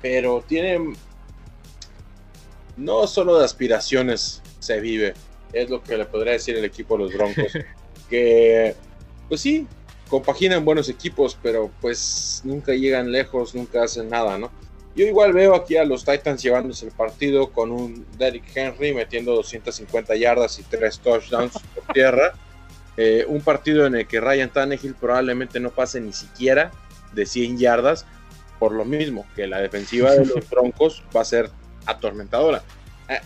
[0.02, 0.96] pero tiene
[2.78, 5.14] no solo de aspiraciones se vive,
[5.54, 7.54] es lo que le podría decir el equipo de los Broncos,
[8.10, 8.76] que
[9.30, 9.68] pues sí,
[10.10, 14.52] compaginan buenos equipos, pero pues nunca llegan lejos, nunca hacen nada, ¿no?
[14.96, 19.36] Yo igual veo aquí a los Titans llevándose el partido con un Derrick Henry metiendo
[19.36, 22.34] 250 yardas y 3 touchdowns por tierra.
[22.96, 26.72] Eh, un partido en el que Ryan Tannehill probablemente no pase ni siquiera
[27.12, 28.06] de 100 yardas,
[28.58, 31.50] por lo mismo que la defensiva de los Broncos va a ser
[31.86, 32.64] atormentadora.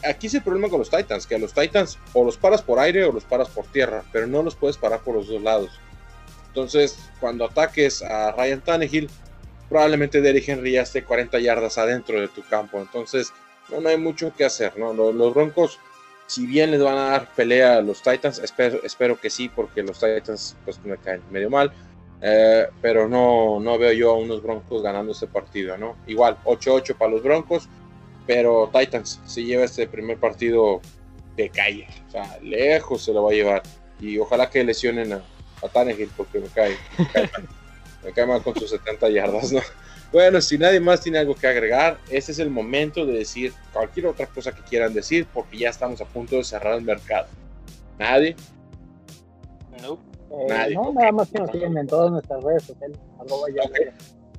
[0.04, 2.80] Aquí es el problema con los Titans, que a los Titans o los paras por
[2.80, 5.70] aire o los paras por tierra, pero no los puedes parar por los dos lados.
[6.48, 9.10] Entonces, cuando ataques a Ryan Tannehill,
[9.70, 12.80] probablemente Derrick Henry ya esté 40 yardas adentro de tu campo.
[12.80, 13.32] Entonces,
[13.70, 14.94] no, hay mucho que hacer, ¿no?
[14.94, 15.80] Los, Broncos,
[16.28, 19.84] si bien les van a dar pelea a los Titans, espero, espero que sí, porque
[19.84, 21.72] los Titans pues me caen medio mal.
[22.22, 25.96] Eh, pero no, no veo yo a unos Broncos ganando este partido, ¿no?
[26.06, 27.70] Igual, 8-8 para los Broncos,
[28.28, 30.82] pero Titans se lleva este primer partido
[31.38, 33.64] de calle, o sea, lejos se lo va a llevar.
[34.02, 35.18] Y ojalá que lesionen a,
[35.62, 35.70] a
[36.18, 37.30] porque me cae, me cae,
[38.28, 38.44] mal.
[38.44, 39.62] con sus 70 yardas, ¿no?
[40.12, 44.08] Bueno, si nadie más tiene algo que agregar, este es el momento de decir cualquier
[44.08, 47.28] otra cosa que quieran decir porque ya estamos a punto de cerrar el mercado.
[48.00, 48.36] ¿Nadie?
[49.84, 50.00] No.
[50.32, 50.76] Eh, nadie.
[50.76, 52.98] No, nada más que nos siguen en todas nuestras redes sociales.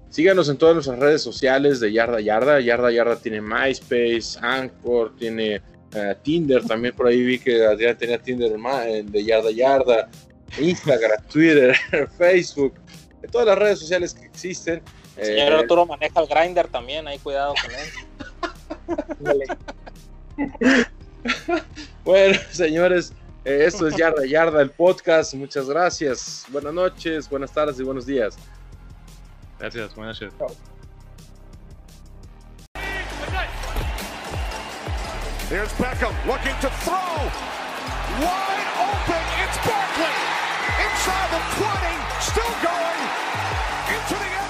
[0.09, 2.61] Síganos en todas nuestras redes sociales de Yarda Yarda.
[2.61, 5.63] Yarda Yarda tiene MySpace, Anchor, tiene
[5.95, 6.65] eh, Tinder.
[6.67, 10.09] También por ahí vi que Adrián tenía Tinder de Yarda Yarda.
[10.59, 11.77] Instagram, Twitter,
[12.19, 12.75] Facebook,
[13.21, 14.83] de todas las redes sociales que existen.
[15.15, 17.89] señor eh, Arturo maneja el grinder también, ahí cuidado con él.
[22.05, 23.13] bueno, señores,
[23.45, 25.35] eh, esto es Yarda Yarda, el podcast.
[25.35, 26.47] Muchas gracias.
[26.49, 28.37] Buenas noches, buenas tardes y buenos días.
[29.59, 30.35] Gracias, buenas noches.
[35.51, 37.19] Here's Beckham looking to throw.
[38.21, 39.25] Wide open.
[39.43, 40.40] It's Barkley.
[41.11, 43.01] inside the 20, still going
[43.95, 44.50] into the end.